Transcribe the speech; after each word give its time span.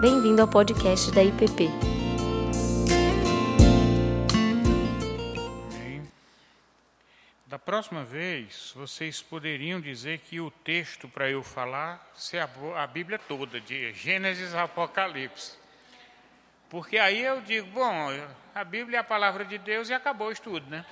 Bem-vindo 0.00 0.40
ao 0.40 0.46
podcast 0.46 1.10
da 1.10 1.24
IPP. 1.24 1.64
Da 7.44 7.58
próxima 7.58 8.04
vez, 8.04 8.72
vocês 8.76 9.20
poderiam 9.20 9.80
dizer 9.80 10.20
que 10.20 10.40
o 10.40 10.52
texto 10.52 11.08
para 11.08 11.28
eu 11.28 11.42
falar 11.42 12.12
a, 12.32 12.84
a 12.84 12.86
Bíblia 12.86 13.18
toda, 13.18 13.60
de 13.60 13.92
Gênesis 13.92 14.54
a 14.54 14.62
Apocalipse. 14.62 15.56
Porque 16.70 16.96
aí 16.96 17.20
eu 17.20 17.40
digo, 17.40 17.66
bom, 17.72 18.08
a 18.54 18.62
Bíblia 18.62 18.98
é 18.98 19.00
a 19.00 19.04
palavra 19.04 19.44
de 19.44 19.58
Deus 19.58 19.88
e 19.88 19.94
acabou 19.94 20.28
o 20.28 20.32
estudo, 20.32 20.70
né? 20.70 20.86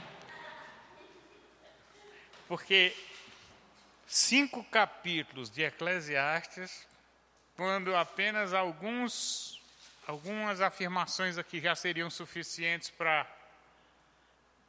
Porque 2.48 2.92
cinco 4.04 4.64
capítulos 4.64 5.48
de 5.48 5.62
Eclesiastes, 5.62 6.84
quando 7.56 7.96
apenas 7.96 8.52
alguns, 8.52 9.60
algumas 10.06 10.60
afirmações 10.60 11.38
aqui 11.38 11.58
já 11.58 11.74
seriam 11.74 12.10
suficientes 12.10 12.90
para 12.90 13.26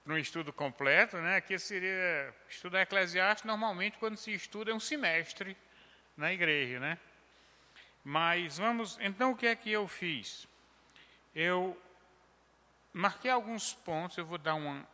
um 0.05 0.17
estudo 0.17 0.53
completo, 0.53 1.17
né? 1.17 1.35
Aqui 1.35 1.59
seria 1.59 2.33
estudar 2.49 2.81
Eclesiastes 2.81 3.43
normalmente 3.43 3.97
quando 3.97 4.15
se 4.15 4.31
estuda 4.33 4.71
é 4.71 4.73
um 4.73 4.79
semestre 4.79 5.57
na 6.15 6.31
igreja, 6.31 6.79
né? 6.79 6.97
Mas 8.05 8.57
vamos, 8.57 8.97
então 9.01 9.31
o 9.31 9.35
que 9.35 9.47
é 9.47 9.55
que 9.55 9.69
eu 9.69 9.85
fiz? 9.85 10.47
Eu 11.35 11.77
marquei 12.93 13.29
alguns 13.29 13.73
pontos, 13.73 14.17
eu 14.17 14.25
vou 14.25 14.37
dar 14.37 14.55
uma 14.55 14.87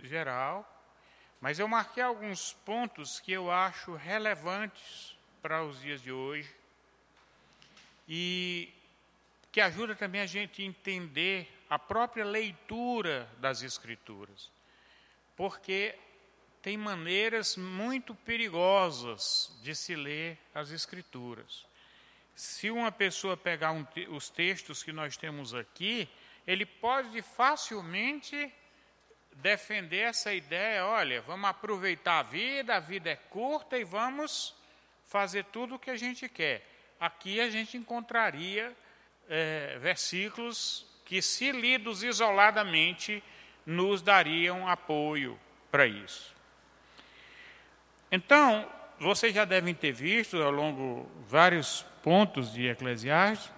geral, 0.00 0.68
mas 1.40 1.58
eu 1.58 1.66
marquei 1.66 2.04
alguns 2.04 2.52
pontos 2.52 3.18
que 3.18 3.32
eu 3.32 3.50
acho 3.50 3.96
relevantes 3.96 5.18
para 5.42 5.64
os 5.64 5.80
dias 5.80 6.00
de 6.00 6.12
hoje 6.12 6.61
e 8.08 8.72
que 9.50 9.60
ajuda 9.60 9.94
também 9.94 10.20
a 10.20 10.26
gente 10.26 10.62
a 10.62 10.64
entender 10.64 11.48
a 11.68 11.78
própria 11.78 12.24
leitura 12.24 13.28
das 13.38 13.62
Escrituras, 13.62 14.50
porque 15.36 15.94
tem 16.62 16.76
maneiras 16.76 17.56
muito 17.56 18.14
perigosas 18.14 19.50
de 19.62 19.74
se 19.74 19.94
ler 19.94 20.38
as 20.54 20.70
Escrituras. 20.70 21.66
Se 22.34 22.70
uma 22.70 22.90
pessoa 22.90 23.36
pegar 23.36 23.72
um, 23.72 23.86
os 24.10 24.30
textos 24.30 24.82
que 24.82 24.92
nós 24.92 25.16
temos 25.16 25.54
aqui, 25.54 26.08
ele 26.46 26.64
pode 26.64 27.20
facilmente 27.20 28.52
defender 29.34 30.00
essa 30.00 30.32
ideia: 30.32 30.86
olha, 30.86 31.20
vamos 31.22 31.48
aproveitar 31.48 32.20
a 32.20 32.22
vida, 32.22 32.76
a 32.76 32.80
vida 32.80 33.10
é 33.10 33.16
curta 33.16 33.78
e 33.78 33.84
vamos 33.84 34.54
fazer 35.06 35.44
tudo 35.46 35.74
o 35.74 35.78
que 35.78 35.90
a 35.90 35.96
gente 35.96 36.28
quer. 36.28 36.71
Aqui 37.02 37.40
a 37.40 37.50
gente 37.50 37.76
encontraria 37.76 38.72
é, 39.28 39.76
versículos 39.80 40.86
que, 41.04 41.20
se 41.20 41.50
lidos 41.50 42.04
isoladamente, 42.04 43.20
nos 43.66 44.00
dariam 44.00 44.68
apoio 44.68 45.36
para 45.68 45.84
isso. 45.84 46.32
Então, 48.08 48.70
vocês 49.00 49.34
já 49.34 49.44
devem 49.44 49.74
ter 49.74 49.90
visto 49.90 50.40
ao 50.40 50.52
longo 50.52 51.10
vários 51.26 51.84
pontos 52.04 52.52
de 52.52 52.68
Eclesiastes, 52.68 53.50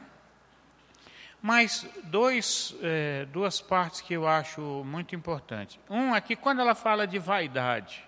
mas 1.42 1.86
dois, 2.04 2.74
é, 2.80 3.26
duas 3.26 3.60
partes 3.60 4.00
que 4.00 4.14
eu 4.14 4.26
acho 4.26 4.62
muito 4.86 5.14
importantes. 5.14 5.78
Um 5.90 6.14
é 6.14 6.20
que 6.22 6.34
quando 6.34 6.62
ela 6.62 6.74
fala 6.74 7.06
de 7.06 7.18
vaidade, 7.18 8.02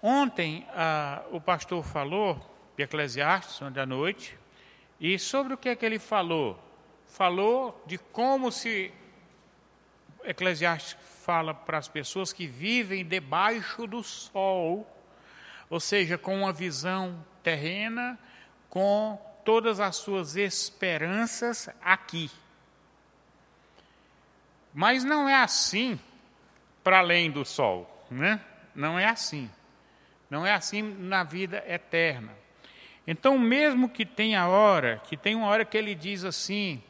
ontem 0.00 0.66
a, 0.70 1.22
o 1.30 1.38
pastor 1.38 1.84
falou 1.84 2.49
de 2.80 2.84
Eclesiastes, 2.84 3.60
ontem 3.60 3.80
à 3.80 3.84
noite, 3.84 4.38
e 4.98 5.18
sobre 5.18 5.52
o 5.52 5.58
que 5.58 5.68
é 5.68 5.76
que 5.76 5.84
ele 5.84 5.98
falou? 5.98 6.58
Falou 7.06 7.82
de 7.86 7.98
como 7.98 8.50
se 8.50 8.90
Eclesiastes 10.24 10.96
fala 11.22 11.52
para 11.52 11.76
as 11.76 11.88
pessoas 11.88 12.32
que 12.32 12.46
vivem 12.46 13.04
debaixo 13.04 13.86
do 13.86 14.02
sol, 14.02 14.88
ou 15.68 15.78
seja, 15.78 16.16
com 16.16 16.38
uma 16.38 16.54
visão 16.54 17.22
terrena, 17.42 18.18
com 18.70 19.20
todas 19.44 19.78
as 19.78 19.96
suas 19.96 20.36
esperanças 20.36 21.68
aqui. 21.82 22.30
Mas 24.72 25.04
não 25.04 25.28
é 25.28 25.34
assim 25.34 26.00
para 26.82 27.00
além 27.00 27.30
do 27.30 27.44
sol, 27.44 28.06
né? 28.10 28.40
Não 28.74 28.98
é 28.98 29.06
assim. 29.06 29.50
Não 30.30 30.46
é 30.46 30.54
assim 30.54 30.80
na 30.80 31.22
vida 31.24 31.62
eterna. 31.66 32.39
Então, 33.06 33.38
mesmo 33.38 33.88
que 33.88 34.04
tenha 34.04 34.46
hora, 34.46 35.00
que 35.04 35.16
tem 35.16 35.34
uma 35.34 35.46
hora 35.46 35.64
que 35.64 35.76
ele 35.76 35.94
diz 35.94 36.24
assim, 36.24 36.82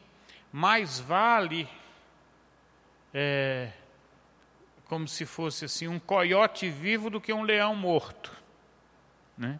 mais 0.51 0.99
vale, 0.99 1.67
é, 3.13 3.71
como 4.85 5.07
se 5.07 5.25
fosse 5.25 5.65
assim, 5.65 5.87
um 5.87 5.99
coiote 5.99 6.69
vivo 6.69 7.09
do 7.09 7.21
que 7.21 7.31
um 7.31 7.43
leão 7.43 7.75
morto. 7.75 8.31
Né? 9.37 9.59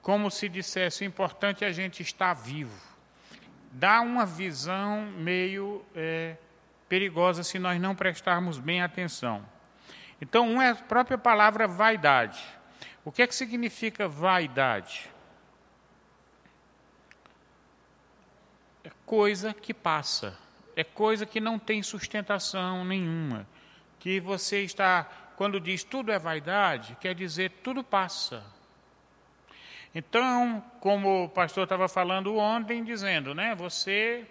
Como 0.00 0.30
se 0.30 0.48
dissesse, 0.48 1.04
o 1.04 1.06
importante 1.06 1.64
é 1.64 1.68
a 1.68 1.72
gente 1.72 2.02
estar 2.02 2.32
vivo. 2.32 2.80
Dá 3.72 4.00
uma 4.00 4.24
visão 4.24 5.02
meio 5.16 5.84
é, 5.94 6.36
perigosa 6.88 7.42
se 7.42 7.58
nós 7.58 7.80
não 7.80 7.94
prestarmos 7.94 8.58
bem 8.58 8.82
atenção. 8.82 9.44
Então, 10.20 10.48
uma 10.52 10.64
é 10.64 10.70
a 10.70 10.74
própria 10.76 11.18
palavra 11.18 11.66
vaidade. 11.66 12.40
O 13.04 13.10
que 13.10 13.22
é 13.22 13.26
que 13.26 13.34
significa 13.34 14.06
vaidade? 14.06 15.10
É 18.84 18.90
coisa 19.12 19.52
que 19.52 19.74
passa, 19.74 20.38
é 20.74 20.82
coisa 20.82 21.26
que 21.26 21.40
não 21.40 21.58
tem 21.58 21.82
sustentação 21.82 22.82
nenhuma. 22.82 23.46
Que 23.98 24.18
você 24.18 24.62
está, 24.62 25.04
quando 25.36 25.60
diz 25.60 25.84
tudo 25.84 26.10
é 26.10 26.18
vaidade, 26.18 26.96
quer 26.98 27.14
dizer 27.14 27.50
tudo 27.62 27.84
passa 27.84 28.42
então, 29.94 30.64
como 30.80 31.24
o 31.24 31.28
pastor 31.28 31.64
estava 31.64 31.86
falando 31.86 32.36
ontem, 32.36 32.82
dizendo, 32.82 33.34
né, 33.34 33.54
você 33.54 34.26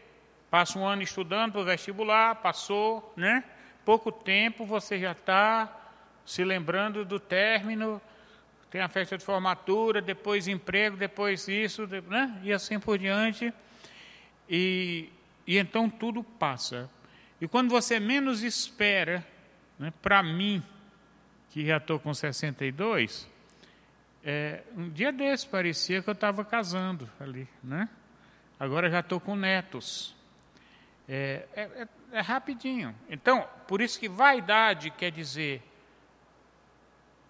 passa 0.49 0.79
um 0.79 0.85
ano 0.85 1.03
estudando 1.03 1.51
para 1.51 1.61
o 1.61 1.63
vestibular, 1.63 2.35
passou, 2.35 3.13
né, 3.15 3.43
pouco 3.85 4.11
tempo, 4.11 4.65
você 4.65 4.99
já 4.99 5.11
está 5.11 5.71
se 6.25 6.43
lembrando 6.43 7.05
do 7.05 7.19
término, 7.19 8.01
tem 8.71 8.81
a 8.81 8.89
festa 8.89 9.19
de 9.19 9.23
formatura, 9.23 10.01
depois 10.01 10.47
emprego, 10.47 10.97
depois 10.97 11.47
isso, 11.47 11.85
né, 12.07 12.39
e 12.41 12.51
assim 12.51 12.79
por 12.79 12.97
diante. 12.97 13.53
E, 14.53 15.09
e 15.47 15.57
então 15.57 15.89
tudo 15.89 16.21
passa. 16.21 16.89
E 17.39 17.47
quando 17.47 17.69
você 17.69 18.01
menos 18.01 18.43
espera, 18.43 19.25
né, 19.79 19.93
para 20.01 20.21
mim, 20.21 20.61
que 21.49 21.65
já 21.65 21.77
estou 21.77 21.97
com 21.97 22.13
62, 22.13 23.27
é, 24.23 24.61
um 24.75 24.89
dia 24.89 25.13
desse 25.13 25.47
parecia 25.47 26.01
que 26.01 26.09
eu 26.09 26.13
estava 26.13 26.43
casando 26.43 27.09
ali, 27.17 27.47
né? 27.63 27.87
Agora 28.59 28.89
já 28.89 28.99
estou 28.99 29.21
com 29.21 29.35
netos. 29.35 30.13
É, 31.07 31.47
é, 31.55 31.61
é, 31.61 31.87
é, 32.11 32.19
rapidinho. 32.19 32.93
Então, 33.09 33.47
por 33.67 33.81
isso 33.81 33.99
que 33.99 34.07
vaidade 34.07 34.91
quer 34.91 35.11
dizer 35.11 35.63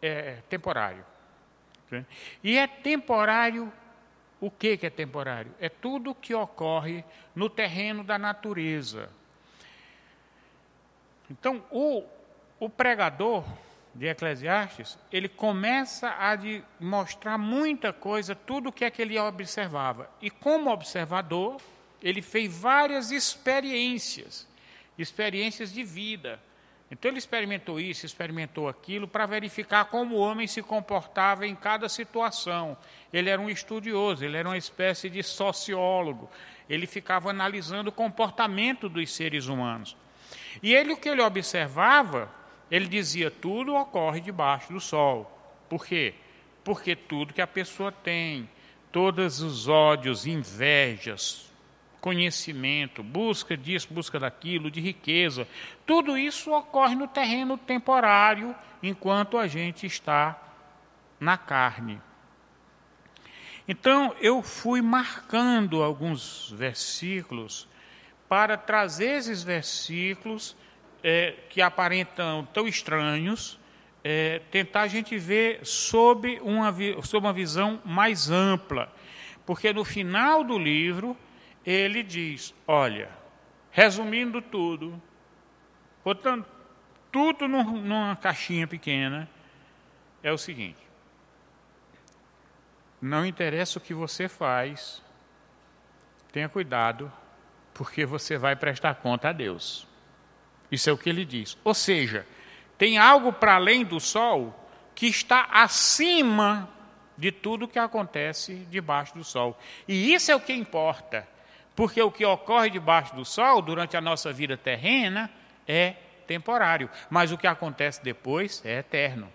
é, 0.02 0.40
temporário. 0.50 1.06
Né? 1.90 2.06
E 2.44 2.58
é 2.58 2.68
temporário, 2.68 3.72
o 4.41 4.52
que, 4.52 4.78
é 4.81 4.90
temporário? 4.90 5.53
É 5.59 5.69
tudo 5.69 6.13
que 6.13 6.34
ocorre 6.34 7.06
no 7.34 7.50
terreno 7.50 8.03
da 8.03 8.18
natureza. 8.18 9.09
Então, 11.29 11.63
o, 11.72 12.03
o 12.59 12.68
pregador, 12.68 13.46
de 13.94 14.07
Eclesiastes, 14.07 14.97
ele 15.12 15.28
começa 15.28 16.09
a 16.09 16.38
mostrar 16.79 17.38
muita 17.38 17.91
coisa, 17.91 18.34
tudo 18.34 18.70
o 18.70 18.72
que 18.72 18.85
é 18.85 18.90
que 18.90 19.02
ele 19.02 19.20
observava. 19.20 20.09
E 20.22 20.29
como 20.29 20.70
observador, 20.72 21.58
ele 22.02 22.22
fez 22.22 22.58
várias 22.58 23.11
experiências, 23.11 24.47
experiências 24.97 25.73
de 25.73 25.84
vida. 25.84 26.40
Então 26.91 27.09
ele 27.09 27.17
experimentou 27.17 27.79
isso, 27.79 28.05
experimentou 28.05 28.67
aquilo, 28.67 29.08
para 29.08 29.26
verificar 29.26 29.85
como 29.85 30.16
o 30.16 30.20
homem 30.20 30.46
se 30.46 30.61
comportava 30.61 31.47
em 31.47 31.55
cada 31.55 31.88
situação. 31.88 32.78
Ele 33.14 33.29
era 33.29 33.41
um 33.41 33.49
estudioso, 33.49 34.26
ele 34.26 34.35
era 34.35 34.47
uma 34.47 34.58
espécie 34.58 35.09
de 35.09 35.23
sociólogo. 35.23 36.29
Ele 36.70 36.85
ficava 36.85 37.29
analisando 37.29 37.90
o 37.90 37.93
comportamento 37.93 38.90
dos 38.90 39.09
seres 39.14 39.47
humanos. 39.47 39.96
E 40.61 40.73
ele 40.73 40.91
o 40.91 40.97
que 40.97 41.08
ele 41.08 41.22
observava 41.22 42.29
ele 42.72 42.88
dizia: 42.88 43.29
tudo 43.29 43.76
ocorre 43.76 44.22
debaixo 44.22 44.72
do 44.72 44.79
sol. 44.79 45.29
Por 45.70 45.85
quê? 45.85 46.14
Porque 46.64 46.96
tudo 46.96 47.34
que 47.34 47.41
a 47.41 47.47
pessoa 47.47 47.91
tem, 47.91 48.49
todos 48.91 49.41
os 49.41 49.67
ódios, 49.67 50.26
invejas, 50.26 51.51
conhecimento, 52.02 53.03
busca 53.03 53.56
disso, 53.56 53.88
busca 53.92 54.20
daquilo, 54.20 54.72
de 54.72 54.82
riqueza, 54.82 55.48
tudo 55.86 56.18
isso 56.18 56.52
ocorre 56.52 56.96
no 56.96 57.08
terreno 57.08 57.58
temporário 57.58 58.56
enquanto 58.82 59.38
a 59.38 59.48
gente 59.48 59.86
está 59.86 60.42
na 61.20 61.38
carne. 61.38 62.02
Então, 63.68 64.16
eu 64.20 64.42
fui 64.42 64.82
marcando 64.82 65.84
alguns 65.84 66.52
versículos 66.52 67.68
para 68.28 68.58
trazer 68.58 69.18
esses 69.18 69.44
versículos 69.44 70.58
é, 71.03 71.36
que 71.50 71.62
aparentam 71.62 72.48
tão 72.52 72.68
estranhos, 72.68 73.59
é, 74.03 74.42
tentar 74.50 74.82
a 74.82 74.88
gente 74.88 75.18
ver 75.18 75.59
sob 75.64 76.40
uma, 76.42 76.74
sob 77.03 77.28
uma 77.28 77.34
visão 77.34 77.80
mais 77.86 78.32
ampla. 78.32 78.92
Porque 79.46 79.72
no 79.72 79.86
final 79.86 80.44
do 80.44 80.58
livro, 80.58 81.16
ele 81.66 82.03
diz: 82.03 82.53
olha, 82.67 83.09
resumindo 83.72 84.41
tudo, 84.41 85.02
botando 86.03 86.46
tudo 87.11 87.47
numa 87.47 88.16
caixinha 88.16 88.67
pequena, 88.67 89.29
é 90.23 90.31
o 90.31 90.37
seguinte: 90.37 90.81
não 93.02 93.25
interessa 93.25 93.79
o 93.79 93.81
que 93.81 93.93
você 93.93 94.28
faz, 94.28 95.03
tenha 96.31 96.47
cuidado, 96.47 97.11
porque 97.73 98.05
você 98.05 98.37
vai 98.37 98.55
prestar 98.55 98.96
conta 98.96 99.29
a 99.29 99.34
Deus. 99.34 99.87
Isso 100.72 100.90
é 100.90 100.93
o 100.93 100.97
que 100.97 101.09
ele 101.09 101.25
diz. 101.25 101.57
Ou 101.64 101.73
seja, 101.73 102.25
tem 102.78 102.97
algo 102.97 103.34
para 103.34 103.55
além 103.55 103.84
do 103.84 103.99
sol 103.99 104.57
que 104.96 105.07
está 105.07 105.47
acima 105.52 106.69
de 107.17 107.31
tudo 107.31 107.67
que 107.67 107.78
acontece 107.78 108.66
debaixo 108.69 109.14
do 109.14 109.23
sol. 109.23 109.59
E 109.87 110.14
isso 110.14 110.31
é 110.31 110.35
o 110.35 110.40
que 110.40 110.53
importa, 110.53 111.28
porque 111.81 111.99
o 111.99 112.11
que 112.11 112.23
ocorre 112.23 112.69
debaixo 112.69 113.16
do 113.16 113.25
sol 113.25 113.59
durante 113.59 113.97
a 113.97 114.01
nossa 114.01 114.31
vida 114.31 114.55
terrena 114.55 115.31
é 115.67 115.95
temporário, 116.28 116.87
mas 117.09 117.31
o 117.31 117.37
que 117.39 117.47
acontece 117.47 118.03
depois 118.03 118.63
é 118.63 118.78
eterno. 118.78 119.28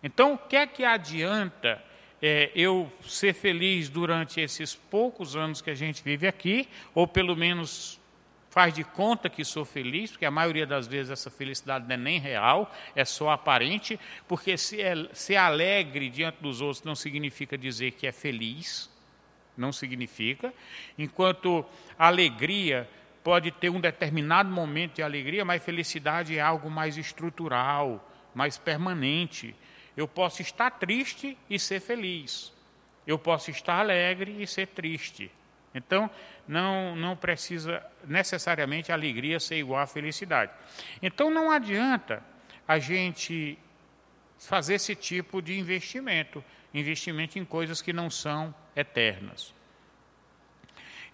Então, 0.00 0.34
o 0.34 0.38
que 0.38 0.54
é 0.54 0.64
que 0.64 0.84
adianta 0.84 1.82
é, 2.22 2.52
eu 2.54 2.88
ser 3.02 3.32
feliz 3.32 3.88
durante 3.88 4.40
esses 4.40 4.76
poucos 4.76 5.34
anos 5.34 5.60
que 5.60 5.70
a 5.70 5.74
gente 5.74 6.00
vive 6.04 6.28
aqui, 6.28 6.68
ou 6.94 7.04
pelo 7.04 7.34
menos 7.34 8.00
faz 8.48 8.72
de 8.72 8.84
conta 8.84 9.28
que 9.28 9.44
sou 9.44 9.64
feliz, 9.64 10.12
porque 10.12 10.24
a 10.24 10.30
maioria 10.30 10.68
das 10.68 10.86
vezes 10.86 11.10
essa 11.10 11.32
felicidade 11.32 11.84
não 11.88 11.94
é 11.94 11.98
nem 11.98 12.20
real, 12.20 12.72
é 12.94 13.04
só 13.04 13.30
aparente, 13.30 13.98
porque 14.28 14.56
ser, 14.56 14.82
é, 14.82 15.08
ser 15.12 15.34
alegre 15.34 16.08
diante 16.10 16.40
dos 16.40 16.60
outros 16.60 16.84
não 16.84 16.94
significa 16.94 17.58
dizer 17.58 17.90
que 17.90 18.06
é 18.06 18.12
feliz, 18.12 18.88
não 19.58 19.72
significa, 19.72 20.52
enquanto 20.96 21.64
alegria 21.98 22.88
pode 23.22 23.50
ter 23.50 23.68
um 23.68 23.80
determinado 23.80 24.48
momento 24.48 24.94
de 24.94 25.02
alegria, 25.02 25.44
mas 25.44 25.62
felicidade 25.62 26.38
é 26.38 26.40
algo 26.40 26.70
mais 26.70 26.96
estrutural, 26.96 28.02
mais 28.34 28.56
permanente. 28.56 29.54
Eu 29.96 30.06
posso 30.08 30.40
estar 30.40 30.70
triste 30.70 31.36
e 31.50 31.58
ser 31.58 31.80
feliz. 31.80 32.52
Eu 33.06 33.18
posso 33.18 33.50
estar 33.50 33.80
alegre 33.80 34.42
e 34.42 34.46
ser 34.46 34.68
triste. 34.68 35.30
Então, 35.74 36.10
não, 36.46 36.96
não 36.96 37.16
precisa 37.16 37.84
necessariamente 38.04 38.90
a 38.90 38.94
alegria 38.94 39.38
ser 39.38 39.56
igual 39.56 39.82
à 39.82 39.86
felicidade. 39.86 40.52
Então, 41.02 41.30
não 41.30 41.50
adianta 41.50 42.22
a 42.66 42.78
gente 42.78 43.58
fazer 44.38 44.74
esse 44.74 44.94
tipo 44.94 45.42
de 45.42 45.58
investimento 45.58 46.42
investimento 46.72 47.38
em 47.38 47.44
coisas 47.44 47.80
que 47.80 47.92
não 47.92 48.10
são 48.10 48.54
eternas. 48.76 49.54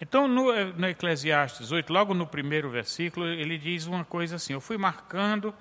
Então, 0.01 0.27
no, 0.27 0.53
no 0.73 0.89
Eclesiastes 0.89 1.71
8, 1.71 1.93
logo 1.93 2.15
no 2.15 2.27
primeiro 2.27 2.69
versículo, 2.69 3.27
ele 3.27 3.57
diz 3.57 3.87
uma 3.87 4.05
coisa 4.05 4.37
assim: 4.37 4.53
Eu 4.53 4.61
fui 4.61 4.77
marcando, 4.77 5.55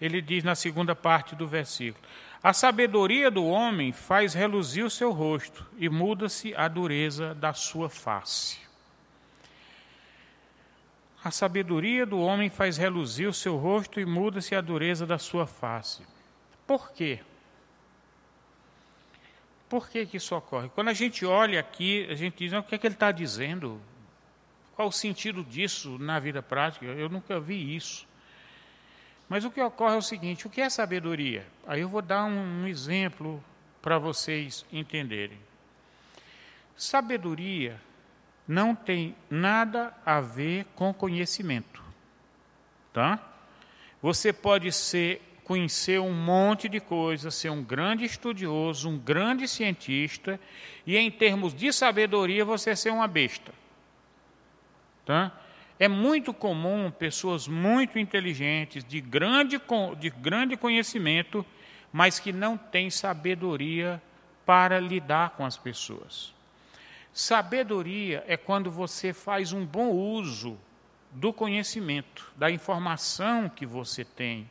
ele 0.00 0.20
diz 0.20 0.44
na 0.44 0.54
segunda 0.54 0.94
parte 0.94 1.34
do 1.34 1.46
versículo: 1.46 2.04
a 2.42 2.54
sabedoria 2.54 3.30
do 3.30 3.44
homem 3.44 3.92
faz 3.92 4.32
reluzir 4.32 4.84
o 4.84 4.90
seu 4.90 5.12
rosto 5.12 5.66
e 5.76 5.88
muda-se 5.90 6.54
a 6.54 6.68
dureza 6.68 7.34
da 7.34 7.52
sua 7.52 7.90
face. 7.90 8.58
A 11.22 11.30
sabedoria 11.30 12.06
do 12.06 12.18
homem 12.18 12.48
faz 12.48 12.78
reluzir 12.78 13.28
o 13.28 13.34
seu 13.34 13.58
rosto 13.58 14.00
e 14.00 14.06
muda-se 14.06 14.54
a 14.54 14.60
dureza 14.62 15.06
da 15.06 15.18
sua 15.18 15.46
face. 15.46 16.02
Por 16.66 16.92
quê? 16.92 17.20
Por 19.70 19.88
que, 19.88 20.04
que 20.04 20.16
isso 20.16 20.34
ocorre? 20.34 20.68
Quando 20.68 20.88
a 20.88 20.92
gente 20.92 21.24
olha 21.24 21.60
aqui, 21.60 22.04
a 22.10 22.14
gente 22.16 22.38
diz, 22.38 22.52
o 22.52 22.60
que 22.60 22.74
é 22.74 22.78
que 22.78 22.88
ele 22.88 22.94
está 22.94 23.12
dizendo? 23.12 23.80
Qual 24.74 24.88
o 24.88 24.92
sentido 24.92 25.44
disso 25.44 25.96
na 25.96 26.18
vida 26.18 26.42
prática? 26.42 26.86
Eu 26.86 27.08
nunca 27.08 27.38
vi 27.38 27.76
isso. 27.76 28.04
Mas 29.28 29.44
o 29.44 29.50
que 29.50 29.60
ocorre 29.60 29.94
é 29.94 29.98
o 29.98 30.02
seguinte: 30.02 30.44
o 30.44 30.50
que 30.50 30.60
é 30.60 30.68
sabedoria? 30.68 31.46
Aí 31.64 31.82
eu 31.82 31.88
vou 31.88 32.02
dar 32.02 32.24
um, 32.24 32.62
um 32.62 32.66
exemplo 32.66 33.42
para 33.80 33.96
vocês 33.96 34.66
entenderem. 34.72 35.38
Sabedoria 36.76 37.80
não 38.48 38.74
tem 38.74 39.14
nada 39.30 39.94
a 40.04 40.20
ver 40.20 40.66
com 40.74 40.92
conhecimento, 40.92 41.80
tá? 42.92 43.24
Você 44.02 44.32
pode 44.32 44.72
ser 44.72 45.22
conhecer 45.50 45.98
um 45.98 46.12
monte 46.12 46.68
de 46.68 46.78
coisas, 46.78 47.34
ser 47.34 47.50
um 47.50 47.60
grande 47.60 48.04
estudioso, 48.04 48.88
um 48.88 48.96
grande 48.96 49.48
cientista, 49.48 50.38
e 50.86 50.96
em 50.96 51.10
termos 51.10 51.52
de 51.52 51.72
sabedoria 51.72 52.44
você 52.44 52.76
ser 52.76 52.90
uma 52.90 53.08
besta. 53.08 53.52
Tá? 55.04 55.32
É 55.76 55.88
muito 55.88 56.32
comum 56.32 56.88
pessoas 56.88 57.48
muito 57.48 57.98
inteligentes, 57.98 58.84
de 58.84 59.00
grande, 59.00 59.60
de 59.98 60.10
grande 60.10 60.56
conhecimento, 60.56 61.44
mas 61.92 62.20
que 62.20 62.32
não 62.32 62.56
têm 62.56 62.88
sabedoria 62.88 64.00
para 64.46 64.78
lidar 64.78 65.30
com 65.30 65.44
as 65.44 65.56
pessoas. 65.56 66.32
Sabedoria 67.12 68.22
é 68.28 68.36
quando 68.36 68.70
você 68.70 69.12
faz 69.12 69.52
um 69.52 69.66
bom 69.66 69.90
uso 69.90 70.56
do 71.10 71.32
conhecimento, 71.32 72.30
da 72.36 72.52
informação 72.52 73.48
que 73.48 73.66
você 73.66 74.04
tem. 74.04 74.48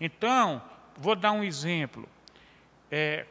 Então, 0.00 0.62
vou 0.96 1.14
dar 1.14 1.32
um 1.32 1.42
exemplo. 1.42 2.08
É, 2.90 3.26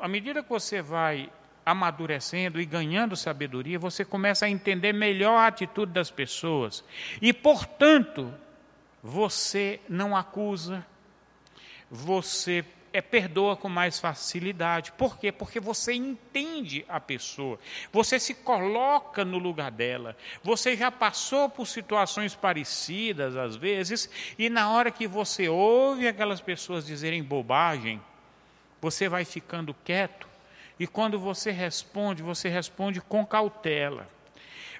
à 0.00 0.08
medida 0.08 0.42
que 0.42 0.48
você 0.48 0.82
vai 0.82 1.30
amadurecendo 1.64 2.60
e 2.60 2.64
ganhando 2.64 3.14
sabedoria, 3.16 3.78
você 3.78 4.04
começa 4.04 4.46
a 4.46 4.50
entender 4.50 4.92
melhor 4.92 5.36
a 5.36 5.46
atitude 5.46 5.92
das 5.92 6.10
pessoas. 6.10 6.84
E, 7.20 7.32
portanto, 7.32 8.34
você 9.02 9.80
não 9.88 10.16
acusa, 10.16 10.84
você 11.90 12.64
é, 12.92 13.00
perdoa 13.00 13.56
com 13.56 13.68
mais 13.68 13.98
facilidade. 13.98 14.92
Por 14.92 15.18
quê? 15.18 15.30
Porque 15.30 15.60
você 15.60 15.92
entende 15.92 16.84
a 16.88 17.00
pessoa, 17.00 17.58
você 17.92 18.18
se 18.18 18.34
coloca 18.34 19.24
no 19.24 19.38
lugar 19.38 19.70
dela, 19.70 20.16
você 20.42 20.76
já 20.76 20.90
passou 20.90 21.48
por 21.48 21.66
situações 21.66 22.34
parecidas 22.34 23.36
às 23.36 23.56
vezes, 23.56 24.10
e 24.38 24.48
na 24.48 24.70
hora 24.70 24.90
que 24.90 25.06
você 25.06 25.48
ouve 25.48 26.08
aquelas 26.08 26.40
pessoas 26.40 26.86
dizerem 26.86 27.22
bobagem, 27.22 28.00
você 28.80 29.08
vai 29.08 29.24
ficando 29.24 29.74
quieto 29.84 30.28
e 30.78 30.86
quando 30.86 31.18
você 31.18 31.50
responde, 31.50 32.22
você 32.22 32.48
responde 32.48 33.02
com 33.02 33.24
cautela. 33.26 34.08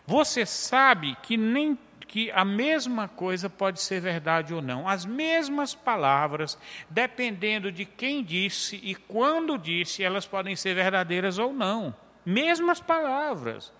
Você 0.07 0.47
sabe 0.47 1.14
que 1.23 1.37
nem 1.37 1.79
que 2.11 2.29
a 2.33 2.45
mesma 2.45 3.07
coisa 3.07 3.49
pode 3.49 3.81
ser 3.81 4.00
verdade 4.00 4.52
ou 4.52 4.61
não. 4.61 4.88
As 4.88 5.07
mesmas 5.07 5.76
palavras, 5.76 6.59
dependendo 6.88 7.71
de 7.71 7.85
quem 7.85 8.25
disse 8.25 8.81
e 8.83 8.97
quando 8.97 9.57
disse, 9.57 10.02
elas 10.02 10.26
podem 10.26 10.57
ser 10.57 10.75
verdadeiras 10.75 11.38
ou 11.38 11.52
não. 11.52 11.95
Mesmas 12.26 12.81
palavras. 12.81 13.73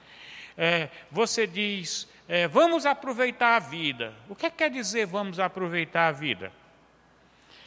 É, 0.57 0.91
você 1.11 1.45
diz, 1.45 2.09
é, 2.29 2.47
vamos 2.47 2.87
aproveitar 2.87 3.57
a 3.57 3.59
vida. 3.59 4.15
O 4.29 4.37
que, 4.37 4.47
é 4.47 4.51
que 4.51 4.59
quer 4.59 4.71
dizer 4.71 5.07
vamos 5.07 5.41
aproveitar 5.41 6.07
a 6.07 6.13
vida? 6.13 6.53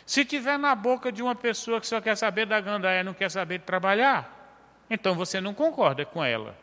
Se 0.06 0.24
tiver 0.24 0.58
na 0.58 0.74
boca 0.76 1.12
de 1.12 1.22
uma 1.22 1.36
pessoa 1.36 1.82
que 1.82 1.88
só 1.88 2.00
quer 2.00 2.16
saber 2.16 2.46
da 2.46 2.62
gandaia 2.62 3.02
e 3.02 3.04
não 3.04 3.14
quer 3.14 3.30
saber 3.30 3.58
de 3.58 3.66
trabalhar, 3.66 4.64
então 4.90 5.14
você 5.14 5.42
não 5.42 5.54
concorda 5.54 6.06
com 6.06 6.24
ela. 6.24 6.63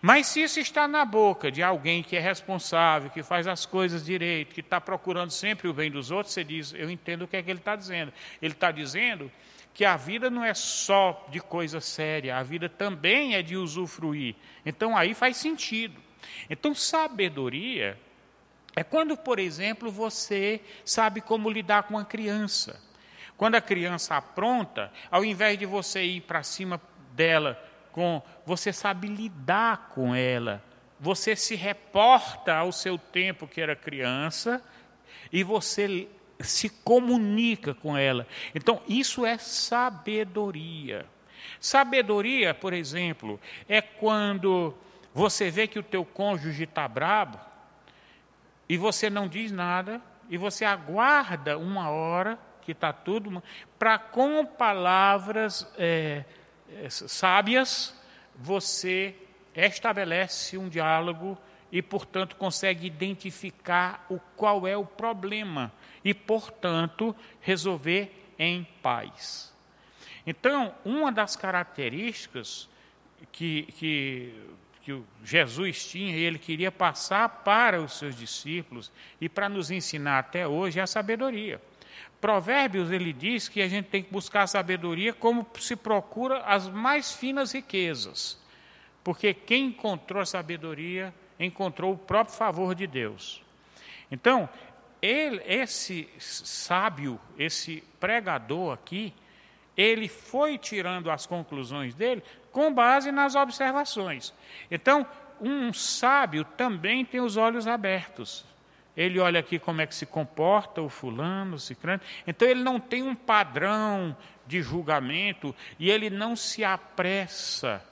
Mas 0.00 0.26
se 0.26 0.42
isso 0.42 0.60
está 0.60 0.86
na 0.86 1.04
boca 1.04 1.50
de 1.50 1.62
alguém 1.62 2.02
que 2.02 2.16
é 2.16 2.20
responsável, 2.20 3.10
que 3.10 3.22
faz 3.22 3.46
as 3.46 3.64
coisas 3.66 4.04
direito, 4.04 4.54
que 4.54 4.60
está 4.60 4.80
procurando 4.80 5.30
sempre 5.30 5.68
o 5.68 5.74
bem 5.74 5.90
dos 5.90 6.10
outros, 6.10 6.34
você 6.34 6.44
diz: 6.44 6.72
Eu 6.74 6.90
entendo 6.90 7.22
o 7.22 7.28
que 7.28 7.36
é 7.36 7.42
que 7.42 7.50
ele 7.50 7.58
está 7.58 7.76
dizendo. 7.76 8.12
Ele 8.40 8.52
está 8.52 8.70
dizendo 8.70 9.30
que 9.72 9.84
a 9.84 9.96
vida 9.96 10.28
não 10.28 10.44
é 10.44 10.52
só 10.54 11.26
de 11.30 11.40
coisa 11.40 11.80
séria, 11.80 12.36
a 12.36 12.42
vida 12.42 12.68
também 12.68 13.34
é 13.34 13.42
de 13.42 13.56
usufruir. 13.56 14.34
Então 14.64 14.96
aí 14.96 15.14
faz 15.14 15.36
sentido. 15.36 16.00
Então, 16.48 16.74
sabedoria 16.74 17.98
é 18.74 18.84
quando, 18.84 19.16
por 19.16 19.38
exemplo, 19.38 19.90
você 19.90 20.60
sabe 20.84 21.20
como 21.20 21.50
lidar 21.50 21.84
com 21.84 21.94
uma 21.94 22.04
criança. 22.04 22.80
Quando 23.36 23.54
a 23.54 23.60
criança 23.60 24.16
apronta, 24.16 24.92
ao 25.10 25.24
invés 25.24 25.58
de 25.58 25.66
você 25.66 26.02
ir 26.02 26.20
para 26.22 26.42
cima 26.42 26.80
dela, 27.12 27.60
com 27.92 28.22
você 28.44 28.72
sabe 28.72 29.08
lidar 29.08 29.90
com 29.94 30.14
ela. 30.14 30.62
Você 30.98 31.34
se 31.34 31.54
reporta 31.54 32.54
ao 32.54 32.72
seu 32.72 32.98
tempo 32.98 33.46
que 33.46 33.60
era 33.60 33.74
criança 33.74 34.62
e 35.32 35.42
você 35.42 36.08
se 36.40 36.68
comunica 36.68 37.74
com 37.74 37.96
ela. 37.96 38.26
Então, 38.54 38.82
isso 38.88 39.24
é 39.24 39.38
sabedoria. 39.38 41.06
Sabedoria, 41.58 42.54
por 42.54 42.72
exemplo, 42.72 43.40
é 43.68 43.80
quando 43.80 44.74
você 45.12 45.50
vê 45.50 45.66
que 45.66 45.78
o 45.78 45.82
teu 45.82 46.04
cônjuge 46.04 46.64
está 46.64 46.86
brabo 46.86 47.38
e 48.68 48.76
você 48.76 49.10
não 49.10 49.26
diz 49.26 49.50
nada 49.50 50.00
e 50.28 50.38
você 50.38 50.64
aguarda 50.64 51.58
uma 51.58 51.90
hora 51.90 52.38
que 52.62 52.72
está 52.72 52.92
tudo 52.92 53.42
para 53.78 53.98
com 53.98 54.46
palavras 54.46 55.70
é, 55.76 56.24
sábias 56.88 57.94
você 58.34 59.14
estabelece 59.54 60.56
um 60.56 60.68
diálogo 60.68 61.36
e, 61.70 61.80
portanto, 61.82 62.36
consegue 62.36 62.86
identificar 62.86 64.04
o 64.08 64.18
qual 64.36 64.66
é 64.66 64.76
o 64.76 64.84
problema 64.84 65.72
e, 66.04 66.12
portanto, 66.12 67.14
resolver 67.40 68.32
em 68.38 68.66
paz. 68.82 69.54
Então, 70.26 70.74
uma 70.84 71.12
das 71.12 71.36
características 71.36 72.68
que, 73.30 73.62
que, 73.72 74.34
que 74.82 75.02
Jesus 75.22 75.86
tinha 75.88 76.16
e 76.16 76.20
ele 76.20 76.38
queria 76.38 76.72
passar 76.72 77.28
para 77.28 77.80
os 77.80 77.98
seus 77.98 78.16
discípulos 78.16 78.90
e 79.20 79.28
para 79.28 79.48
nos 79.48 79.70
ensinar 79.70 80.18
até 80.18 80.46
hoje 80.46 80.80
é 80.80 80.82
a 80.82 80.86
sabedoria. 80.86 81.60
Provérbios 82.20 82.90
ele 82.90 83.12
diz 83.12 83.48
que 83.48 83.62
a 83.62 83.68
gente 83.68 83.86
tem 83.86 84.02
que 84.02 84.12
buscar 84.12 84.42
a 84.42 84.46
sabedoria 84.46 85.12
como 85.12 85.46
se 85.58 85.74
procura 85.74 86.40
as 86.40 86.68
mais 86.68 87.12
finas 87.12 87.52
riquezas. 87.52 88.38
Porque 89.02 89.32
quem 89.32 89.66
encontrou 89.66 90.20
a 90.20 90.26
sabedoria 90.26 91.14
encontrou 91.38 91.94
o 91.94 91.98
próprio 91.98 92.36
favor 92.36 92.74
de 92.74 92.86
Deus. 92.86 93.42
Então, 94.10 94.48
ele, 95.00 95.42
esse 95.46 96.08
sábio, 96.18 97.18
esse 97.38 97.82
pregador 97.98 98.74
aqui, 98.74 99.14
ele 99.74 100.08
foi 100.08 100.58
tirando 100.58 101.10
as 101.10 101.24
conclusões 101.24 101.94
dele 101.94 102.22
com 102.52 102.72
base 102.72 103.10
nas 103.10 103.34
observações. 103.34 104.34
Então, 104.70 105.06
um 105.40 105.72
sábio 105.72 106.44
também 106.44 107.02
tem 107.04 107.20
os 107.20 107.38
olhos 107.38 107.66
abertos. 107.66 108.44
Ele 108.96 109.18
olha 109.18 109.40
aqui 109.40 109.58
como 109.58 109.80
é 109.80 109.86
que 109.86 109.94
se 109.94 110.06
comporta 110.06 110.82
o 110.82 110.88
fulano, 110.88 111.56
o 111.56 111.58
ciclano. 111.58 112.00
Então, 112.26 112.48
ele 112.48 112.62
não 112.62 112.80
tem 112.80 113.02
um 113.02 113.14
padrão 113.14 114.16
de 114.46 114.62
julgamento 114.62 115.54
e 115.78 115.90
ele 115.90 116.10
não 116.10 116.34
se 116.34 116.64
apressa 116.64 117.84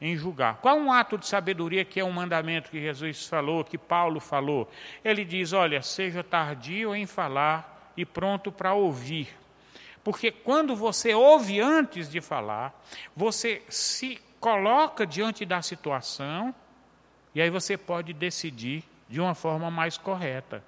em 0.00 0.16
julgar. 0.16 0.56
Qual 0.56 0.76
um 0.76 0.92
ato 0.92 1.16
de 1.18 1.26
sabedoria 1.26 1.84
que 1.84 2.00
é 2.00 2.04
um 2.04 2.12
mandamento 2.12 2.70
que 2.70 2.80
Jesus 2.80 3.26
falou, 3.26 3.64
que 3.64 3.78
Paulo 3.78 4.20
falou? 4.20 4.70
Ele 5.04 5.24
diz: 5.24 5.52
olha, 5.52 5.82
seja 5.82 6.22
tardio 6.22 6.94
em 6.94 7.06
falar 7.06 7.92
e 7.96 8.04
pronto 8.04 8.52
para 8.52 8.74
ouvir. 8.74 9.28
Porque 10.04 10.30
quando 10.30 10.76
você 10.76 11.14
ouve 11.14 11.60
antes 11.60 12.08
de 12.08 12.20
falar, 12.20 12.80
você 13.14 13.62
se 13.68 14.20
coloca 14.38 15.06
diante 15.06 15.44
da 15.44 15.60
situação 15.62 16.54
e 17.34 17.42
aí 17.42 17.50
você 17.50 17.76
pode 17.76 18.12
decidir 18.12 18.84
de 19.08 19.20
uma 19.20 19.34
forma 19.34 19.70
mais 19.70 19.96
correta. 19.96 20.64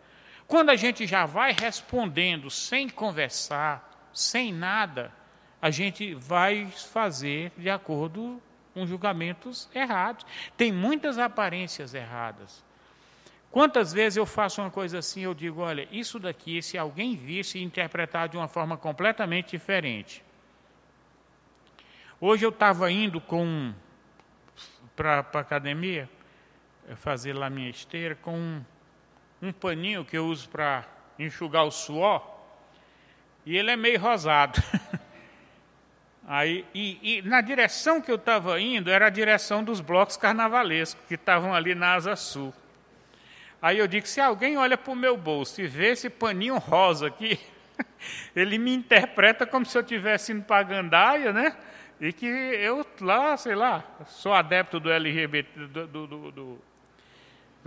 Quando 0.47 0.71
a 0.71 0.77
gente 0.77 1.07
já 1.07 1.27
vai 1.27 1.53
respondendo 1.53 2.51
sem 2.51 2.89
conversar, 2.89 4.09
sem 4.13 4.53
nada, 4.53 5.13
a 5.61 5.71
gente 5.71 6.15
vai 6.15 6.67
fazer 6.67 7.53
de 7.57 7.69
acordo 7.69 8.41
com 8.73 8.87
julgamentos 8.87 9.69
errados. 9.75 10.25
Tem 10.57 10.73
muitas 10.73 11.19
aparências 11.19 11.95
erradas. 11.95 12.65
Quantas 13.51 13.93
vezes 13.93 14.17
eu 14.17 14.27
faço 14.27 14.61
uma 14.61 14.71
coisa 14.71 14.99
assim, 14.99 15.23
eu 15.23 15.35
digo, 15.35 15.63
olha, 15.63 15.89
isso 15.91 16.19
daqui, 16.19 16.63
se 16.63 16.77
alguém 16.77 17.17
visse 17.17 17.59
e 17.59 17.63
interpretar 17.63 18.29
de 18.29 18.37
uma 18.37 18.47
forma 18.47 18.77
completamente 18.77 19.51
diferente. 19.53 20.23
Hoje 22.21 22.45
eu 22.45 22.51
estava 22.51 22.91
indo 22.91 23.21
com 23.21 23.73
para 24.95 25.25
a 25.33 25.39
academia, 25.39 26.11
fazer 26.97 27.33
lá 27.33 27.49
minha 27.51 27.71
esteira, 27.71 28.15
com 28.15 28.37
um, 28.37 28.65
um 29.43 29.53
paninho 29.53 30.05
que 30.05 30.17
eu 30.17 30.27
uso 30.27 30.49
para 30.49 30.85
enxugar 31.19 31.65
o 31.65 31.71
suor, 31.71 32.23
e 33.45 33.57
ele 33.57 33.71
é 33.71 33.77
meio 33.77 34.01
rosado. 34.01 34.61
Aí, 36.27 36.67
e, 36.75 36.99
e, 37.03 37.23
na 37.23 37.41
direção 37.41 38.03
que 38.03 38.11
eu 38.11 38.17
estava 38.17 38.61
indo 38.61 38.91
era 38.91 39.07
a 39.07 39.11
direção 39.11 39.65
dos 39.65 39.81
blocos 39.81 40.17
carnavalescos, 40.17 41.03
que 41.09 41.15
estavam 41.15 41.55
ali 41.55 41.75
na 41.75 41.95
Asa 41.95 42.15
Sul. 42.17 42.53
Aí 43.63 43.79
eu 43.79 43.89
digo, 43.89 44.07
se 44.07 44.21
alguém 44.21 44.59
olha 44.59 44.77
para 44.77 44.93
o 44.93 44.97
meu 44.97 45.17
bolso 45.17 45.61
e 45.63 45.67
vê 45.67 45.93
esse 45.93 46.11
paninho 46.11 46.59
rosa 46.59 47.07
aqui, 47.07 47.41
ele 48.37 48.59
me 48.59 48.75
interpreta 48.75 49.47
como 49.47 49.65
se 49.65 49.77
eu 49.77 49.83
estivesse 49.83 50.33
indo 50.33 50.45
para 50.45 50.61
a 50.61 50.63
gandaia, 50.63 51.33
né? 51.33 51.57
E 52.01 52.13
que 52.13 52.27
eu 52.27 52.87
lá, 53.01 53.37
sei 53.37 53.55
lá, 53.55 53.83
sou 54.07 54.33
adepto 54.33 54.79
do 54.79 54.93
LGBT, 54.93 55.67
do, 55.67 55.87
do, 55.87 56.07
do, 56.31 56.59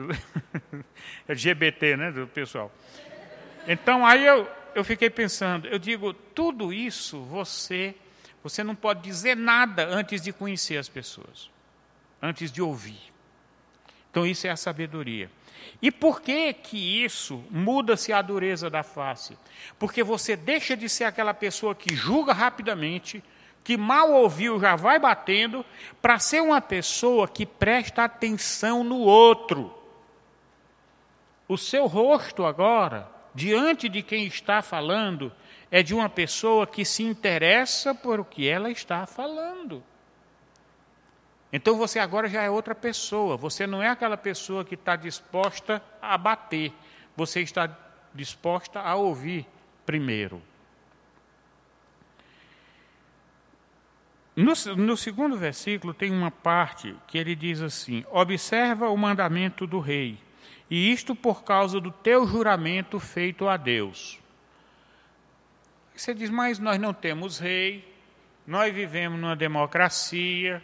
LGBT, 1.28 1.98
né, 1.98 2.12
do 2.12 2.28
pessoal. 2.28 2.72
Então 3.68 4.06
aí 4.06 4.26
eu, 4.26 4.48
eu 4.74 4.84
fiquei 4.84 5.10
pensando, 5.10 5.68
eu 5.68 5.78
digo, 5.78 6.14
tudo 6.14 6.74
isso 6.74 7.22
você 7.24 7.96
você 8.44 8.64
não 8.64 8.76
pode 8.76 9.02
dizer 9.02 9.36
nada 9.36 9.86
antes 9.88 10.22
de 10.22 10.34
conhecer 10.34 10.78
as 10.78 10.90
pessoas, 10.90 11.50
antes 12.22 12.52
de 12.52 12.62
ouvir. 12.62 13.12
Então, 14.10 14.26
isso 14.26 14.46
é 14.46 14.50
a 14.50 14.58
sabedoria. 14.58 15.30
E 15.82 15.90
por 15.92 16.22
que 16.22 16.52
que 16.54 17.04
isso 17.04 17.44
muda-se 17.50 18.12
a 18.12 18.22
dureza 18.22 18.70
da 18.70 18.84
face? 18.84 19.38
Porque 19.80 20.04
você 20.04 20.36
deixa 20.36 20.76
de 20.76 20.90
ser 20.90 21.06
aquela 21.06 21.34
pessoa 21.34 21.74
que 21.74 21.96
julga 21.96 22.34
rapidamente, 22.34 23.24
que 23.64 23.78
mal 23.78 24.12
ouviu 24.12 24.60
já 24.60 24.76
vai 24.76 25.00
batendo, 25.00 25.64
para 26.02 26.20
ser 26.20 26.42
uma 26.42 26.60
pessoa 26.60 27.28
que 27.28 27.46
presta 27.46 28.04
atenção 28.04 28.84
no 28.84 28.98
outro. 28.98 29.74
O 31.52 31.58
seu 31.58 31.86
rosto 31.86 32.46
agora, 32.46 33.12
diante 33.36 33.90
de 33.90 34.02
quem 34.02 34.26
está 34.26 34.62
falando, 34.62 35.34
é 35.70 35.84
de 35.84 35.94
uma 35.94 36.08
pessoa 36.08 36.66
que 36.66 36.86
se 36.86 37.04
interessa 37.04 37.94
por 37.94 38.22
o 38.22 38.24
que 38.24 38.48
ela 38.48 38.72
está 38.72 39.06
falando. 39.06 39.84
Então 41.52 41.78
você 41.78 42.00
agora 42.00 42.30
já 42.30 42.42
é 42.42 42.50
outra 42.50 42.74
pessoa, 42.74 43.36
você 43.36 43.68
não 43.68 43.84
é 43.84 43.90
aquela 43.90 44.16
pessoa 44.16 44.64
que 44.64 44.76
está 44.76 44.96
disposta 44.96 45.84
a 46.02 46.18
bater, 46.18 46.72
você 47.18 47.42
está 47.42 47.70
disposta 48.16 48.80
a 48.80 48.96
ouvir 48.96 49.46
primeiro. 49.86 50.42
No, 54.34 54.54
no, 54.78 54.96
segundo 54.96 55.36
versículo 55.36 55.94
tem 55.94 56.14
uma 56.14 56.32
parte 56.32 56.96
que 57.08 57.18
ele 57.18 57.36
diz 57.36 57.60
assim: 57.60 58.06
Observa 58.10 58.88
o 58.88 58.96
mandamento 58.96 59.68
do 59.68 59.82
rei, 59.82 60.18
e 60.72 60.90
isto 60.90 61.14
por 61.14 61.44
causa 61.44 61.82
do 61.82 61.92
teu 61.92 62.26
juramento 62.26 62.98
feito 62.98 63.50
a 63.50 63.58
Deus. 63.58 64.18
Você 65.94 66.14
diz, 66.14 66.30
mas 66.30 66.60
nós 66.60 66.80
não 66.80 66.94
temos 66.94 67.40
rei, 67.40 67.86
nós 68.48 68.74
vivemos 68.74 69.20
numa 69.20 69.36
democracia. 69.36 70.64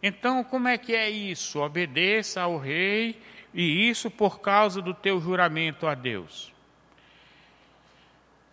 Então, 0.00 0.44
como 0.44 0.68
é 0.68 0.78
que 0.78 0.94
é 0.94 1.10
isso? 1.10 1.58
Obedeça 1.58 2.42
ao 2.42 2.56
rei, 2.56 3.20
e 3.52 3.90
isso 3.90 4.08
por 4.08 4.40
causa 4.40 4.80
do 4.80 4.94
teu 4.94 5.20
juramento 5.20 5.88
a 5.88 5.94
Deus. 5.96 6.54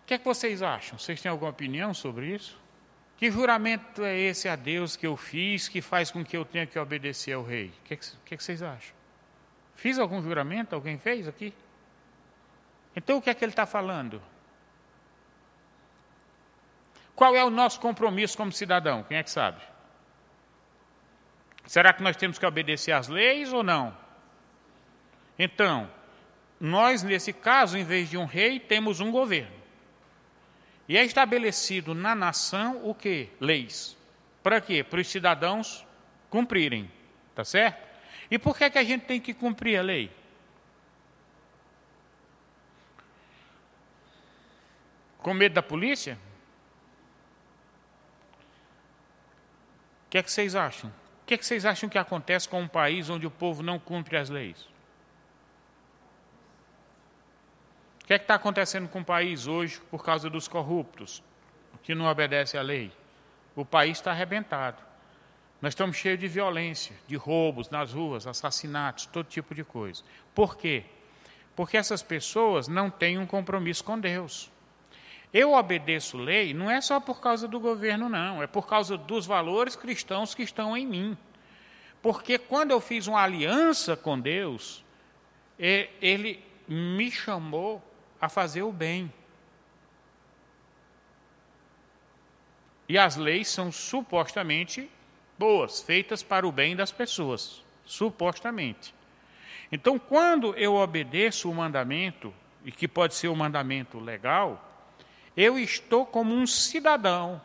O 0.02 0.06
que 0.06 0.14
é 0.14 0.18
que 0.18 0.24
vocês 0.24 0.60
acham? 0.60 0.98
Vocês 0.98 1.22
têm 1.22 1.30
alguma 1.30 1.52
opinião 1.52 1.94
sobre 1.94 2.34
isso? 2.34 2.58
Que 3.16 3.30
juramento 3.30 4.02
é 4.02 4.18
esse 4.18 4.48
a 4.48 4.56
Deus 4.56 4.96
que 4.96 5.06
eu 5.06 5.16
fiz 5.16 5.68
que 5.68 5.80
faz 5.80 6.10
com 6.10 6.24
que 6.24 6.36
eu 6.36 6.44
tenha 6.44 6.66
que 6.66 6.76
obedecer 6.76 7.34
ao 7.34 7.44
rei? 7.44 7.68
O 7.68 7.84
que, 7.84 7.94
é 7.94 7.96
que, 7.96 8.06
que, 8.24 8.34
é 8.34 8.36
que 8.36 8.42
vocês 8.42 8.60
acham? 8.60 8.99
Fiz 9.80 9.98
algum 9.98 10.20
juramento? 10.20 10.74
Alguém 10.74 10.98
fez 10.98 11.26
aqui? 11.26 11.54
Então 12.94 13.16
o 13.16 13.22
que 13.22 13.30
é 13.30 13.34
que 13.34 13.42
ele 13.42 13.52
está 13.52 13.64
falando? 13.64 14.20
Qual 17.16 17.34
é 17.34 17.42
o 17.42 17.48
nosso 17.48 17.80
compromisso 17.80 18.36
como 18.36 18.52
cidadão? 18.52 19.02
Quem 19.04 19.16
é 19.16 19.22
que 19.22 19.30
sabe? 19.30 19.58
Será 21.66 21.94
que 21.94 22.02
nós 22.02 22.14
temos 22.14 22.38
que 22.38 22.44
obedecer 22.44 22.92
às 22.92 23.08
leis 23.08 23.54
ou 23.54 23.62
não? 23.62 23.96
Então, 25.38 25.90
nós, 26.60 27.02
nesse 27.02 27.32
caso, 27.32 27.78
em 27.78 27.84
vez 27.84 28.10
de 28.10 28.18
um 28.18 28.26
rei, 28.26 28.60
temos 28.60 29.00
um 29.00 29.10
governo. 29.10 29.56
E 30.86 30.98
é 30.98 31.04
estabelecido 31.04 31.94
na 31.94 32.14
nação 32.14 32.82
o 32.84 32.94
que? 32.94 33.30
Leis. 33.40 33.96
Para 34.42 34.60
quê? 34.60 34.84
Para 34.84 35.00
os 35.00 35.08
cidadãos 35.08 35.86
cumprirem. 36.28 36.90
Tá 37.34 37.46
certo? 37.46 37.89
E 38.30 38.38
por 38.38 38.56
que, 38.56 38.64
é 38.64 38.70
que 38.70 38.78
a 38.78 38.84
gente 38.84 39.06
tem 39.06 39.20
que 39.20 39.34
cumprir 39.34 39.76
a 39.76 39.82
lei? 39.82 40.10
Com 45.18 45.34
medo 45.34 45.54
da 45.54 45.62
polícia? 45.62 46.16
O 50.06 50.10
que 50.10 50.18
é 50.18 50.22
que 50.22 50.30
vocês 50.30 50.54
acham? 50.54 50.90
O 51.22 51.26
que 51.26 51.34
é 51.34 51.38
que 51.38 51.44
vocês 51.44 51.66
acham 51.66 51.88
que 51.88 51.98
acontece 51.98 52.48
com 52.48 52.60
um 52.60 52.68
país 52.68 53.10
onde 53.10 53.26
o 53.26 53.30
povo 53.30 53.62
não 53.62 53.78
cumpre 53.78 54.16
as 54.16 54.30
leis? 54.30 54.60
O 58.02 58.06
que 58.06 58.14
é 58.14 58.18
que 58.18 58.24
está 58.24 58.34
acontecendo 58.34 58.88
com 58.88 59.00
o 59.00 59.04
país 59.04 59.46
hoje 59.46 59.80
por 59.90 60.04
causa 60.04 60.28
dos 60.28 60.48
corruptos, 60.48 61.22
que 61.82 61.94
não 61.94 62.06
obedecem 62.06 62.58
à 62.58 62.62
lei? 62.62 62.92
O 63.54 63.64
país 63.64 63.98
está 63.98 64.10
arrebentado. 64.10 64.89
Nós 65.60 65.72
estamos 65.72 65.96
cheios 65.96 66.18
de 66.18 66.26
violência, 66.26 66.96
de 67.06 67.16
roubos 67.16 67.68
nas 67.68 67.92
ruas, 67.92 68.26
assassinatos, 68.26 69.06
todo 69.06 69.26
tipo 69.26 69.54
de 69.54 69.62
coisa. 69.62 70.02
Por 70.34 70.56
quê? 70.56 70.84
Porque 71.54 71.76
essas 71.76 72.02
pessoas 72.02 72.66
não 72.66 72.88
têm 72.88 73.18
um 73.18 73.26
compromisso 73.26 73.84
com 73.84 73.98
Deus. 73.98 74.50
Eu 75.32 75.52
obedeço 75.52 76.16
lei 76.16 76.54
não 76.54 76.70
é 76.70 76.80
só 76.80 76.98
por 76.98 77.20
causa 77.20 77.46
do 77.46 77.60
governo, 77.60 78.08
não, 78.08 78.42
é 78.42 78.46
por 78.46 78.66
causa 78.66 78.96
dos 78.96 79.26
valores 79.26 79.76
cristãos 79.76 80.34
que 80.34 80.42
estão 80.42 80.76
em 80.76 80.86
mim. 80.86 81.18
Porque 82.02 82.38
quando 82.38 82.70
eu 82.70 82.80
fiz 82.80 83.06
uma 83.06 83.20
aliança 83.20 83.94
com 83.96 84.18
Deus, 84.18 84.82
ele 85.58 86.42
me 86.66 87.10
chamou 87.10 87.82
a 88.18 88.28
fazer 88.28 88.62
o 88.62 88.72
bem. 88.72 89.12
E 92.88 92.96
as 92.96 93.16
leis 93.16 93.48
são 93.48 93.70
supostamente 93.70 94.90
boas, 95.40 95.80
feitas 95.80 96.22
para 96.22 96.46
o 96.46 96.52
bem 96.52 96.76
das 96.76 96.92
pessoas, 96.92 97.64
supostamente. 97.86 98.94
Então, 99.72 99.98
quando 99.98 100.54
eu 100.54 100.74
obedeço 100.74 101.50
o 101.50 101.54
mandamento, 101.54 102.30
e 102.62 102.70
que 102.70 102.86
pode 102.86 103.14
ser 103.14 103.28
um 103.28 103.34
mandamento 103.34 103.98
legal, 103.98 104.62
eu 105.34 105.58
estou 105.58 106.04
como 106.04 106.34
um 106.34 106.46
cidadão, 106.46 107.40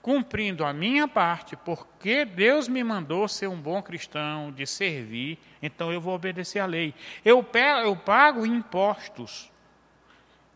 cumprindo 0.00 0.64
a 0.64 0.72
minha 0.72 1.06
parte, 1.06 1.54
porque 1.54 2.24
Deus 2.24 2.66
me 2.66 2.82
mandou 2.82 3.28
ser 3.28 3.46
um 3.46 3.60
bom 3.60 3.82
cristão, 3.82 4.50
de 4.50 4.66
servir, 4.66 5.38
então 5.60 5.92
eu 5.92 6.00
vou 6.00 6.14
obedecer 6.14 6.60
à 6.60 6.66
lei. 6.66 6.94
Eu, 7.22 7.46
eu 7.84 7.94
pago 7.94 8.46
impostos. 8.46 9.52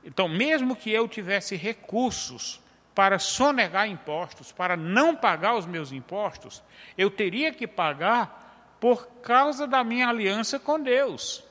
Então, 0.02 0.26
mesmo 0.26 0.74
que 0.74 0.90
eu 0.90 1.06
tivesse 1.06 1.54
recursos 1.54 2.62
para 2.96 3.18
sonegar 3.18 3.86
impostos, 3.86 4.52
para 4.52 4.74
não 4.74 5.14
pagar 5.14 5.54
os 5.54 5.66
meus 5.66 5.92
impostos, 5.92 6.62
eu 6.96 7.10
teria 7.10 7.52
que 7.52 7.66
pagar 7.66 8.78
por 8.80 9.06
causa 9.20 9.66
da 9.66 9.84
minha 9.84 10.08
aliança 10.08 10.58
com 10.58 10.80
Deus. 10.80 11.44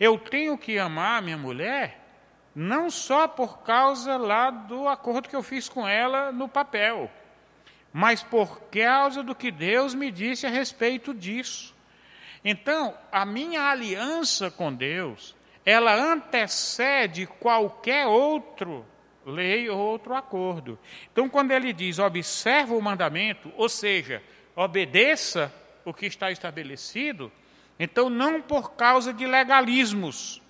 Eu 0.00 0.18
tenho 0.18 0.58
que 0.58 0.76
amar 0.76 1.18
a 1.18 1.22
minha 1.22 1.38
mulher 1.38 2.02
não 2.52 2.90
só 2.90 3.28
por 3.28 3.58
causa 3.62 4.16
lá 4.16 4.50
do 4.50 4.88
acordo 4.88 5.28
que 5.28 5.36
eu 5.36 5.42
fiz 5.42 5.68
com 5.68 5.86
ela 5.86 6.32
no 6.32 6.48
papel, 6.48 7.08
mas 7.92 8.24
por 8.24 8.62
causa 8.62 9.22
do 9.22 9.36
que 9.36 9.52
Deus 9.52 9.94
me 9.94 10.10
disse 10.10 10.48
a 10.48 10.50
respeito 10.50 11.14
disso. 11.14 11.72
Então, 12.44 12.92
a 13.12 13.24
minha 13.24 13.70
aliança 13.70 14.50
com 14.50 14.74
Deus, 14.74 15.36
ela 15.64 15.94
antecede 15.94 17.24
qualquer 17.24 18.06
outro 18.06 18.84
lei 19.26 19.68
ou 19.68 19.78
outro 19.78 20.14
acordo. 20.14 20.78
Então, 21.12 21.28
quando 21.28 21.50
ele 21.50 21.72
diz 21.72 21.98
observa 21.98 22.74
o 22.74 22.80
mandamento, 22.80 23.52
ou 23.56 23.68
seja, 23.68 24.22
obedeça 24.54 25.52
o 25.84 25.92
que 25.92 26.06
está 26.06 26.30
estabelecido, 26.30 27.30
então 27.78 28.08
não 28.08 28.40
por 28.40 28.72
causa 28.72 29.12
de 29.12 29.26
legalismos, 29.26 30.40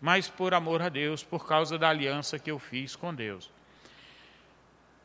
mas 0.00 0.28
por 0.28 0.54
amor 0.54 0.82
a 0.82 0.88
Deus, 0.88 1.22
por 1.22 1.46
causa 1.46 1.78
da 1.78 1.88
aliança 1.88 2.38
que 2.38 2.50
eu 2.50 2.58
fiz 2.58 2.96
com 2.96 3.14
Deus. 3.14 3.50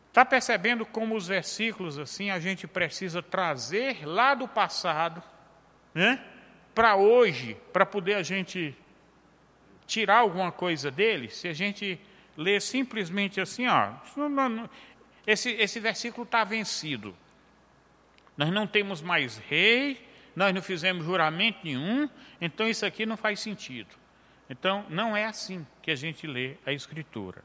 Está 0.07 0.25
percebendo 0.25 0.85
como 0.85 1.15
os 1.15 1.27
versículos 1.27 1.99
assim 1.99 2.31
a 2.31 2.39
gente 2.39 2.65
precisa 2.65 3.21
trazer 3.21 4.07
lá 4.07 4.33
do 4.33 4.47
passado, 4.47 5.21
né, 5.93 6.19
para 6.73 6.95
hoje, 6.95 7.55
para 7.71 7.85
poder 7.85 8.15
a 8.15 8.23
gente 8.23 8.75
tirar 9.85 10.17
alguma 10.17 10.51
coisa 10.51 10.89
dele? 10.89 11.29
Se 11.29 11.47
a 11.47 11.53
gente 11.53 11.99
ler 12.37 12.61
simplesmente 12.61 13.41
assim, 13.41 13.67
ó, 13.67 13.91
esse, 15.25 15.49
esse 15.51 15.79
versículo 15.79 16.23
está 16.23 16.43
vencido. 16.43 17.15
Nós 18.37 18.51
não 18.51 18.67
temos 18.67 19.01
mais 19.01 19.37
rei, 19.37 20.07
nós 20.35 20.53
não 20.53 20.61
fizemos 20.61 21.03
juramento 21.03 21.59
nenhum, 21.63 22.07
então 22.39 22.69
isso 22.69 22.85
aqui 22.85 23.05
não 23.05 23.17
faz 23.17 23.39
sentido. 23.39 23.89
Então, 24.49 24.85
não 24.87 25.17
é 25.17 25.25
assim 25.25 25.65
que 25.81 25.91
a 25.91 25.95
gente 25.95 26.27
lê 26.27 26.55
a 26.65 26.71
Escritura. 26.71 27.43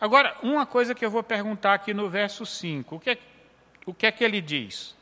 Agora, 0.00 0.36
uma 0.42 0.66
coisa 0.66 0.94
que 0.94 1.04
eu 1.04 1.10
vou 1.10 1.22
perguntar 1.22 1.74
aqui 1.74 1.94
no 1.94 2.08
verso 2.08 2.44
5: 2.44 2.96
o 2.96 3.00
que 3.00 3.10
é, 3.10 3.18
o 3.86 3.94
que, 3.94 4.06
é 4.06 4.12
que 4.12 4.22
ele 4.22 4.40
diz? 4.40 4.94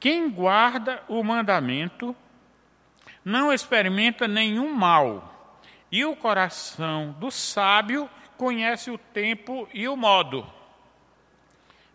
Quem 0.00 0.28
guarda 0.28 1.02
o 1.08 1.22
mandamento 1.22 2.14
não 3.24 3.52
experimenta 3.52 4.28
nenhum 4.28 4.74
mal, 4.74 5.33
e 5.94 6.04
o 6.04 6.16
coração 6.16 7.12
do 7.20 7.30
sábio 7.30 8.10
conhece 8.36 8.90
o 8.90 8.98
tempo 8.98 9.68
e 9.72 9.86
o 9.86 9.96
modo. 9.96 10.44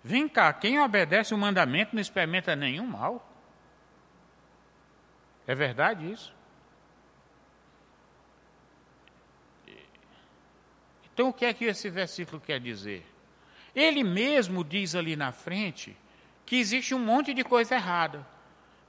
Vem 0.02 0.30
cá, 0.30 0.54
quem 0.54 0.80
obedece 0.80 1.34
o 1.34 1.38
mandamento 1.38 1.94
não 1.94 2.02
experimenta 2.02 2.56
nenhum 2.56 2.88
mal? 2.88 3.30
É 5.46 5.54
verdade 5.54 6.10
isso? 6.10 6.34
Então, 11.14 11.28
o 11.28 11.34
que 11.34 11.44
é 11.44 11.54
que 11.54 11.66
esse 11.66 11.90
versículo 11.90 12.40
quer 12.40 12.62
dizer? 12.62 13.06
Ele 13.76 14.02
mesmo 14.02 14.64
diz 14.64 14.96
ali 14.96 15.18
na 15.18 15.34
frente 15.34 15.94
que 16.46 16.56
existe 16.56 16.96
um 16.96 17.00
monte 17.00 17.34
de 17.34 17.44
coisa 17.44 17.76
errada. 17.76 18.26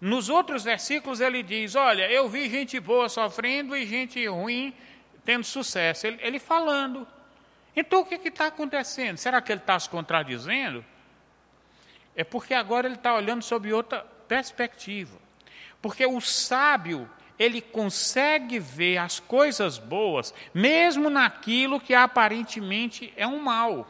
Nos 0.01 0.29
outros 0.29 0.63
versículos 0.63 1.21
ele 1.21 1.43
diz: 1.43 1.75
Olha, 1.75 2.09
eu 2.09 2.29
vi 2.29 2.49
gente 2.49 2.79
boa 2.79 3.09
sofrendo 3.09 3.77
e 3.77 3.85
gente 3.85 4.25
ruim 4.29 4.73
tendo 5.25 5.45
sucesso. 5.45 6.07
Ele, 6.07 6.19
ele 6.23 6.39
falando. 6.39 7.07
Então 7.75 8.01
o 8.01 8.05
que 8.05 8.17
está 8.29 8.47
acontecendo? 8.47 9.17
Será 9.17 9.41
que 9.41 9.53
ele 9.53 9.61
está 9.61 9.79
se 9.79 9.89
contradizendo? 9.89 10.85
É 12.15 12.25
porque 12.25 12.55
agora 12.55 12.87
ele 12.87 12.97
está 12.97 13.15
olhando 13.15 13.43
sob 13.43 13.73
outra 13.73 14.05
perspectiva. 14.27 15.19
Porque 15.81 16.05
o 16.05 16.21
sábio, 16.21 17.09
ele 17.39 17.61
consegue 17.61 18.59
ver 18.59 18.99
as 18.99 19.19
coisas 19.19 19.79
boas, 19.79 20.35
mesmo 20.53 21.09
naquilo 21.09 21.81
que 21.81 21.95
aparentemente 21.95 23.13
é 23.17 23.27
um 23.27 23.41
mal. 23.41 23.89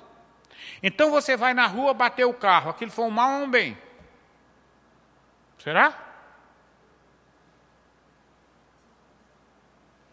Então 0.83 1.11
você 1.11 1.37
vai 1.37 1.53
na 1.53 1.67
rua 1.67 1.93
bater 1.93 2.25
o 2.25 2.35
carro, 2.35 2.71
aquilo 2.71 2.91
foi 2.91 3.07
um 3.07 3.11
mal 3.11 3.41
ou 3.41 3.47
um 3.47 3.51
bem? 3.51 3.77
Será? 5.59 6.10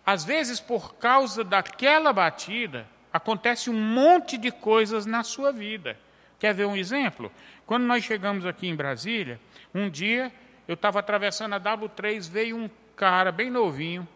Às 0.07 0.23
vezes, 0.23 0.61
por 0.61 0.95
causa 0.95 1.43
daquela 1.43 2.13
batida, 2.13 2.87
acontece 3.11 3.69
um 3.69 3.73
monte 3.73 4.37
de 4.37 4.49
coisas 4.51 5.05
na 5.05 5.21
sua 5.21 5.51
vida. 5.51 5.99
Quer 6.39 6.53
ver 6.53 6.63
um 6.63 6.77
exemplo? 6.77 7.29
Quando 7.65 7.83
nós 7.83 8.05
chegamos 8.05 8.45
aqui 8.45 8.69
em 8.69 8.75
Brasília, 8.75 9.37
um 9.75 9.89
dia 9.89 10.31
eu 10.65 10.75
estava 10.75 10.99
atravessando 10.99 11.55
a 11.55 11.59
W3, 11.59 12.29
veio 12.29 12.55
um 12.55 12.69
cara 12.95 13.33
bem 13.33 13.51
novinho, 13.51 14.07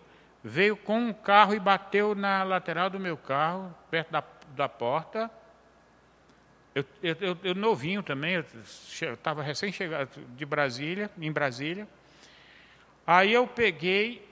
veio 0.42 0.78
com 0.78 0.98
um 0.98 1.14
carro 1.14 1.54
e 1.54 1.60
bateu 1.60 2.16
na 2.16 2.42
lateral 2.44 2.90
do 2.90 2.98
meu 2.98 3.18
carro, 3.18 3.76
perto 3.90 4.12
da, 4.12 4.24
da 4.56 4.70
porta. 4.70 5.30
Eu, 6.74 6.86
eu, 7.04 7.38
eu 7.44 7.54
novinho 7.54 8.02
também, 8.02 8.36
eu 8.36 8.46
estava 9.14 9.44
recém-chegado 9.44 10.10
de 10.38 10.46
Brasília, 10.46 11.12
em 11.20 11.34
Brasília. 11.34 11.86
Aí 13.06 13.34
eu 13.34 13.46
peguei, 13.46 14.26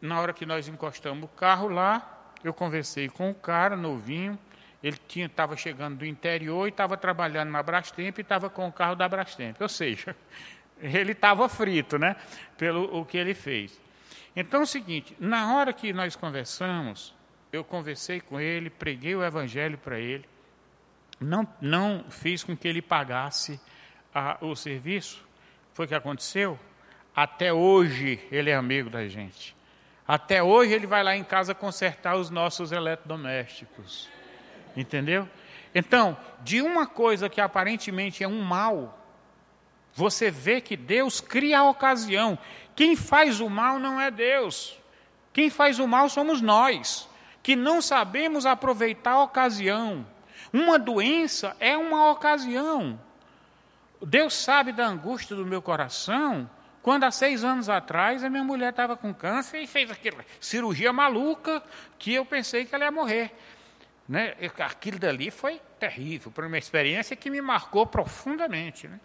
na 0.00 0.20
hora 0.20 0.32
que 0.32 0.46
nós 0.46 0.68
encostamos 0.68 1.24
o 1.24 1.28
carro 1.28 1.68
lá, 1.68 2.32
eu 2.42 2.54
conversei 2.54 3.08
com 3.08 3.30
o 3.30 3.34
cara, 3.34 3.76
novinho, 3.76 4.38
ele 4.82 4.98
estava 5.16 5.56
chegando 5.56 5.98
do 5.98 6.06
interior 6.06 6.66
e 6.66 6.70
estava 6.70 6.96
trabalhando 6.96 7.50
na 7.50 7.62
Brastemp 7.62 8.16
e 8.18 8.20
estava 8.20 8.48
com 8.48 8.68
o 8.68 8.72
carro 8.72 8.94
da 8.94 9.08
Brastemp. 9.08 9.60
Ou 9.60 9.68
seja, 9.68 10.14
ele 10.80 11.12
estava 11.12 11.48
frito, 11.48 11.98
né? 11.98 12.16
Pelo 12.56 12.96
o 12.96 13.04
que 13.04 13.18
ele 13.18 13.34
fez. 13.34 13.80
Então 14.36 14.60
é 14.60 14.62
o 14.62 14.66
seguinte: 14.66 15.16
na 15.18 15.54
hora 15.54 15.72
que 15.72 15.92
nós 15.92 16.14
conversamos, 16.14 17.12
eu 17.52 17.64
conversei 17.64 18.20
com 18.20 18.38
ele, 18.38 18.70
preguei 18.70 19.16
o 19.16 19.24
evangelho 19.24 19.78
para 19.78 19.98
ele, 19.98 20.24
não, 21.20 21.46
não 21.60 22.04
fiz 22.08 22.44
com 22.44 22.56
que 22.56 22.68
ele 22.68 22.80
pagasse 22.80 23.60
a, 24.14 24.38
o 24.40 24.54
serviço. 24.54 25.26
Foi 25.74 25.86
o 25.86 25.88
que 25.88 25.94
aconteceu? 25.94 26.58
Até 27.14 27.52
hoje 27.52 28.20
ele 28.30 28.50
é 28.50 28.54
amigo 28.54 28.88
da 28.88 29.08
gente. 29.08 29.57
Até 30.08 30.42
hoje 30.42 30.72
ele 30.72 30.86
vai 30.86 31.04
lá 31.04 31.14
em 31.14 31.22
casa 31.22 31.54
consertar 31.54 32.16
os 32.16 32.30
nossos 32.30 32.72
eletrodomésticos. 32.72 34.08
Entendeu? 34.74 35.28
Então, 35.74 36.16
de 36.40 36.62
uma 36.62 36.86
coisa 36.86 37.28
que 37.28 37.42
aparentemente 37.42 38.24
é 38.24 38.28
um 38.28 38.40
mal, 38.40 38.98
você 39.94 40.30
vê 40.30 40.62
que 40.62 40.78
Deus 40.78 41.20
cria 41.20 41.58
a 41.58 41.68
ocasião. 41.68 42.38
Quem 42.74 42.96
faz 42.96 43.38
o 43.38 43.50
mal 43.50 43.78
não 43.78 44.00
é 44.00 44.10
Deus. 44.10 44.78
Quem 45.30 45.50
faz 45.50 45.78
o 45.78 45.86
mal 45.86 46.08
somos 46.08 46.40
nós, 46.40 47.06
que 47.42 47.54
não 47.54 47.82
sabemos 47.82 48.46
aproveitar 48.46 49.12
a 49.12 49.22
ocasião. 49.24 50.06
Uma 50.50 50.78
doença 50.78 51.54
é 51.60 51.76
uma 51.76 52.10
ocasião. 52.10 52.98
Deus 54.00 54.32
sabe 54.32 54.72
da 54.72 54.86
angústia 54.86 55.36
do 55.36 55.44
meu 55.44 55.60
coração 55.60 56.48
quando 56.82 57.04
há 57.04 57.10
seis 57.10 57.44
anos 57.44 57.68
atrás 57.68 58.22
a 58.22 58.30
minha 58.30 58.44
mulher 58.44 58.70
estava 58.70 58.96
com 58.96 59.12
câncer 59.12 59.60
e 59.60 59.66
fez 59.66 59.90
aquela 59.90 60.24
cirurgia 60.40 60.92
maluca 60.92 61.62
que 61.98 62.14
eu 62.14 62.24
pensei 62.24 62.64
que 62.64 62.74
ela 62.74 62.84
ia 62.84 62.90
morrer. 62.90 63.32
Né? 64.08 64.34
Aquilo 64.58 64.98
dali 64.98 65.30
foi 65.30 65.60
terrível, 65.78 66.32
foi 66.34 66.46
uma 66.46 66.58
experiência 66.58 67.14
que 67.14 67.28
me 67.28 67.40
marcou 67.40 67.86
profundamente. 67.86 68.88
Né? 68.88 68.98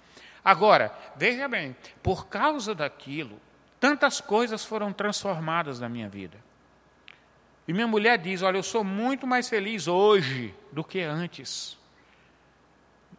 Agora, 0.43 0.93
veja 1.15 1.47
bem, 1.47 1.75
por 2.01 2.27
causa 2.27 2.73
daquilo, 2.73 3.39
tantas 3.79 4.21
coisas 4.21 4.63
foram 4.63 4.93
transformadas 4.93 5.79
na 5.79 5.89
minha 5.89 6.07
vida. 6.07 6.37
E 7.67 7.73
minha 7.73 7.87
mulher 7.87 8.17
diz: 8.17 8.41
Olha, 8.41 8.57
eu 8.57 8.63
sou 8.63 8.83
muito 8.83 9.25
mais 9.25 9.47
feliz 9.47 9.87
hoje 9.87 10.53
do 10.71 10.83
que 10.83 11.01
antes. 11.01 11.77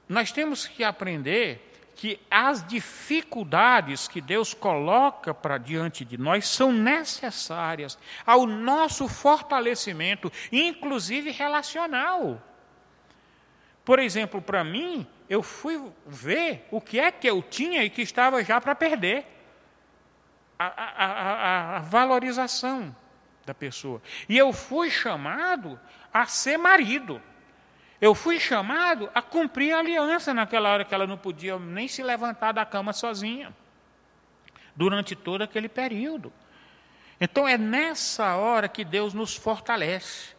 Nós 0.09 0.33
temos 0.33 0.67
que 0.67 0.85
aprender 0.85 1.74
que 1.95 2.21
as 2.31 2.67
dificuldades 2.67 4.09
que 4.09 4.21
Deus 4.21 4.53
coloca 4.53 5.33
para 5.33 5.59
diante 5.59 6.05
de 6.05 6.19
nós 6.19 6.49
são 6.49 6.73
necessárias 6.73 7.99
ao 8.27 8.47
nosso 8.47 9.09
fortalecimento, 9.09 10.31
inclusive 10.51 11.31
relacional. 11.31 12.43
Por 13.85 13.99
exemplo, 13.99 14.41
para 14.41 14.65
mim, 14.65 15.07
eu 15.29 15.43
fui 15.43 15.81
ver 16.07 16.67
o 16.71 16.81
que 16.81 16.99
é 16.99 17.11
que 17.11 17.29
eu 17.29 17.43
tinha 17.43 17.85
e 17.85 17.91
que 17.91 18.03
estava 18.03 18.43
já 18.43 18.61
para 18.61 18.75
perder. 18.75 19.27
A, 20.59 20.67
a, 20.67 21.05
a, 21.05 21.77
a, 21.77 21.79
valorização 21.81 22.95
da 23.45 23.53
pessoa. 23.53 24.01
E 24.29 24.39
eu 24.39 24.53
fui 24.53 24.89
chamado 24.89 25.79
a 26.13 26.27
ser 26.27 26.57
marido. 26.57 27.21
Eu 28.01 28.15
fui 28.15 28.39
chamado 28.39 29.09
a 29.15 29.23
cumprir 29.23 29.73
a 29.73 29.79
aliança 29.79 30.35
naquela 30.35 30.71
hora 30.71 30.85
que 30.85 30.95
ela 30.95 31.07
não 31.07 31.17
podia 31.17 31.59
nem 31.59 31.89
se 31.89 32.03
levantar 32.03 32.53
da 32.53 32.65
cama 32.65 32.93
sozinha, 32.93 33.55
durante 34.75 35.15
todo 35.15 35.43
aquele 35.43 35.69
período. 35.69 36.33
Então 37.21 37.47
é 37.47 37.57
nessa 37.57 38.37
hora 38.37 38.69
que 38.69 38.85
Deus 38.85 39.15
nos 39.15 39.37
fortalece. 39.37 40.35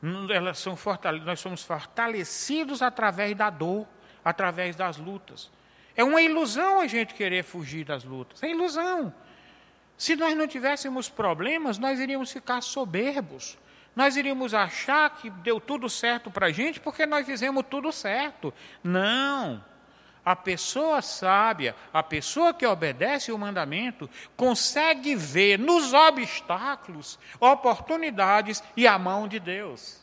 Nós 0.00 1.40
somos 1.40 1.64
fortalecidos 1.64 2.82
através 2.82 3.34
da 3.34 3.50
dor, 3.50 3.86
através 4.24 4.76
das 4.76 4.96
lutas. 4.98 5.50
É 5.96 6.04
uma 6.04 6.22
ilusão 6.22 6.80
a 6.80 6.86
gente 6.86 7.14
querer 7.14 7.42
fugir 7.42 7.84
das 7.84 8.04
lutas. 8.04 8.42
É 8.42 8.50
ilusão. 8.50 9.12
Se 9.96 10.14
nós 10.14 10.36
não 10.36 10.46
tivéssemos 10.46 11.08
problemas, 11.08 11.78
nós 11.78 11.98
iríamos 11.98 12.30
ficar 12.30 12.60
soberbos 12.60 13.58
nós 13.98 14.16
iríamos 14.16 14.54
achar 14.54 15.10
que 15.10 15.28
deu 15.28 15.60
tudo 15.60 15.90
certo 15.90 16.30
para 16.30 16.46
a 16.46 16.52
gente 16.52 16.78
porque 16.78 17.04
nós 17.04 17.26
fizemos 17.26 17.64
tudo 17.68 17.90
certo. 17.90 18.54
Não. 18.80 19.64
A 20.24 20.36
pessoa 20.36 21.02
sábia, 21.02 21.74
a 21.92 22.00
pessoa 22.00 22.54
que 22.54 22.64
obedece 22.64 23.32
o 23.32 23.38
mandamento, 23.38 24.08
consegue 24.36 25.16
ver 25.16 25.58
nos 25.58 25.92
obstáculos 25.92 27.18
oportunidades 27.40 28.62
e 28.76 28.86
a 28.86 28.96
mão 28.96 29.26
de 29.26 29.40
Deus. 29.40 30.00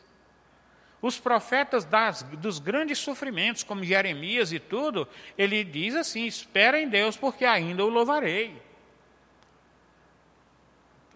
Os 1.01 1.17
profetas 1.17 1.85
das, 1.85 2.21
dos 2.21 2.59
grandes 2.59 2.97
sofrimentos, 2.97 3.63
como 3.63 3.81
Jeremias 3.81 4.51
e 4.51 4.59
tudo, 4.59 5.07
ele 5.37 5.63
diz 5.63 5.95
assim: 5.95 6.25
espera 6.25 6.81
em 6.81 6.89
Deus, 6.89 7.15
porque 7.15 7.45
ainda 7.45 7.85
o 7.85 7.89
louvarei. 7.89 8.61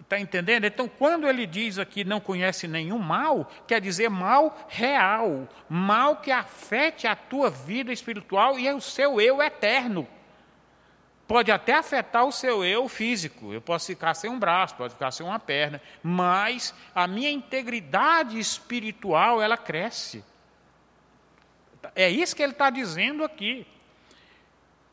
Está 0.09 0.19
entendendo? 0.19 0.65
Então, 0.65 0.87
quando 0.87 1.27
ele 1.27 1.45
diz 1.45 1.77
aqui 1.77 2.03
não 2.03 2.19
conhece 2.19 2.67
nenhum 2.67 2.97
mal, 2.97 3.47
quer 3.67 3.79
dizer 3.79 4.09
mal 4.09 4.65
real, 4.67 5.47
mal 5.69 6.15
que 6.15 6.31
afete 6.31 7.05
a 7.05 7.15
tua 7.15 7.51
vida 7.51 7.93
espiritual 7.93 8.57
e 8.57 8.67
o 8.73 8.81
seu 8.81 9.21
eu 9.21 9.39
eterno. 9.39 10.07
Pode 11.27 11.51
até 11.51 11.75
afetar 11.75 12.25
o 12.25 12.31
seu 12.31 12.65
eu 12.65 12.89
físico, 12.89 13.53
eu 13.53 13.61
posso 13.61 13.85
ficar 13.85 14.15
sem 14.15 14.31
um 14.31 14.39
braço, 14.39 14.73
pode 14.73 14.95
ficar 14.95 15.11
sem 15.11 15.23
uma 15.23 15.37
perna, 15.37 15.79
mas 16.01 16.73
a 16.95 17.05
minha 17.05 17.29
integridade 17.29 18.39
espiritual, 18.39 19.39
ela 19.39 19.57
cresce. 19.57 20.25
É 21.93 22.09
isso 22.09 22.35
que 22.35 22.41
ele 22.41 22.53
está 22.53 22.71
dizendo 22.71 23.23
aqui. 23.23 23.63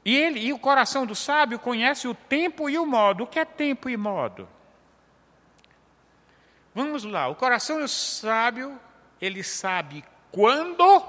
E, 0.04 0.14
ele, 0.14 0.40
e 0.40 0.52
o 0.52 0.58
coração 0.58 1.06
do 1.06 1.14
sábio 1.14 1.58
conhece 1.58 2.06
o 2.06 2.14
tempo 2.14 2.68
e 2.68 2.78
o 2.78 2.84
modo. 2.84 3.24
O 3.24 3.26
que 3.26 3.38
é 3.38 3.46
tempo 3.46 3.88
e 3.88 3.96
modo? 3.96 4.46
Vamos 6.76 7.04
lá, 7.04 7.26
o 7.26 7.34
coração 7.34 7.80
do 7.80 7.88
sábio, 7.88 8.78
ele 9.18 9.42
sabe 9.42 10.04
quando 10.30 11.02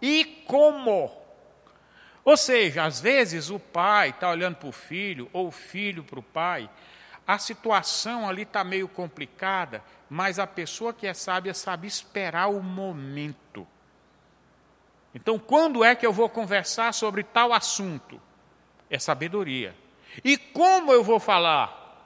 e 0.00 0.44
como. 0.46 1.10
Ou 2.24 2.36
seja, 2.36 2.84
às 2.84 3.00
vezes 3.00 3.50
o 3.50 3.58
pai 3.58 4.10
está 4.10 4.30
olhando 4.30 4.54
para 4.54 4.68
o 4.68 4.72
filho, 4.72 5.28
ou 5.32 5.48
o 5.48 5.50
filho 5.50 6.04
para 6.04 6.20
o 6.20 6.22
pai, 6.22 6.70
a 7.26 7.38
situação 7.38 8.28
ali 8.28 8.42
está 8.42 8.62
meio 8.62 8.86
complicada, 8.86 9.82
mas 10.08 10.38
a 10.38 10.46
pessoa 10.46 10.94
que 10.94 11.08
é 11.08 11.12
sábia 11.12 11.54
sabe 11.54 11.88
esperar 11.88 12.46
o 12.46 12.62
momento. 12.62 13.66
Então, 15.12 15.40
quando 15.40 15.82
é 15.82 15.92
que 15.96 16.06
eu 16.06 16.12
vou 16.12 16.28
conversar 16.28 16.94
sobre 16.94 17.24
tal 17.24 17.52
assunto? 17.52 18.22
É 18.88 18.96
sabedoria. 18.96 19.74
E 20.22 20.38
como 20.38 20.92
eu 20.92 21.02
vou 21.02 21.18
falar? 21.18 22.00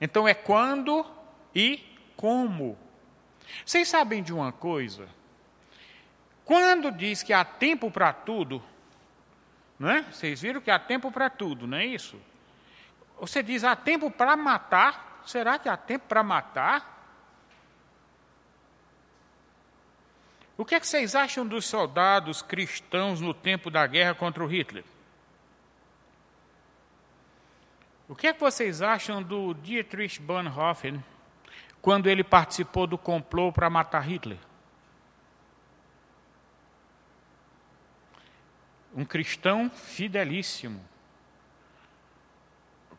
Então, 0.00 0.26
é 0.26 0.34
quando 0.34 1.06
e 1.54 1.91
como. 2.22 2.78
Vocês 3.66 3.88
sabem 3.88 4.22
de 4.22 4.32
uma 4.32 4.52
coisa? 4.52 5.08
Quando 6.44 6.92
diz 6.92 7.20
que 7.20 7.32
há 7.32 7.44
tempo 7.44 7.90
para 7.90 8.12
tudo, 8.12 8.62
não 9.76 9.90
é? 9.90 10.02
Vocês 10.02 10.40
viram 10.40 10.60
que 10.60 10.70
há 10.70 10.78
tempo 10.78 11.10
para 11.10 11.28
tudo, 11.28 11.66
não 11.66 11.78
é 11.78 11.84
isso? 11.84 12.16
Você 13.18 13.42
diz 13.42 13.64
há 13.64 13.74
tempo 13.74 14.08
para 14.08 14.36
matar, 14.36 15.20
será 15.26 15.58
que 15.58 15.68
há 15.68 15.76
tempo 15.76 16.06
para 16.06 16.22
matar? 16.22 16.88
O 20.56 20.64
que, 20.64 20.76
é 20.76 20.80
que 20.80 20.86
vocês 20.86 21.16
acham 21.16 21.44
dos 21.44 21.66
soldados 21.66 22.40
cristãos 22.40 23.20
no 23.20 23.34
tempo 23.34 23.68
da 23.68 23.84
guerra 23.84 24.14
contra 24.14 24.44
o 24.44 24.46
Hitler? 24.46 24.84
O 28.08 28.14
que 28.14 28.28
é 28.28 28.32
que 28.32 28.38
vocês 28.38 28.80
acham 28.80 29.20
do 29.20 29.54
Dietrich 29.54 30.20
Bonhoeffer 30.20 31.00
quando 31.82 32.08
ele 32.08 32.22
participou 32.22 32.86
do 32.86 32.96
complô 32.96 33.52
para 33.52 33.68
matar 33.68 34.00
Hitler. 34.00 34.38
Um 38.94 39.04
cristão 39.04 39.68
fidelíssimo. 39.68 40.80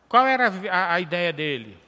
Qual 0.06 0.26
era 0.26 0.52
a, 0.70 0.94
a 0.94 1.00
ideia 1.00 1.32
dele? 1.32 1.78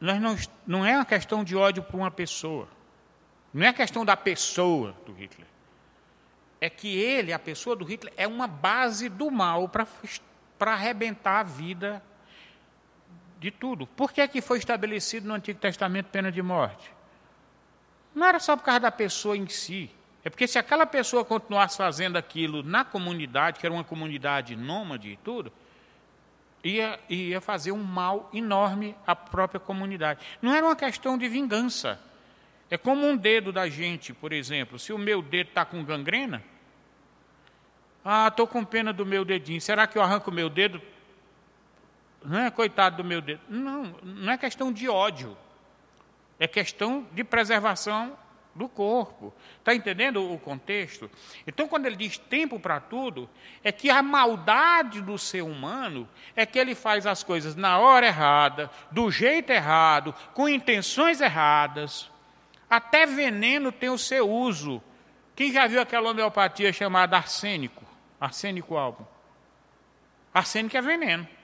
Nós 0.00 0.20
não, 0.20 0.36
não 0.66 0.86
é 0.86 0.96
uma 0.96 1.04
questão 1.04 1.44
de 1.44 1.54
ódio 1.54 1.82
por 1.82 1.98
uma 1.98 2.10
pessoa. 2.10 2.66
Não 3.52 3.66
é 3.66 3.72
questão 3.72 4.04
da 4.04 4.16
pessoa 4.16 4.96
do 5.04 5.12
Hitler. 5.12 5.46
É 6.60 6.70
que 6.70 6.96
ele, 6.96 7.32
a 7.32 7.38
pessoa 7.38 7.76
do 7.76 7.84
Hitler, 7.84 8.12
é 8.16 8.26
uma 8.26 8.46
base 8.46 9.08
do 9.10 9.30
mal 9.30 9.68
para 9.68 10.72
arrebentar 10.72 11.40
a 11.40 11.42
vida 11.42 12.02
de 13.38 13.50
tudo. 13.50 13.86
Por 13.86 14.12
que, 14.12 14.20
é 14.20 14.28
que 14.28 14.40
foi 14.40 14.58
estabelecido 14.58 15.28
no 15.28 15.34
Antigo 15.34 15.58
Testamento 15.58 16.06
pena 16.06 16.32
de 16.32 16.42
morte? 16.42 16.90
Não 18.14 18.26
era 18.26 18.38
só 18.38 18.56
por 18.56 18.64
causa 18.64 18.80
da 18.80 18.90
pessoa 18.90 19.36
em 19.36 19.46
si. 19.46 19.90
É 20.24 20.30
porque 20.30 20.48
se 20.48 20.58
aquela 20.58 20.86
pessoa 20.86 21.24
continuasse 21.24 21.76
fazendo 21.76 22.16
aquilo 22.16 22.62
na 22.62 22.84
comunidade, 22.84 23.60
que 23.60 23.66
era 23.66 23.72
uma 23.74 23.84
comunidade 23.84 24.56
nômade 24.56 25.10
e 25.10 25.16
tudo, 25.18 25.52
ia, 26.64 26.98
ia 27.08 27.40
fazer 27.40 27.72
um 27.72 27.82
mal 27.82 28.28
enorme 28.32 28.96
à 29.06 29.14
própria 29.14 29.60
comunidade. 29.60 30.24
Não 30.42 30.52
era 30.52 30.66
uma 30.66 30.74
questão 30.74 31.16
de 31.16 31.28
vingança. 31.28 32.00
É 32.68 32.76
como 32.76 33.06
um 33.06 33.16
dedo 33.16 33.52
da 33.52 33.68
gente, 33.68 34.12
por 34.12 34.32
exemplo. 34.32 34.78
Se 34.78 34.92
o 34.92 34.98
meu 34.98 35.22
dedo 35.22 35.48
está 35.48 35.64
com 35.64 35.84
gangrena, 35.84 36.42
ah, 38.04 38.28
estou 38.28 38.46
com 38.46 38.64
pena 38.64 38.92
do 38.92 39.06
meu 39.06 39.24
dedinho. 39.24 39.60
Será 39.60 39.86
que 39.86 39.96
eu 39.96 40.02
arranco 40.02 40.30
o 40.30 40.34
meu 40.34 40.48
dedo 40.48 40.80
não 42.26 42.40
é 42.40 42.50
coitado 42.50 42.96
do 42.96 43.04
meu 43.04 43.20
dedo. 43.20 43.40
Não, 43.48 43.84
não 44.02 44.32
é 44.32 44.36
questão 44.36 44.72
de 44.72 44.88
ódio. 44.88 45.36
É 46.40 46.48
questão 46.48 47.06
de 47.12 47.22
preservação 47.22 48.18
do 48.52 48.68
corpo. 48.68 49.32
Está 49.58 49.74
entendendo 49.74 50.32
o 50.32 50.36
contexto? 50.38 51.08
Então, 51.46 51.68
quando 51.68 51.86
ele 51.86 51.94
diz 51.94 52.18
tempo 52.18 52.58
para 52.58 52.80
tudo, 52.80 53.30
é 53.62 53.70
que 53.70 53.88
a 53.90 54.02
maldade 54.02 55.00
do 55.00 55.16
ser 55.16 55.42
humano 55.42 56.08
é 56.34 56.44
que 56.44 56.58
ele 56.58 56.74
faz 56.74 57.06
as 57.06 57.22
coisas 57.22 57.54
na 57.54 57.78
hora 57.78 58.06
errada, 58.06 58.70
do 58.90 59.08
jeito 59.08 59.50
errado, 59.50 60.12
com 60.34 60.48
intenções 60.48 61.20
erradas. 61.20 62.10
Até 62.68 63.06
veneno 63.06 63.70
tem 63.70 63.88
o 63.88 63.98
seu 63.98 64.28
uso. 64.28 64.82
Quem 65.36 65.52
já 65.52 65.68
viu 65.68 65.80
aquela 65.80 66.10
homeopatia 66.10 66.72
chamada 66.72 67.16
arsênico? 67.16 67.84
Arsênico 68.20 68.76
algo. 68.76 69.06
Arsênico 70.34 70.76
é 70.76 70.82
veneno. 70.82 71.35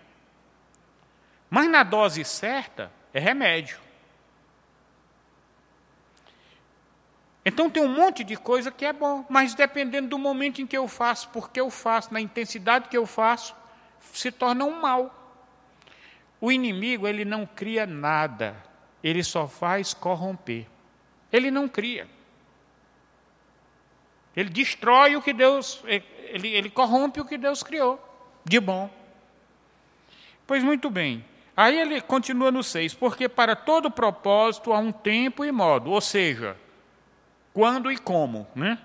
Mas 1.53 1.69
na 1.69 1.83
dose 1.83 2.25
certa 2.25 2.91
é 3.13 3.21
remédio. 3.21 3.79
Então 7.45 7.69
tem 7.69 7.83
um 7.83 7.95
monte 7.95 8.25
de 8.25 8.39
coisa 8.39 8.71
que 8.71 8.87
é 8.87 8.93
bom, 8.93 9.27
mas 9.29 9.55
dependendo 9.55 10.09
do 10.09 10.19
momento 10.19 10.63
em 10.63 10.67
que 10.67 10.75
eu 10.75 10.89
faço, 10.89 11.29
porque 11.29 11.61
eu 11.61 11.69
faço, 11.69 12.11
na 12.11 12.23
intensidade 12.23 12.89
que 12.89 12.97
eu 12.97 13.05
faço, 13.05 13.55
se 14.01 14.33
torna 14.33 14.65
um 14.65 14.81
mal. 14.81 15.15
O 16.41 16.51
inimigo, 16.51 17.07
ele 17.07 17.23
não 17.23 17.45
cria 17.45 17.85
nada, 17.85 18.57
ele 19.05 19.23
só 19.23 19.47
faz 19.47 19.93
corromper. 19.93 20.67
Ele 21.31 21.51
não 21.51 21.69
cria. 21.69 22.09
Ele 24.35 24.49
destrói 24.49 25.17
o 25.17 25.21
que 25.21 25.35
Deus, 25.35 25.85
ele, 25.85 26.49
ele 26.49 26.71
corrompe 26.71 27.21
o 27.21 27.27
que 27.27 27.37
Deus 27.37 27.63
criou 27.63 28.01
de 28.43 28.59
bom. 28.59 28.89
Pois 30.47 30.65
muito 30.65 30.89
bem. 30.89 31.31
Aí 31.57 31.79
ele 31.79 32.01
continua 32.01 32.51
no 32.51 32.63
6, 32.63 32.95
porque 32.95 33.29
para 33.29 33.55
todo 33.55 33.91
propósito 33.91 34.73
há 34.73 34.79
um 34.79 34.91
tempo 34.91 35.45
e 35.45 35.53
modo, 35.53 35.91
ou 35.91 36.01
seja, 36.01 36.57
quando 37.53 37.93
e 37.93 37.99
como, 37.99 38.47
né? 38.55 38.79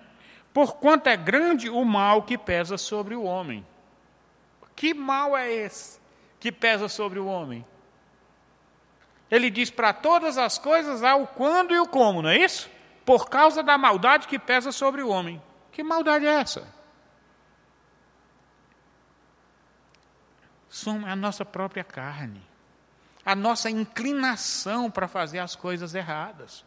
Porquanto 0.54 1.08
é 1.08 1.16
grande 1.16 1.70
o 1.70 1.86
mal 1.86 2.24
que 2.24 2.38
pesa 2.38 2.78
sobre 2.78 3.16
o 3.16 3.24
homem. 3.24 3.66
Que 4.76 4.94
mal 4.94 5.38
é 5.38 5.52
esse 5.52 6.00
que 6.40 6.52
pesa 6.52 6.90
sobre 6.90 7.20
o 7.20 7.28
homem? 7.28 7.66
Ele 9.30 9.50
diz 9.50 9.70
para 9.70 9.94
todas 9.94 10.38
as 10.38 10.58
coisas 10.58 11.04
há 11.04 11.16
o 11.16 11.28
quando 11.28 11.74
e 11.74 11.80
o 11.80 11.88
como, 11.88 12.22
não 12.22 12.30
é 12.30 12.38
isso? 12.38 12.70
Por 13.06 13.30
causa 13.30 13.64
da 13.64 13.78
maldade 13.78 14.28
que 14.28 14.40
pesa 14.40 14.72
sobre 14.72 15.02
o 15.02 15.10
homem. 15.10 15.42
Que 15.72 15.84
maldade 15.84 16.26
é 16.26 16.34
essa? 16.34 16.68
Somos 20.70 21.10
a 21.10 21.16
nossa 21.16 21.46
própria 21.46 21.84
carne, 21.84 22.42
a 23.28 23.36
nossa 23.36 23.70
inclinação 23.70 24.90
para 24.90 25.06
fazer 25.06 25.40
as 25.40 25.54
coisas 25.54 25.94
erradas. 25.94 26.63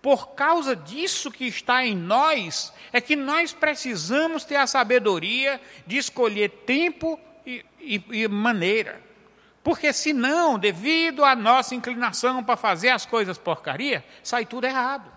Por 0.00 0.36
causa 0.36 0.76
disso 0.76 1.32
que 1.32 1.44
está 1.46 1.84
em 1.84 1.96
nós, 1.96 2.72
é 2.92 3.00
que 3.00 3.16
nós 3.16 3.52
precisamos 3.52 4.44
ter 4.44 4.54
a 4.54 4.68
sabedoria 4.68 5.60
de 5.84 5.96
escolher 5.96 6.48
tempo 6.64 7.18
e, 7.44 7.66
e, 7.80 8.04
e 8.22 8.28
maneira. 8.28 9.02
Porque 9.64 9.92
senão, 9.92 10.56
devido 10.56 11.24
à 11.24 11.34
nossa 11.34 11.74
inclinação 11.74 12.44
para 12.44 12.56
fazer 12.56 12.90
as 12.90 13.04
coisas 13.04 13.36
porcaria, 13.36 14.04
sai 14.22 14.46
tudo 14.46 14.66
errado. 14.66 15.10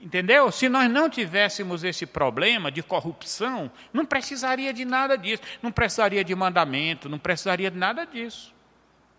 Entendeu? 0.00 0.50
Se 0.50 0.68
nós 0.68 0.90
não 0.90 1.08
tivéssemos 1.08 1.84
esse 1.84 2.04
problema 2.04 2.68
de 2.68 2.82
corrupção, 2.82 3.70
não 3.92 4.04
precisaria 4.04 4.72
de 4.72 4.84
nada 4.84 5.16
disso. 5.16 5.44
Não 5.62 5.70
precisaria 5.70 6.24
de 6.24 6.34
mandamento, 6.34 7.08
não 7.08 7.20
precisaria 7.20 7.70
de 7.70 7.78
nada 7.78 8.04
disso. 8.04 8.51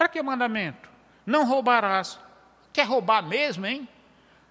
Para 0.03 0.09
que 0.09 0.21
mandamento? 0.21 0.89
Não 1.25 1.45
roubarás. 1.45 2.19
Quer 2.73 2.85
roubar 2.85 3.25
mesmo, 3.25 3.65
hein? 3.65 3.87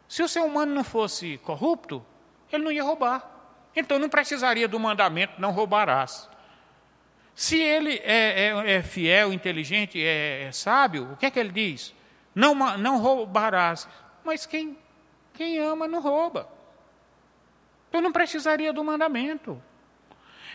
Se 0.08 0.22
o 0.22 0.28
ser 0.28 0.40
humano 0.40 0.74
não 0.74 0.82
fosse 0.82 1.36
corrupto, 1.44 2.02
ele 2.50 2.64
não 2.64 2.72
ia 2.72 2.82
roubar. 2.82 3.22
Então 3.76 3.98
não 3.98 4.08
precisaria 4.08 4.66
do 4.66 4.80
mandamento, 4.80 5.38
não 5.38 5.50
roubarás. 5.50 6.26
Se 7.34 7.60
ele 7.60 8.00
é, 8.02 8.46
é, 8.46 8.76
é 8.76 8.82
fiel, 8.82 9.30
inteligente, 9.30 10.02
é, 10.02 10.44
é, 10.44 10.52
sábio, 10.52 11.12
o 11.12 11.16
que 11.18 11.26
é 11.26 11.30
que 11.30 11.38
ele 11.38 11.52
diz? 11.52 11.94
Não, 12.34 12.54
não 12.78 12.98
roubarás. 12.98 13.86
Mas 14.24 14.46
quem, 14.46 14.78
quem 15.34 15.58
ama 15.58 15.86
não 15.86 16.00
rouba. 16.00 16.48
Então 17.90 18.00
não 18.00 18.10
precisaria 18.10 18.72
do 18.72 18.82
mandamento. 18.82 19.62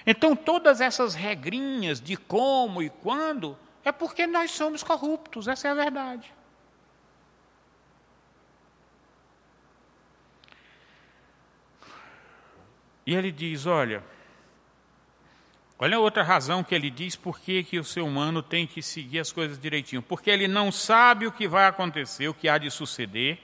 Então 0.08 0.36
todas 0.36 0.82
essas 0.82 1.14
regrinhas 1.14 2.02
de 2.02 2.18
como 2.18 2.82
e 2.82 2.90
quando 2.90 3.56
é 3.88 3.92
porque 3.94 4.28
nós 4.28 4.52
somos 4.52 4.84
corruptos, 4.84 5.48
essa 5.48 5.70
é 5.70 5.72
a 5.72 5.74
verdade. 5.74 6.34
E 13.06 13.16
ele 13.16 13.32
diz: 13.32 13.66
olha. 13.66 14.04
Olha 15.80 16.00
outra 16.00 16.24
razão 16.24 16.64
que 16.64 16.76
ele 16.76 16.90
diz 16.90 17.16
por 17.16 17.40
que, 17.40 17.64
que 17.64 17.80
o 17.80 17.84
ser 17.84 18.02
humano 18.02 18.42
tem 18.42 18.66
que 18.68 18.82
seguir 18.82 19.20
as 19.20 19.32
coisas 19.32 19.60
direitinho. 19.60 20.02
Porque 20.02 20.30
ele 20.30 20.48
não 20.48 20.72
sabe 20.72 21.28
o 21.28 21.32
que 21.32 21.48
vai 21.48 21.68
acontecer, 21.68 22.28
o 22.28 22.34
que 22.34 22.50
há 22.50 22.58
de 22.58 22.70
suceder, 22.72 23.40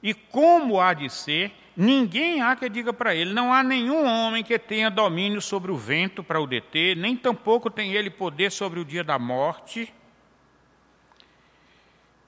e 0.00 0.14
como 0.14 0.80
há 0.80 0.94
de 0.94 1.10
ser, 1.10 1.52
ninguém 1.78 2.42
há 2.42 2.56
que 2.56 2.68
diga 2.68 2.92
para 2.92 3.14
ele. 3.14 3.32
Não 3.32 3.52
há 3.52 3.62
nenhum 3.62 4.04
homem 4.04 4.42
que 4.42 4.58
tenha 4.58 4.90
domínio 4.90 5.40
sobre 5.40 5.70
o 5.70 5.76
vento 5.76 6.24
para 6.24 6.40
o 6.40 6.46
deter, 6.46 6.96
nem 6.96 7.16
tampouco 7.16 7.70
tem 7.70 7.92
ele 7.92 8.10
poder 8.10 8.50
sobre 8.50 8.80
o 8.80 8.84
dia 8.84 9.04
da 9.04 9.16
morte, 9.16 9.94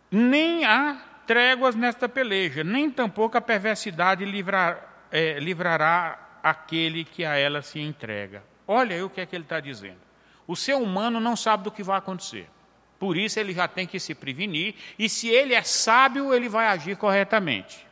nem 0.08 0.64
há 0.64 1.02
tréguas 1.26 1.74
nesta 1.74 2.08
peleja, 2.08 2.62
nem 2.62 2.88
tampouco 2.88 3.36
a 3.36 3.40
perversidade 3.40 4.24
livrar, 4.24 5.08
é, 5.10 5.40
livrará 5.40 6.38
aquele 6.42 7.04
que 7.04 7.24
a 7.24 7.36
ela 7.36 7.60
se 7.60 7.80
entrega. 7.80 8.44
Olha 8.68 8.94
aí 8.94 9.02
o 9.02 9.10
que 9.10 9.20
é 9.20 9.26
que 9.26 9.34
ele 9.34 9.44
está 9.44 9.58
dizendo. 9.58 10.00
O 10.46 10.54
ser 10.54 10.74
humano 10.74 11.18
não 11.18 11.34
sabe 11.34 11.64
do 11.64 11.72
que 11.72 11.82
vai 11.82 11.98
acontecer. 11.98 12.48
Por 13.00 13.16
isso 13.16 13.40
ele 13.40 13.52
já 13.52 13.66
tem 13.66 13.86
que 13.86 13.98
se 13.98 14.14
prevenir, 14.14 14.74
e 14.96 15.08
se 15.08 15.28
ele 15.28 15.54
é 15.54 15.62
sábio, 15.62 16.32
ele 16.32 16.48
vai 16.48 16.66
agir 16.66 16.96
corretamente. 16.96 17.89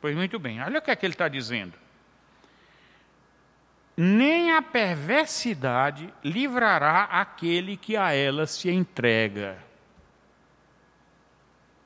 Pois 0.00 0.16
muito 0.16 0.38
bem, 0.38 0.62
olha 0.62 0.78
o 0.78 0.82
que 0.82 0.90
é 0.90 0.96
que 0.96 1.04
ele 1.04 1.14
está 1.14 1.28
dizendo. 1.28 1.74
Nem 3.96 4.52
a 4.52 4.62
perversidade 4.62 6.12
livrará 6.24 7.04
aquele 7.04 7.76
que 7.76 7.96
a 7.96 8.12
ela 8.12 8.46
se 8.46 8.70
entrega. 8.70 9.58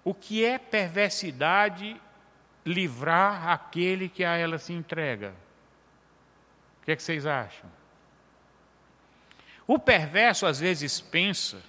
O 0.04 0.14
que 0.14 0.44
é 0.44 0.58
perversidade 0.58 2.00
livrar 2.64 3.48
aquele 3.48 4.08
que 4.08 4.24
a 4.24 4.36
ela 4.36 4.58
se 4.58 4.72
entrega? 4.72 5.34
O 6.80 6.84
que, 6.84 6.92
é 6.92 6.96
que 6.96 7.02
vocês 7.02 7.26
acham? 7.26 7.68
O 9.66 9.78
perverso 9.78 10.46
às 10.46 10.60
vezes 10.60 11.00
pensa 11.00 11.60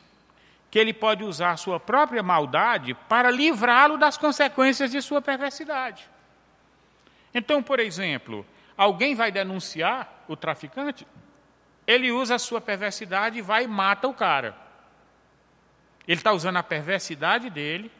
que 0.69 0.77
ele 0.77 0.93
pode 0.93 1.23
usar 1.23 1.57
sua 1.57 1.79
própria 1.79 2.21
maldade 2.21 2.93
para 2.93 3.31
livrá-lo 3.31 3.97
das 3.97 4.17
consequências 4.17 4.91
de 4.91 5.01
sua 5.01 5.21
perversidade. 5.21 6.09
Então, 7.35 7.61
por 7.61 7.81
exemplo, 7.81 8.45
alguém 8.77 9.13
vai 9.13 9.29
denunciar 9.29 10.23
o 10.25 10.37
traficante, 10.37 11.05
ele 11.85 12.09
usa 12.09 12.35
a 12.35 12.39
sua 12.39 12.61
perversidade 12.61 13.37
e 13.37 13.41
vai 13.41 13.65
e 13.65 13.67
mata 13.67 14.07
o 14.07 14.13
cara. 14.13 14.55
Ele 16.07 16.17
está 16.17 16.31
usando 16.31 16.55
a 16.55 16.63
perversidade 16.63 17.49
dele 17.49 17.91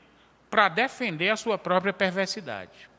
para 0.49 0.69
defender 0.69 1.29
a 1.31 1.35
sua 1.35 1.57
própria 1.57 1.91
perversidade. 1.91 2.89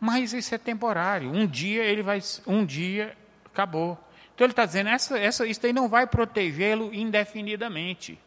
Mas 0.00 0.32
isso 0.32 0.52
é 0.52 0.58
temporário. 0.58 1.30
Um 1.30 1.46
dia 1.46 1.84
ele 1.84 2.02
vai, 2.02 2.20
um 2.44 2.66
dia 2.66 3.16
acabou. 3.46 3.96
Então 4.34 4.44
ele 4.44 4.52
está 4.52 4.66
dizendo, 4.66 4.88
essa, 4.88 5.16
essa, 5.16 5.46
isso 5.46 5.64
aí 5.64 5.72
não 5.72 5.88
vai 5.88 6.08
protegê-lo 6.08 6.92
indefinidamente. 6.92 8.18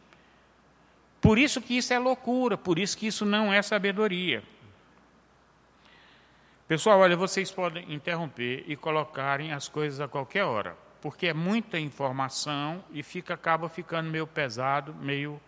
Por 1.20 1.38
isso 1.38 1.60
que 1.60 1.76
isso 1.76 1.92
é 1.92 1.98
loucura, 1.98 2.56
por 2.56 2.78
isso 2.78 2.96
que 2.96 3.06
isso 3.06 3.26
não 3.26 3.52
é 3.52 3.60
sabedoria. 3.60 4.42
Pessoal, 6.68 6.98
olha, 6.98 7.16
vocês 7.16 7.48
podem 7.52 7.94
interromper 7.94 8.64
e 8.66 8.74
colocarem 8.74 9.52
as 9.52 9.68
coisas 9.68 10.00
a 10.00 10.08
qualquer 10.08 10.42
hora, 10.42 10.76
porque 11.00 11.28
é 11.28 11.32
muita 11.32 11.78
informação 11.78 12.82
e 12.90 13.04
fica 13.04 13.34
acaba 13.34 13.68
ficando 13.68 14.10
meio 14.10 14.26
pesado, 14.26 14.92
meio 14.94 15.40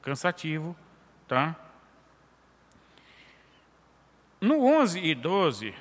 cansativo, 0.00 0.74
tá? 1.28 1.54
No 4.40 4.64
11 4.64 5.00
e 5.00 5.14
12, 5.14 5.74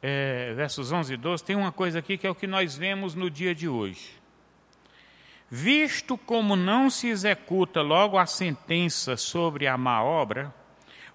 é, 0.00 0.54
versos 0.54 0.92
11 0.92 1.14
e 1.14 1.16
12, 1.16 1.42
tem 1.42 1.56
uma 1.56 1.72
coisa 1.72 1.98
aqui 1.98 2.16
que 2.16 2.28
é 2.28 2.30
o 2.30 2.34
que 2.34 2.46
nós 2.46 2.76
vemos 2.76 3.16
no 3.16 3.28
dia 3.28 3.52
de 3.52 3.68
hoje. 3.68 4.20
Visto 5.50 6.16
como 6.16 6.54
não 6.54 6.88
se 6.90 7.08
executa 7.08 7.82
logo 7.82 8.16
a 8.16 8.26
sentença 8.26 9.16
sobre 9.16 9.66
a 9.66 9.76
má 9.76 10.00
obra, 10.00 10.54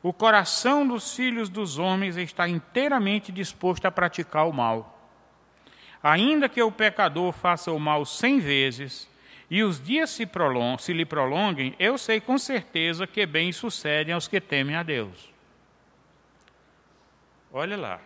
o 0.06 0.14
coração 0.14 0.88
dos 0.88 1.16
filhos 1.16 1.50
dos 1.50 1.80
homens 1.80 2.16
está 2.16 2.48
inteiramente 2.48 3.32
disposto 3.32 3.88
a 3.88 3.92
praticar 3.92 4.48
o 4.48 4.54
mal. 4.54 5.10
Ainda 6.04 6.48
que 6.48 6.62
o 6.62 6.72
pecador 6.72 7.32
faça 7.32 7.72
o 7.72 7.80
mal 7.80 8.06
cem 8.06 8.40
vezes 8.40 9.10
e 9.50 9.64
os 9.64 9.84
dias 9.84 10.12
se, 10.12 10.28
prolong, 10.28 10.78
se 10.78 10.94
lhe 10.94 11.08
prolonguem, 11.08 11.76
eu 11.80 11.98
sei 11.98 12.22
com 12.22 12.38
certeza 12.38 13.08
que 13.08 13.26
bem 13.26 13.52
sucedem 13.52 14.14
aos 14.14 14.28
que 14.28 14.40
temem 14.40 14.76
a 14.76 14.84
Deus. 14.84 15.34
Olha 17.52 17.76
lá. 17.76 18.00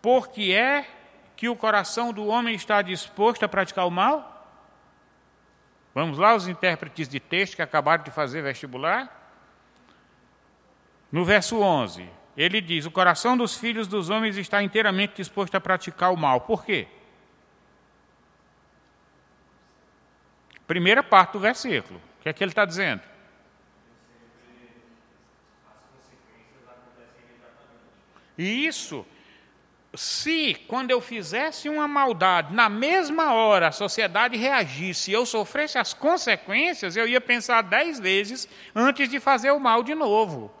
Porque 0.00 0.52
é 0.52 0.86
que 1.34 1.48
o 1.48 1.56
coração 1.56 2.12
do 2.12 2.28
homem 2.28 2.54
está 2.54 2.80
disposto 2.80 3.42
a 3.42 3.48
praticar 3.48 3.84
o 3.84 3.90
mal? 3.90 4.48
Vamos 5.92 6.16
lá, 6.16 6.36
os 6.36 6.46
intérpretes 6.46 7.08
de 7.08 7.18
texto 7.18 7.56
que 7.56 7.62
acabaram 7.62 8.04
de 8.04 8.12
fazer 8.12 8.40
vestibular? 8.40 9.25
No 11.16 11.24
verso 11.24 11.60
11, 11.60 12.06
ele 12.36 12.60
diz: 12.60 12.84
O 12.84 12.90
coração 12.90 13.38
dos 13.38 13.56
filhos 13.56 13.88
dos 13.88 14.10
homens 14.10 14.36
está 14.36 14.62
inteiramente 14.62 15.14
disposto 15.16 15.54
a 15.54 15.60
praticar 15.62 16.12
o 16.12 16.16
mal. 16.16 16.42
Por 16.42 16.62
quê? 16.62 16.86
Primeira 20.66 21.02
parte 21.02 21.32
do 21.32 21.38
versículo. 21.38 21.98
O 22.18 22.22
que 22.22 22.28
é 22.28 22.34
que 22.34 22.44
ele 22.44 22.50
está 22.50 22.66
dizendo? 22.66 23.00
E 28.36 28.66
isso, 28.66 29.06
se 29.94 30.54
quando 30.68 30.90
eu 30.90 31.00
fizesse 31.00 31.66
uma 31.70 31.88
maldade, 31.88 32.52
na 32.52 32.68
mesma 32.68 33.32
hora 33.32 33.68
a 33.68 33.72
sociedade 33.72 34.36
reagisse 34.36 35.12
e 35.12 35.14
eu 35.14 35.24
sofresse 35.24 35.78
as 35.78 35.94
consequências, 35.94 36.94
eu 36.94 37.08
ia 37.08 37.22
pensar 37.22 37.62
dez 37.62 37.98
vezes 37.98 38.46
antes 38.74 39.08
de 39.08 39.18
fazer 39.18 39.50
o 39.52 39.58
mal 39.58 39.82
de 39.82 39.94
novo. 39.94 40.52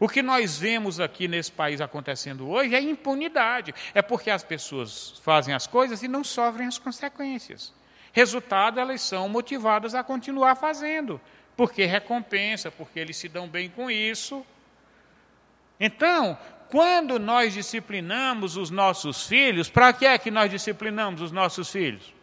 O 0.00 0.08
que 0.08 0.22
nós 0.22 0.58
vemos 0.58 1.00
aqui 1.00 1.26
nesse 1.26 1.50
país 1.50 1.80
acontecendo 1.80 2.48
hoje 2.48 2.74
é 2.74 2.80
impunidade. 2.80 3.74
É 3.92 4.00
porque 4.00 4.30
as 4.30 4.44
pessoas 4.44 5.18
fazem 5.24 5.54
as 5.54 5.66
coisas 5.66 6.02
e 6.02 6.08
não 6.08 6.22
sofrem 6.22 6.68
as 6.68 6.78
consequências. 6.78 7.74
Resultado, 8.12 8.78
elas 8.78 9.00
são 9.02 9.28
motivadas 9.28 9.94
a 9.94 10.04
continuar 10.04 10.54
fazendo, 10.54 11.20
porque 11.56 11.84
recompensa, 11.84 12.70
porque 12.70 12.98
eles 12.98 13.16
se 13.16 13.28
dão 13.28 13.48
bem 13.48 13.68
com 13.68 13.90
isso. 13.90 14.44
Então, 15.80 16.38
quando 16.70 17.18
nós 17.18 17.54
disciplinamos 17.54 18.56
os 18.56 18.70
nossos 18.70 19.26
filhos, 19.26 19.68
para 19.68 19.92
que 19.92 20.06
é 20.06 20.16
que 20.16 20.30
nós 20.30 20.50
disciplinamos 20.50 21.20
os 21.20 21.32
nossos 21.32 21.70
filhos? 21.70 22.14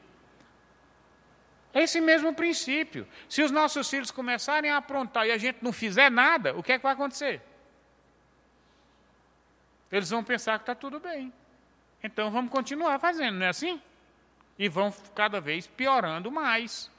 É 1.74 1.84
esse 1.84 2.00
mesmo 2.00 2.34
princípio. 2.34 3.06
Se 3.28 3.42
os 3.42 3.52
nossos 3.52 3.90
filhos 3.90 4.12
começarem 4.12 4.72
a 4.72 4.78
aprontar 4.78 5.28
e 5.28 5.32
a 5.32 5.38
gente 5.38 5.58
não 5.62 5.74
fizer 5.74 6.10
nada, 6.10 6.56
o 6.56 6.64
que 6.64 6.72
é 6.72 6.78
que 6.78 6.84
vai 6.84 6.94
acontecer? 6.94 7.42
Eles 9.92 10.10
vão 10.10 10.24
pensar 10.24 10.58
que 10.58 10.64
está 10.64 10.76
tudo 10.76 11.00
bem. 11.00 11.32
Então 12.04 12.30
vamos 12.32 12.52
continuar 12.52 13.00
fazendo, 13.00 13.38
não 13.38 13.46
é 13.46 13.50
assim? 13.50 13.82
E 14.58 14.70
vão 14.70 14.92
cada 15.14 15.42
vez 15.42 15.68
piorando 15.68 16.32
mais. 16.32 16.90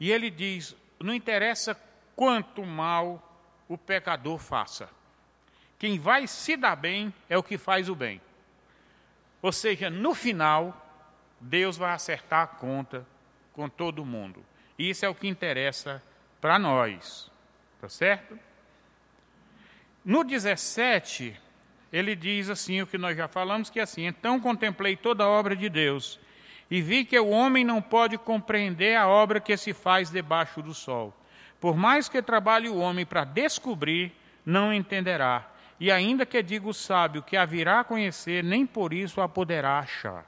E 0.00 0.10
ele 0.10 0.30
diz: 0.30 0.76
não 1.00 1.14
interessa 1.14 1.80
quanto 2.14 2.64
mal 2.64 3.22
o 3.68 3.76
pecador 3.76 4.38
faça. 4.38 4.88
Quem 5.78 5.98
vai 5.98 6.26
se 6.26 6.56
dar 6.56 6.76
bem 6.76 7.14
é 7.28 7.38
o 7.38 7.42
que 7.42 7.56
faz 7.56 7.88
o 7.88 7.94
bem. 7.94 8.20
Ou 9.40 9.52
seja, 9.52 9.88
no 9.88 10.14
final, 10.14 10.84
Deus 11.40 11.76
vai 11.76 11.92
acertar 11.92 12.42
a 12.42 12.46
conta 12.46 13.06
com 13.52 13.68
todo 13.68 14.04
mundo. 14.04 14.44
Isso 14.76 15.04
é 15.04 15.08
o 15.08 15.14
que 15.14 15.28
interessa 15.28 16.02
para 16.40 16.58
nós. 16.58 17.30
Tá 17.80 17.88
certo? 17.88 18.38
No 20.04 20.24
17, 20.24 21.38
ele 21.92 22.16
diz 22.16 22.48
assim, 22.50 22.82
o 22.82 22.86
que 22.86 22.98
nós 22.98 23.16
já 23.16 23.28
falamos, 23.28 23.70
que 23.70 23.78
é 23.78 23.82
assim: 23.82 24.06
Então 24.06 24.40
contemplei 24.40 24.96
toda 24.96 25.24
a 25.24 25.28
obra 25.28 25.54
de 25.54 25.68
Deus 25.68 26.18
e 26.70 26.82
vi 26.82 27.04
que 27.04 27.18
o 27.18 27.28
homem 27.28 27.64
não 27.64 27.80
pode 27.80 28.18
compreender 28.18 28.96
a 28.96 29.06
obra 29.06 29.40
que 29.40 29.56
se 29.56 29.72
faz 29.72 30.10
debaixo 30.10 30.60
do 30.60 30.74
sol. 30.74 31.14
Por 31.60 31.76
mais 31.76 32.08
que 32.08 32.22
trabalhe 32.22 32.68
o 32.68 32.78
homem 32.78 33.06
para 33.06 33.24
descobrir, 33.24 34.12
não 34.44 34.72
entenderá 34.72 35.48
e 35.80 35.92
ainda 35.92 36.26
que 36.26 36.42
diga 36.42 36.68
o 36.68 36.74
sábio 36.74 37.22
que 37.22 37.36
a 37.36 37.44
virá 37.44 37.80
a 37.80 37.84
conhecer, 37.84 38.42
nem 38.42 38.66
por 38.66 38.92
isso 38.92 39.20
a 39.20 39.28
poderá 39.28 39.78
achar. 39.78 40.24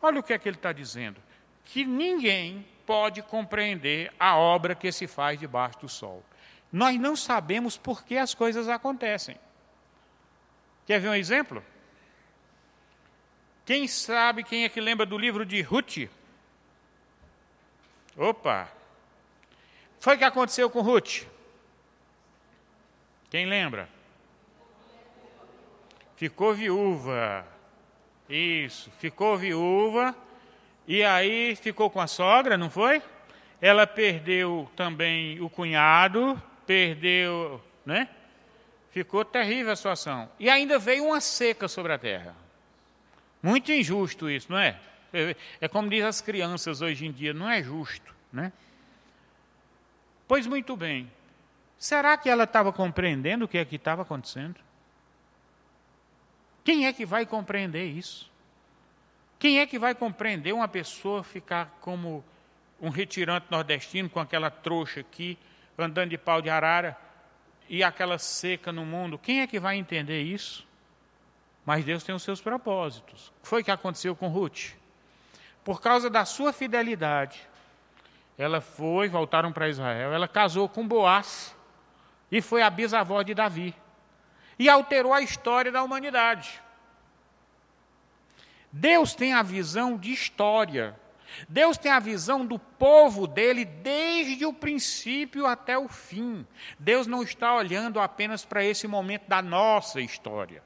Olha 0.00 0.20
o 0.20 0.22
que 0.22 0.32
é 0.32 0.38
que 0.38 0.48
ele 0.48 0.56
está 0.56 0.72
dizendo: 0.72 1.20
que 1.64 1.84
ninguém 1.84 2.64
pode 2.86 3.20
compreender 3.22 4.12
a 4.18 4.36
obra 4.36 4.74
que 4.74 4.90
se 4.92 5.06
faz 5.06 5.38
debaixo 5.38 5.80
do 5.80 5.88
sol. 5.88 6.22
Nós 6.72 6.98
não 6.98 7.16
sabemos 7.16 7.76
por 7.76 8.04
que 8.04 8.16
as 8.16 8.34
coisas 8.34 8.68
acontecem. 8.68 9.36
Quer 10.86 11.00
ver 11.00 11.08
um 11.08 11.14
exemplo? 11.14 11.64
Quem 13.64 13.86
sabe, 13.86 14.44
quem 14.44 14.64
é 14.64 14.68
que 14.68 14.80
lembra 14.80 15.04
do 15.04 15.18
livro 15.18 15.44
de 15.44 15.60
Ruth? 15.60 16.08
Opa! 18.16 18.68
Foi 20.00 20.14
o 20.14 20.18
que 20.18 20.24
aconteceu 20.24 20.70
com 20.70 20.80
Ruth? 20.80 21.24
Quem 23.30 23.46
lembra? 23.46 23.88
ficou 26.18 26.52
viúva. 26.52 27.46
Isso, 28.28 28.90
ficou 28.98 29.38
viúva 29.38 30.14
e 30.86 31.04
aí 31.04 31.54
ficou 31.54 31.88
com 31.88 32.00
a 32.00 32.08
sogra, 32.08 32.58
não 32.58 32.68
foi? 32.68 33.00
Ela 33.60 33.86
perdeu 33.86 34.68
também 34.74 35.40
o 35.40 35.48
cunhado, 35.48 36.40
perdeu, 36.68 37.64
né? 37.86 38.10
Ficou 38.90 39.24
terrível 39.24 39.72
a 39.72 39.76
situação. 39.76 40.30
E 40.38 40.50
ainda 40.50 40.78
veio 40.78 41.06
uma 41.06 41.18
seca 41.18 41.66
sobre 41.66 41.94
a 41.94 41.98
terra. 41.98 42.36
Muito 43.42 43.72
injusto 43.72 44.28
isso, 44.28 44.52
não 44.52 44.58
é? 44.58 44.78
É 45.58 45.66
como 45.66 45.88
diz 45.88 46.04
as 46.04 46.20
crianças 46.20 46.82
hoje 46.82 47.06
em 47.06 47.12
dia, 47.12 47.32
não 47.32 47.48
é 47.48 47.62
justo, 47.62 48.14
né? 48.30 48.52
Pois 50.26 50.46
muito 50.46 50.76
bem. 50.76 51.10
Será 51.78 52.18
que 52.18 52.28
ela 52.28 52.44
estava 52.44 52.70
compreendendo 52.70 53.46
o 53.46 53.48
que 53.48 53.56
é 53.56 53.64
que 53.64 53.76
estava 53.76 54.02
acontecendo? 54.02 54.60
Quem 56.62 56.86
é 56.86 56.92
que 56.92 57.06
vai 57.06 57.24
compreender 57.24 57.86
isso? 57.86 58.30
Quem 59.38 59.60
é 59.60 59.66
que 59.66 59.78
vai 59.78 59.94
compreender 59.94 60.52
uma 60.52 60.68
pessoa 60.68 61.24
ficar 61.24 61.78
como 61.80 62.22
um 62.78 62.90
retirante 62.90 63.46
nordestino 63.50 64.10
com 64.10 64.20
aquela 64.20 64.50
trouxa 64.50 65.00
aqui, 65.00 65.38
andando 65.84 66.10
de 66.10 66.18
pau 66.18 66.42
de 66.42 66.50
arara 66.50 66.96
e 67.68 67.82
aquela 67.82 68.18
seca 68.18 68.72
no 68.72 68.84
mundo? 68.84 69.18
Quem 69.18 69.40
é 69.40 69.46
que 69.46 69.60
vai 69.60 69.76
entender 69.76 70.22
isso? 70.22 70.66
Mas 71.64 71.84
Deus 71.84 72.02
tem 72.02 72.14
os 72.14 72.22
seus 72.22 72.40
propósitos. 72.40 73.32
O 73.42 73.46
foi 73.46 73.62
que 73.62 73.70
aconteceu 73.70 74.16
com 74.16 74.28
Ruth? 74.28 74.72
Por 75.62 75.80
causa 75.80 76.08
da 76.08 76.24
sua 76.24 76.52
fidelidade, 76.52 77.46
ela 78.38 78.60
foi, 78.60 79.08
voltaram 79.08 79.52
para 79.52 79.68
Israel, 79.68 80.12
ela 80.12 80.26
casou 80.26 80.68
com 80.68 80.86
Boaz 80.86 81.54
e 82.30 82.40
foi 82.40 82.62
a 82.62 82.70
bisavó 82.70 83.22
de 83.22 83.34
Davi 83.34 83.74
e 84.58 84.68
alterou 84.68 85.12
a 85.12 85.20
história 85.20 85.70
da 85.70 85.82
humanidade. 85.82 86.60
Deus 88.72 89.14
tem 89.14 89.32
a 89.32 89.42
visão 89.42 89.96
de 89.96 90.12
história. 90.12 90.98
Deus 91.48 91.76
tem 91.76 91.92
a 91.92 92.00
visão 92.00 92.44
do 92.44 92.58
povo 92.58 93.26
dele 93.26 93.64
desde 93.64 94.44
o 94.44 94.52
princípio 94.52 95.46
até 95.46 95.78
o 95.78 95.88
fim. 95.88 96.46
Deus 96.78 97.06
não 97.06 97.22
está 97.22 97.54
olhando 97.54 98.00
apenas 98.00 98.44
para 98.44 98.64
esse 98.64 98.86
momento 98.88 99.28
da 99.28 99.42
nossa 99.42 100.00
história. 100.00 100.62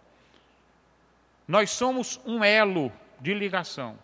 Nós 1.46 1.70
somos 1.70 2.20
um 2.24 2.42
elo 2.42 2.92
de 3.20 3.34
ligação 3.34 3.98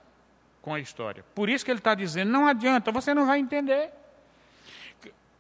com 0.61 0.75
a 0.75 0.81
história. 0.81 1.25
Por 1.35 1.49
isso 1.49 1.65
que 1.65 1.71
ele 1.71 1.79
está 1.79 1.95
dizendo: 1.95 2.31
não 2.31 2.47
adianta, 2.47 2.93
você 2.93 3.15
não 3.15 3.27
vai 3.27 3.39
entender. 3.39 3.91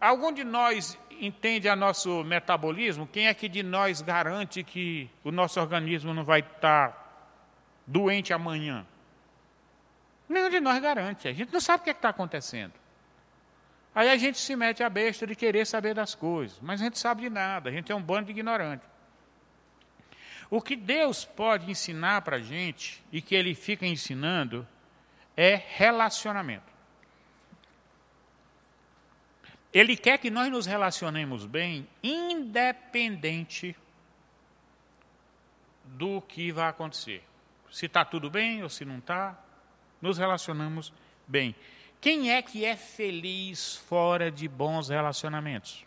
Algum 0.00 0.32
de 0.32 0.44
nós 0.44 0.96
entende 1.20 1.68
a 1.68 1.74
nosso 1.74 2.22
metabolismo? 2.22 3.06
Quem 3.06 3.26
é 3.26 3.34
que 3.34 3.48
de 3.48 3.64
nós 3.64 4.00
garante 4.00 4.62
que 4.62 5.10
o 5.24 5.32
nosso 5.32 5.60
organismo 5.60 6.14
não 6.14 6.24
vai 6.24 6.40
estar 6.40 7.34
doente 7.84 8.32
amanhã? 8.32 8.86
Nenhum 10.28 10.50
de 10.50 10.60
nós 10.60 10.80
garante. 10.80 11.26
A 11.26 11.32
gente 11.32 11.52
não 11.52 11.60
sabe 11.60 11.80
o 11.80 11.84
que 11.84 11.90
é 11.90 11.92
está 11.92 12.10
acontecendo. 12.10 12.74
Aí 13.94 14.10
a 14.10 14.16
gente 14.16 14.38
se 14.38 14.54
mete 14.54 14.82
a 14.82 14.88
besta 14.88 15.26
de 15.26 15.34
querer 15.34 15.66
saber 15.66 15.94
das 15.94 16.14
coisas, 16.14 16.58
mas 16.60 16.80
a 16.80 16.84
gente 16.84 16.98
sabe 16.98 17.22
de 17.22 17.30
nada, 17.30 17.68
a 17.68 17.72
gente 17.72 17.90
é 17.90 17.94
um 17.94 18.02
bando 18.02 18.26
de 18.26 18.32
ignorante. 18.32 18.84
O 20.50 20.62
que 20.62 20.76
Deus 20.76 21.24
pode 21.24 21.70
ensinar 21.70 22.22
para 22.22 22.36
a 22.36 22.40
gente 22.40 23.02
e 23.10 23.20
que 23.20 23.34
Ele 23.34 23.54
fica 23.54 23.86
ensinando 23.86 24.66
é 25.36 25.60
relacionamento. 25.66 26.72
Ele 29.72 29.96
quer 29.96 30.18
que 30.18 30.30
nós 30.30 30.50
nos 30.50 30.64
relacionemos 30.64 31.44
bem, 31.44 31.86
independente 32.02 33.76
do 35.84 36.22
que 36.22 36.50
vai 36.50 36.68
acontecer. 36.68 37.22
Se 37.70 37.86
está 37.86 38.04
tudo 38.04 38.30
bem 38.30 38.62
ou 38.62 38.68
se 38.68 38.84
não 38.84 38.98
está, 38.98 39.38
nos 40.00 40.18
relacionamos 40.18 40.92
bem. 41.26 41.54
Quem 42.00 42.32
é 42.32 42.40
que 42.40 42.64
é 42.64 42.76
feliz 42.76 43.76
fora 43.76 44.30
de 44.30 44.46
bons 44.46 44.88
relacionamentos? 44.88 45.84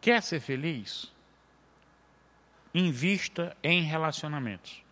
Quer 0.00 0.22
ser 0.22 0.40
feliz? 0.40 1.12
Invista 2.74 3.56
em 3.62 3.82
relacionamentos. 3.82 4.82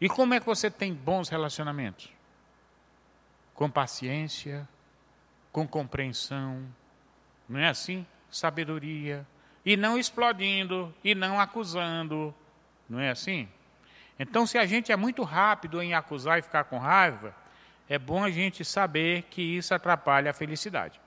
E 0.00 0.08
como 0.08 0.34
é 0.34 0.40
que 0.40 0.46
você 0.46 0.70
tem 0.70 0.92
bons 0.92 1.28
relacionamentos? 1.28 2.12
Com 3.54 3.70
paciência, 3.70 4.68
com 5.50 5.66
compreensão, 5.66 6.66
não 7.48 7.58
é 7.58 7.68
assim? 7.68 8.06
Sabedoria, 8.30 9.26
e 9.64 9.76
não 9.76 9.98
explodindo, 9.98 10.94
e 11.04 11.14
não 11.14 11.40
acusando, 11.40 12.34
não 12.88 12.98
é 12.98 13.10
assim? 13.10 13.48
Então, 14.18 14.46
se 14.46 14.58
a 14.58 14.66
gente 14.66 14.92
é 14.92 14.96
muito 14.96 15.22
rápido 15.22 15.82
em 15.82 15.94
acusar 15.94 16.38
e 16.38 16.42
ficar 16.42 16.64
com 16.64 16.78
raiva, 16.78 17.34
é 17.88 17.98
bom 17.98 18.22
a 18.22 18.30
gente 18.30 18.64
saber 18.64 19.22
que 19.24 19.42
isso 19.42 19.74
atrapalha 19.74 20.30
a 20.30 20.34
felicidade. 20.34 21.00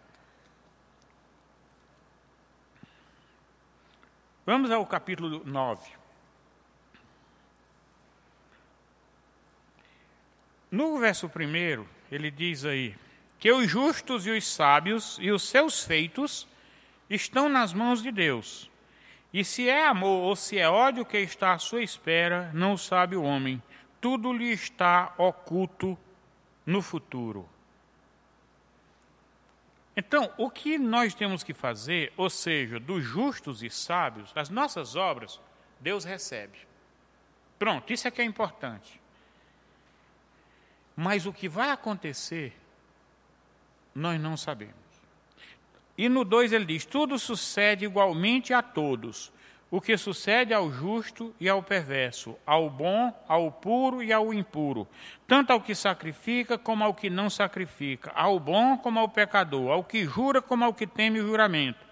Vamos 4.45 4.69
ao 4.69 4.85
capítulo 4.85 5.41
9. 5.43 5.91
No 10.69 10.99
verso 10.99 11.27
1, 11.27 11.85
ele 12.11 12.29
diz 12.29 12.65
aí: 12.65 12.95
que 13.39 13.51
os 13.51 13.69
justos 13.69 14.25
e 14.27 14.31
os 14.31 14.45
sábios 14.45 15.17
e 15.19 15.31
os 15.31 15.43
seus 15.43 15.83
feitos 15.83 16.47
estão 17.09 17.47
nas 17.47 17.73
mãos 17.73 18.03
de 18.03 18.11
Deus. 18.11 18.69
E 19.33 19.43
se 19.43 19.67
é 19.67 19.87
amor 19.87 20.23
ou 20.23 20.35
se 20.35 20.57
é 20.57 20.69
ódio 20.69 21.05
que 21.05 21.17
está 21.17 21.53
à 21.53 21.57
sua 21.57 21.81
espera, 21.81 22.51
não 22.53 22.77
sabe 22.77 23.15
o 23.15 23.23
homem. 23.23 23.61
Tudo 23.99 24.31
lhe 24.31 24.51
está 24.51 25.13
oculto 25.17 25.97
no 26.65 26.81
futuro. 26.81 27.47
Então, 29.97 30.31
o 30.37 30.49
que 30.49 30.77
nós 30.77 31.13
temos 31.13 31.43
que 31.43 31.53
fazer, 31.53 32.11
ou 32.17 32.29
seja, 32.29 32.79
dos 32.79 33.03
justos 33.03 33.63
e 33.63 33.69
sábios, 33.69 34.31
as 34.35 34.49
nossas 34.49 34.95
obras, 34.95 35.39
Deus 35.79 36.03
recebe. 36.03 36.57
Pronto, 37.57 37.91
isso 37.93 38.07
é 38.07 38.11
que 38.11 38.21
é 38.21 38.25
importante. 38.25 38.99
Mas 40.95 41.25
o 41.25 41.33
que 41.33 41.47
vai 41.47 41.71
acontecer, 41.71 42.53
nós 43.93 44.19
não 44.19 44.35
sabemos. 44.35 44.84
E 45.97 46.09
no 46.09 46.23
2 46.23 46.51
ele 46.53 46.65
diz: 46.65 46.85
tudo 46.85 47.17
sucede 47.17 47.85
igualmente 47.85 48.53
a 48.53 48.61
todos, 48.61 49.31
o 49.71 49.81
que 49.81 49.97
sucede 49.97 50.53
ao 50.53 50.71
justo 50.71 51.33
e 51.39 51.49
ao 51.49 51.63
perverso, 51.63 52.35
ao 52.45 52.69
bom, 52.69 53.13
ao 53.27 53.51
puro 53.51 54.03
e 54.03 54.11
ao 54.11 54.33
impuro, 54.33 54.87
tanto 55.27 55.51
ao 55.51 55.61
que 55.61 55.73
sacrifica 55.73 56.57
como 56.57 56.83
ao 56.83 56.93
que 56.93 57.09
não 57.09 57.29
sacrifica, 57.29 58.11
ao 58.15 58.39
bom 58.39 58.77
como 58.77 58.99
ao 58.99 59.09
pecador, 59.09 59.71
ao 59.71 59.83
que 59.83 60.05
jura 60.05 60.41
como 60.41 60.63
ao 60.63 60.73
que 60.73 60.85
teme 60.85 61.19
o 61.19 61.27
juramento. 61.27 61.85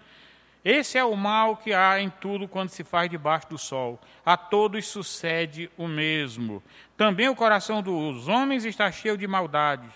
Esse 0.64 0.96
é 0.96 1.04
o 1.04 1.14
mal 1.14 1.58
que 1.58 1.74
há 1.74 2.00
em 2.00 2.08
tudo 2.08 2.48
quando 2.48 2.70
se 2.70 2.82
faz 2.82 3.10
debaixo 3.10 3.50
do 3.50 3.58
sol. 3.58 4.00
A 4.24 4.34
todos 4.34 4.86
sucede 4.86 5.70
o 5.76 5.86
mesmo. 5.86 6.62
Também 6.96 7.28
o 7.28 7.36
coração 7.36 7.82
dos 7.82 8.28
homens 8.28 8.64
está 8.64 8.90
cheio 8.90 9.18
de 9.18 9.26
maldades. 9.26 9.90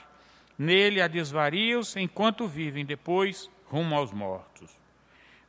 Nele 0.58 1.00
há 1.00 1.08
desvarios 1.08 1.96
enquanto 1.96 2.46
vivem, 2.46 2.84
depois 2.84 3.48
rumo 3.70 3.94
aos 3.94 4.12
mortos. 4.12 4.70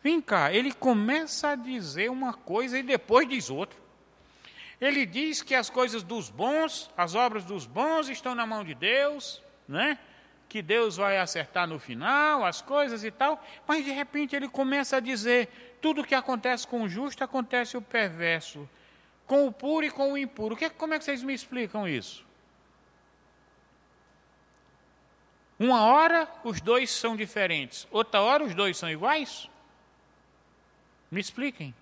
Vem 0.02 0.22
cá, 0.22 0.54
ele 0.54 0.72
começa 0.72 1.50
a 1.50 1.56
dizer 1.56 2.10
uma 2.10 2.34
coisa 2.34 2.80
e 2.80 2.84
depois 2.84 3.28
diz 3.28 3.50
outra. 3.50 3.78
Ele 4.80 5.06
diz 5.06 5.42
que 5.42 5.54
as 5.54 5.70
coisas 5.70 6.04
dos 6.04 6.30
bons, 6.30 6.90
as 6.96 7.16
obras 7.16 7.44
dos 7.44 7.66
bons 7.66 8.08
estão 8.08 8.34
na 8.34 8.46
mão 8.46 8.64
de 8.64 8.74
Deus, 8.74 9.44
né? 9.68 10.00
que 10.50 10.64
Deus 10.64 10.98
vai 10.98 11.18
acertar 11.20 11.68
no 11.68 11.78
final, 11.78 12.44
as 12.44 12.60
coisas 12.60 13.04
e 13.04 13.12
tal, 13.12 13.42
mas 13.68 13.86
de 13.86 13.92
repente 13.92 14.36
ele 14.36 14.50
começa 14.50 14.98
a 14.98 15.00
dizer: 15.00 15.78
tudo 15.80 16.04
que 16.04 16.16
acontece 16.16 16.68
com 16.68 16.82
o 16.82 16.90
justo 16.90 17.24
acontece 17.24 17.78
o 17.78 17.82
perverso, 17.82 18.68
com 19.28 19.46
o 19.46 19.52
puro 19.52 19.86
e 19.86 19.92
com 19.92 20.14
o 20.14 20.18
impuro. 20.18 20.56
Que, 20.56 20.70
como 20.70 20.96
é 20.96 20.98
que 20.98 21.06
vocês 21.06 21.22
me 21.22 21.34
explicam 21.34 21.88
isso? 21.88 22.26
Uma 25.60 25.82
hora 25.82 26.32
os 26.44 26.62
dois 26.62 26.90
são 26.90 27.18
diferentes, 27.18 27.86
outra 27.92 28.22
hora 28.22 28.44
os 28.44 28.56
dois 28.56 28.78
são 28.78 28.90
iguais? 28.90 29.50
Me 31.12 31.20
expliquem. 31.20 31.76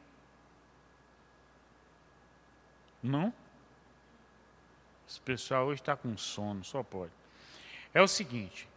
Não? 3.03 3.31
Esse 5.07 5.21
pessoal 5.21 5.67
hoje 5.67 5.81
está 5.81 5.95
com 5.95 6.17
sono, 6.17 6.63
só 6.63 6.81
pode. 6.81 7.11
É 7.93 8.01
o 8.01 8.07
seguinte: 8.07 8.67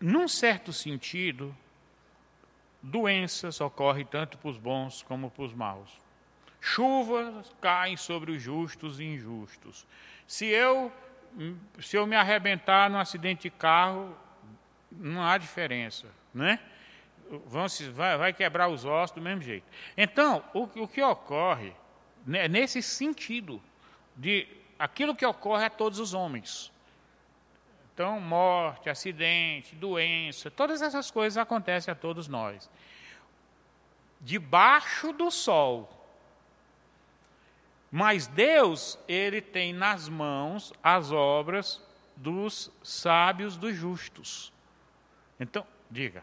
num 0.00 0.26
certo 0.26 0.72
sentido, 0.72 1.56
doenças 2.82 3.60
ocorrem 3.60 4.04
tanto 4.04 4.38
para 4.38 4.50
os 4.50 4.58
bons 4.58 5.02
como 5.02 5.30
para 5.30 5.44
os 5.44 5.52
maus. 5.52 5.90
Chuvas 6.60 7.54
caem 7.60 7.96
sobre 7.96 8.32
os 8.32 8.42
justos 8.42 8.98
e 8.98 9.04
injustos. 9.04 9.86
Se 10.26 10.46
eu, 10.46 10.92
se 11.80 11.96
eu 11.96 12.06
me 12.06 12.16
arrebentar 12.16 12.90
num 12.90 12.98
acidente 12.98 13.42
de 13.42 13.50
carro, 13.50 14.16
não 14.90 15.22
há 15.22 15.36
diferença, 15.38 16.06
né? 16.32 16.58
vão 17.46 17.68
se, 17.68 17.88
vai, 17.88 18.16
vai, 18.16 18.32
quebrar 18.32 18.68
os 18.68 18.84
ossos 18.84 19.14
do 19.14 19.20
mesmo 19.20 19.42
jeito. 19.42 19.66
Então, 19.96 20.44
o, 20.54 20.62
o 20.82 20.88
que 20.88 21.02
ocorre, 21.02 21.72
né, 22.26 22.48
nesse 22.48 22.82
sentido, 22.82 23.62
de 24.14 24.46
aquilo 24.78 25.14
que 25.14 25.26
ocorre 25.26 25.64
a 25.64 25.70
todos 25.70 25.98
os 25.98 26.14
homens. 26.14 26.72
Então, 27.94 28.20
morte, 28.20 28.90
acidente, 28.90 29.74
doença, 29.74 30.50
todas 30.50 30.82
essas 30.82 31.10
coisas 31.10 31.38
acontecem 31.38 31.90
a 31.90 31.94
todos 31.94 32.28
nós. 32.28 32.70
Debaixo 34.20 35.12
do 35.12 35.30
sol. 35.30 35.92
Mas 37.90 38.26
Deus, 38.26 38.98
Ele 39.08 39.40
tem 39.40 39.72
nas 39.72 40.08
mãos 40.08 40.72
as 40.82 41.12
obras 41.12 41.82
dos 42.16 42.70
sábios, 42.82 43.56
dos 43.56 43.74
justos. 43.74 44.52
Então, 45.38 45.66
diga. 45.90 46.22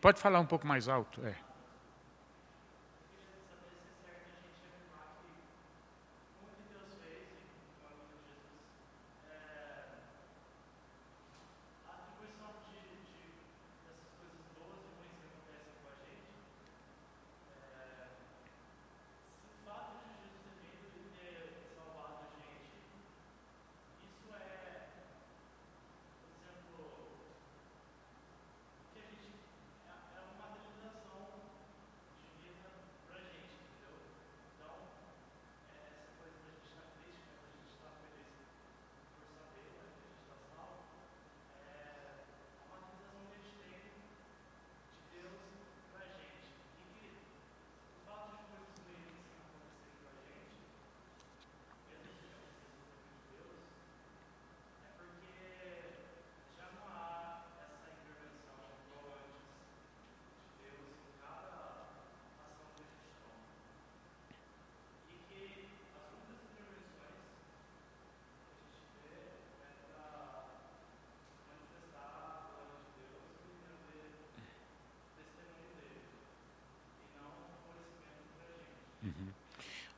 Pode 0.00 0.20
falar 0.20 0.40
um 0.40 0.46
pouco 0.46 0.66
mais 0.66 0.88
alto? 0.88 1.24
É. 1.26 1.47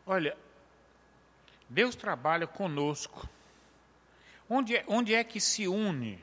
Olha, 0.07 0.37
Deus 1.69 1.95
trabalha 1.95 2.47
conosco. 2.47 3.29
Onde 4.49 4.77
é, 4.77 4.85
onde 4.89 5.15
é 5.15 5.23
que 5.23 5.41
se 5.41 5.69
une 5.69 6.19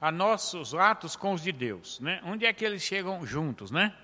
a 0.00 0.10
nossos 0.10 0.74
atos 0.74 1.14
com 1.14 1.34
os 1.34 1.42
de 1.42 1.52
Deus? 1.52 2.00
Né? 2.00 2.20
Onde 2.24 2.46
é 2.46 2.52
que 2.52 2.64
eles 2.64 2.82
chegam 2.82 3.24
juntos? 3.26 3.70
Né? 3.70 3.94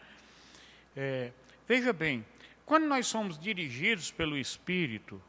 É, 0.95 1.33
veja 1.67 1.93
bem, 1.93 2.25
quando 2.67 2.85
nós 2.87 3.07
somos 3.07 3.39
dirigidos 3.39 4.11
pelo 4.11 4.37
Espírito, 4.37 5.23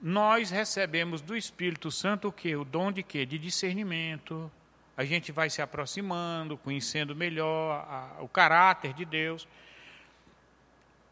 nós 0.00 0.50
recebemos 0.50 1.20
do 1.20 1.36
Espírito 1.36 1.90
Santo 1.90 2.28
o 2.28 2.32
que? 2.32 2.54
O 2.54 2.64
dom 2.64 2.92
de 2.92 3.02
quê? 3.02 3.24
De 3.24 3.38
discernimento. 3.38 4.50
A 4.96 5.04
gente 5.04 5.32
vai 5.32 5.50
se 5.50 5.60
aproximando, 5.60 6.56
conhecendo 6.56 7.16
melhor 7.16 7.84
a, 7.88 8.22
o 8.22 8.28
caráter 8.28 8.92
de 8.92 9.04
Deus. 9.04 9.48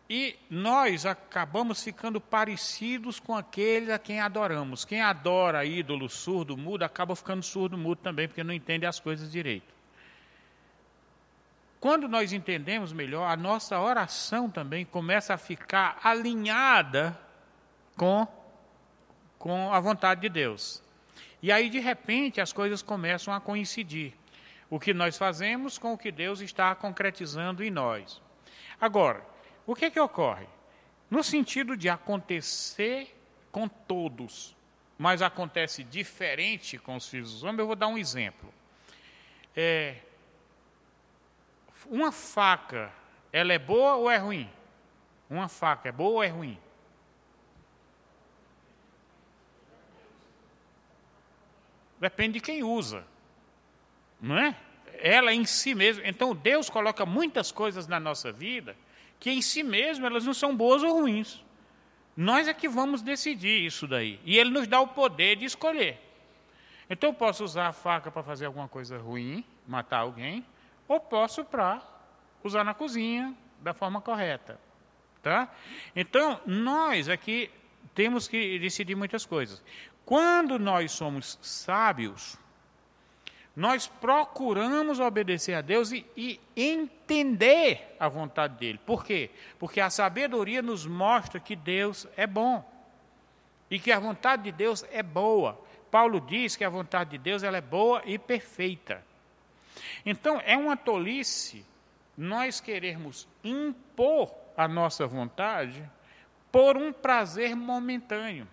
E 0.08 0.36
nós 0.50 1.06
acabamos 1.06 1.82
ficando 1.82 2.20
parecidos 2.20 3.18
com 3.18 3.34
aqueles 3.34 3.88
a 3.88 3.98
quem 3.98 4.20
adoramos. 4.20 4.84
Quem 4.84 5.00
adora 5.00 5.64
ídolo 5.64 6.08
surdo, 6.10 6.56
mudo, 6.56 6.82
acaba 6.82 7.16
ficando 7.16 7.42
surdo, 7.42 7.78
mudo 7.78 8.00
também, 8.02 8.28
porque 8.28 8.44
não 8.44 8.52
entende 8.52 8.84
as 8.84 9.00
coisas 9.00 9.32
direito. 9.32 9.72
Quando 11.80 12.08
nós 12.08 12.32
entendemos 12.32 12.92
melhor, 12.92 13.30
a 13.30 13.36
nossa 13.36 13.78
oração 13.78 14.50
também 14.50 14.84
começa 14.84 15.34
a 15.34 15.38
ficar 15.38 15.98
alinhada 16.02 17.18
com, 17.96 18.26
com 19.38 19.72
a 19.72 19.80
vontade 19.80 20.22
de 20.22 20.28
Deus. 20.28 20.82
E 21.42 21.52
aí, 21.52 21.68
de 21.68 21.78
repente, 21.78 22.40
as 22.40 22.52
coisas 22.52 22.82
começam 22.82 23.32
a 23.34 23.40
coincidir. 23.40 24.14
O 24.70 24.80
que 24.80 24.94
nós 24.94 25.18
fazemos 25.18 25.76
com 25.76 25.92
o 25.92 25.98
que 25.98 26.10
Deus 26.10 26.40
está 26.40 26.74
concretizando 26.74 27.62
em 27.62 27.70
nós. 27.70 28.20
Agora, 28.80 29.33
o 29.66 29.74
que, 29.74 29.90
que 29.90 30.00
ocorre? 30.00 30.46
No 31.10 31.22
sentido 31.22 31.76
de 31.76 31.88
acontecer 31.88 33.14
com 33.50 33.68
todos, 33.68 34.56
mas 34.98 35.22
acontece 35.22 35.82
diferente 35.84 36.78
com 36.78 36.96
os 36.96 37.08
filhos 37.08 37.32
dos 37.32 37.42
homens, 37.42 37.58
eu 37.60 37.66
vou 37.66 37.76
dar 37.76 37.88
um 37.88 37.98
exemplo. 37.98 38.52
é, 39.56 39.96
uma 41.86 42.10
faca, 42.10 42.92
ela 43.32 43.52
é 43.52 43.58
boa 43.58 43.96
ou 43.96 44.10
é 44.10 44.16
ruim? 44.16 44.50
Uma 45.28 45.48
faca 45.48 45.88
é 45.88 45.92
boa 45.92 46.14
ou 46.14 46.22
é 46.22 46.28
ruim? 46.28 46.58
Depende 52.00 52.34
de 52.34 52.40
quem 52.40 52.62
usa. 52.62 53.04
Não 54.20 54.38
é? 54.38 54.56
Ela 54.98 55.32
em 55.32 55.44
si 55.44 55.74
mesma. 55.74 56.02
Então 56.06 56.34
Deus 56.34 56.68
coloca 56.68 57.04
muitas 57.06 57.50
coisas 57.50 57.86
na 57.86 58.00
nossa 58.00 58.32
vida 58.32 58.76
que 59.24 59.30
em 59.30 59.40
si 59.40 59.62
mesmo 59.62 60.04
elas 60.04 60.26
não 60.26 60.34
são 60.34 60.54
boas 60.54 60.82
ou 60.82 61.00
ruins. 61.00 61.42
Nós 62.14 62.46
é 62.46 62.52
que 62.52 62.68
vamos 62.68 63.00
decidir 63.00 63.64
isso 63.64 63.88
daí. 63.88 64.20
E 64.22 64.36
Ele 64.36 64.50
nos 64.50 64.68
dá 64.68 64.78
o 64.82 64.88
poder 64.88 65.36
de 65.36 65.46
escolher. 65.46 65.98
Então 66.90 67.08
eu 67.08 67.14
posso 67.14 67.42
usar 67.42 67.68
a 67.68 67.72
faca 67.72 68.10
para 68.10 68.22
fazer 68.22 68.44
alguma 68.44 68.68
coisa 68.68 68.98
ruim, 68.98 69.42
matar 69.66 70.00
alguém, 70.00 70.44
ou 70.86 71.00
posso 71.00 71.42
para 71.42 71.80
usar 72.42 72.64
na 72.64 72.74
cozinha 72.74 73.34
da 73.60 73.72
forma 73.72 73.98
correta. 73.98 74.60
Tá? 75.22 75.48
Então, 75.96 76.38
nós 76.44 77.08
aqui 77.08 77.50
temos 77.94 78.28
que 78.28 78.58
decidir 78.58 78.94
muitas 78.94 79.24
coisas. 79.24 79.64
Quando 80.04 80.58
nós 80.58 80.92
somos 80.92 81.38
sábios, 81.40 82.38
nós 83.56 83.86
procuramos 83.86 84.98
obedecer 84.98 85.54
a 85.54 85.60
Deus 85.60 85.92
e, 85.92 86.04
e, 86.16 86.40
entender 86.56 87.94
a 88.00 88.08
vontade 88.08 88.56
dele. 88.58 88.80
Por 88.84 89.04
quê? 89.04 89.30
Porque 89.58 89.80
a 89.80 89.90
sabedoria 89.90 90.60
nos 90.60 90.84
mostra 90.86 91.38
que 91.38 91.54
Deus 91.54 92.06
é 92.16 92.26
bom 92.26 92.68
e 93.70 93.78
que 93.78 93.92
a 93.92 94.00
vontade 94.00 94.44
de 94.44 94.52
Deus 94.52 94.84
é 94.90 95.02
boa. 95.02 95.60
Paulo 95.88 96.20
diz 96.20 96.56
que 96.56 96.64
a 96.64 96.68
vontade 96.68 97.10
de 97.10 97.18
Deus 97.18 97.44
ela 97.44 97.56
é 97.56 97.60
boa 97.60 98.02
e 98.04 98.18
perfeita. 98.18 99.04
Então, 100.04 100.42
é 100.44 100.56
uma 100.56 100.76
tolice 100.76 101.64
nós 102.16 102.60
querermos 102.60 103.28
impor 103.42 104.34
a 104.56 104.66
nossa 104.66 105.06
vontade 105.06 105.88
por 106.50 106.76
um 106.76 106.92
prazer 106.92 107.54
momentâneo. 107.54 108.48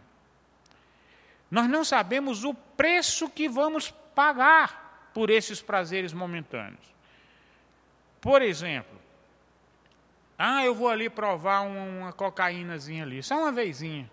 Nós 1.49 1.67
não 1.67 1.83
sabemos 1.83 2.43
o 2.43 2.53
preço 2.53 3.29
que 3.29 3.49
vamos 3.49 3.91
pagar 4.15 4.80
por 5.13 5.29
esses 5.29 5.61
prazeres 5.61 6.13
momentâneos. 6.13 6.93
Por 8.19 8.41
exemplo, 8.41 8.99
ah, 10.37 10.63
eu 10.65 10.73
vou 10.73 10.89
ali 10.89 11.09
provar 11.09 11.61
uma 11.61 12.13
cocaínazinha 12.13 13.03
ali, 13.03 13.21
só 13.21 13.37
uma 13.37 13.51
vezinha. 13.51 14.09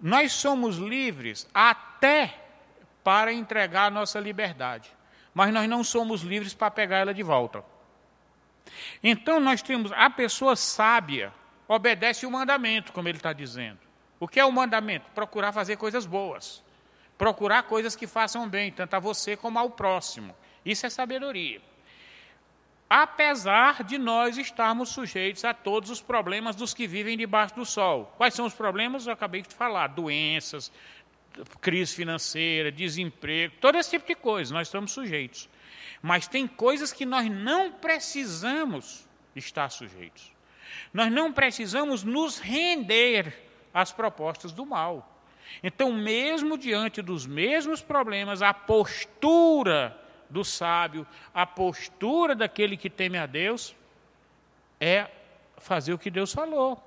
Nós 0.00 0.32
somos 0.32 0.76
livres 0.76 1.48
até 1.52 2.38
para 3.02 3.32
entregar 3.32 3.86
a 3.86 3.90
nossa 3.90 4.20
liberdade, 4.20 4.90
mas 5.34 5.52
nós 5.52 5.68
não 5.68 5.82
somos 5.82 6.22
livres 6.22 6.54
para 6.54 6.70
pegar 6.70 6.98
ela 6.98 7.14
de 7.14 7.22
volta. 7.22 7.64
Então 9.02 9.40
nós 9.40 9.62
temos 9.62 9.90
a 9.92 10.08
pessoa 10.08 10.54
sábia 10.54 11.32
obedece 11.66 12.24
o 12.24 12.30
mandamento, 12.30 12.92
como 12.92 13.08
ele 13.08 13.18
está 13.18 13.32
dizendo. 13.32 13.78
O 14.18 14.26
que 14.26 14.40
é 14.40 14.44
o 14.44 14.52
mandamento? 14.52 15.10
Procurar 15.14 15.52
fazer 15.52 15.76
coisas 15.76 16.06
boas. 16.06 16.64
Procurar 17.18 17.64
coisas 17.64 17.96
que 17.96 18.06
façam 18.06 18.48
bem, 18.48 18.70
tanto 18.70 18.94
a 18.94 19.00
você 19.00 19.36
como 19.36 19.58
ao 19.58 19.70
próximo. 19.70 20.34
Isso 20.64 20.86
é 20.86 20.90
sabedoria. 20.90 21.60
Apesar 22.88 23.82
de 23.84 23.98
nós 23.98 24.38
estarmos 24.38 24.90
sujeitos 24.90 25.44
a 25.44 25.52
todos 25.52 25.90
os 25.90 26.00
problemas 26.00 26.56
dos 26.56 26.72
que 26.72 26.86
vivem 26.86 27.18
debaixo 27.18 27.56
do 27.56 27.66
sol. 27.66 28.14
Quais 28.16 28.32
são 28.32 28.46
os 28.46 28.54
problemas? 28.54 29.06
Eu 29.06 29.12
acabei 29.12 29.42
de 29.42 29.54
falar: 29.54 29.88
doenças, 29.88 30.72
crise 31.60 31.94
financeira, 31.94 32.72
desemprego, 32.72 33.54
todo 33.60 33.76
esse 33.76 33.90
tipo 33.90 34.06
de 34.06 34.14
coisa, 34.14 34.54
nós 34.54 34.68
estamos 34.68 34.92
sujeitos. 34.92 35.48
Mas 36.00 36.28
tem 36.28 36.46
coisas 36.46 36.92
que 36.92 37.04
nós 37.04 37.28
não 37.28 37.72
precisamos 37.72 39.06
estar 39.34 39.68
sujeitos. 39.70 40.32
Nós 40.92 41.12
não 41.12 41.32
precisamos 41.32 42.04
nos 42.04 42.38
render 42.38 43.34
as 43.74 43.92
propostas 43.92 44.52
do 44.52 44.64
mal. 44.64 45.17
Então, 45.62 45.92
mesmo 45.92 46.56
diante 46.56 47.02
dos 47.02 47.26
mesmos 47.26 47.82
problemas, 47.82 48.42
a 48.42 48.52
postura 48.54 49.98
do 50.30 50.44
sábio, 50.44 51.06
a 51.32 51.46
postura 51.46 52.34
daquele 52.34 52.76
que 52.76 52.90
teme 52.90 53.18
a 53.18 53.26
Deus, 53.26 53.74
é 54.80 55.08
fazer 55.56 55.92
o 55.92 55.98
que 55.98 56.10
Deus 56.10 56.32
falou. 56.32 56.82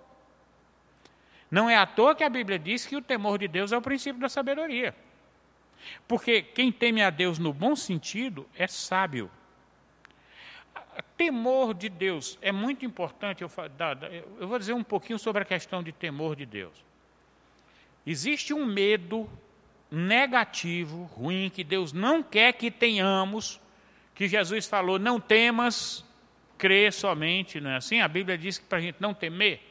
Não 1.49 1.69
é 1.69 1.75
à 1.75 1.85
toa 1.85 2.15
que 2.15 2.23
a 2.23 2.29
Bíblia 2.29 2.57
diz 2.57 2.85
que 2.85 2.95
o 2.95 3.01
temor 3.01 3.37
de 3.37 3.47
Deus 3.47 3.71
é 3.71 3.77
o 3.77 3.81
princípio 3.81 4.21
da 4.21 4.29
sabedoria. 4.29 4.95
Porque 6.07 6.41
quem 6.41 6.71
teme 6.71 7.01
a 7.01 7.09
Deus 7.09 7.39
no 7.39 7.51
bom 7.51 7.75
sentido 7.75 8.47
é 8.55 8.67
sábio. 8.67 9.29
Temor 11.17 11.73
de 11.73 11.89
Deus 11.89 12.37
é 12.41 12.51
muito 12.51 12.85
importante. 12.85 13.43
Eu, 13.43 14.47
vou 14.47 14.57
dizer 14.57 14.73
um 14.73 14.83
pouquinho 14.83 15.19
sobre 15.19 15.41
a 15.41 15.45
questão 15.45 15.83
de 15.83 15.91
temor 15.91 16.35
de 16.35 16.45
Deus. 16.45 16.90
Existe 18.05 18.53
um 18.53 18.65
medo 18.65 19.29
negativo, 19.89 21.03
ruim, 21.15 21.49
que 21.49 21.63
Deus 21.63 21.91
não 21.93 22.23
quer 22.23 22.53
que 22.53 22.71
tenhamos, 22.71 23.59
que 24.15 24.27
Jesus 24.27 24.67
falou: 24.67 24.97
não 24.97 25.19
temas, 25.19 26.05
crê 26.57 26.91
somente, 26.91 27.59
não 27.59 27.71
é 27.71 27.75
assim? 27.77 28.01
A 28.01 28.07
Bíblia 28.07 28.37
diz 28.37 28.57
que 28.57 28.65
para 28.65 28.77
a 28.77 28.81
gente 28.81 28.97
não 28.99 29.13
temer. 29.13 29.61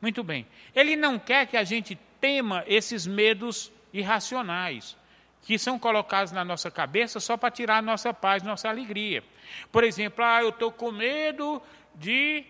Muito 0.00 0.22
bem. 0.22 0.46
Ele 0.74 0.94
não 0.94 1.18
quer 1.18 1.46
que 1.46 1.56
a 1.56 1.64
gente 1.64 1.98
tema 2.20 2.64
esses 2.66 3.06
medos 3.06 3.72
irracionais 3.92 4.96
que 5.42 5.58
são 5.58 5.78
colocados 5.78 6.32
na 6.32 6.44
nossa 6.44 6.70
cabeça 6.70 7.20
só 7.20 7.36
para 7.36 7.52
tirar 7.52 7.82
nossa 7.82 8.12
paz, 8.12 8.42
nossa 8.42 8.68
alegria. 8.68 9.22
Por 9.70 9.84
exemplo, 9.84 10.24
ah, 10.24 10.42
eu 10.42 10.48
estou 10.48 10.72
com 10.72 10.90
medo 10.90 11.62
de 11.94 12.44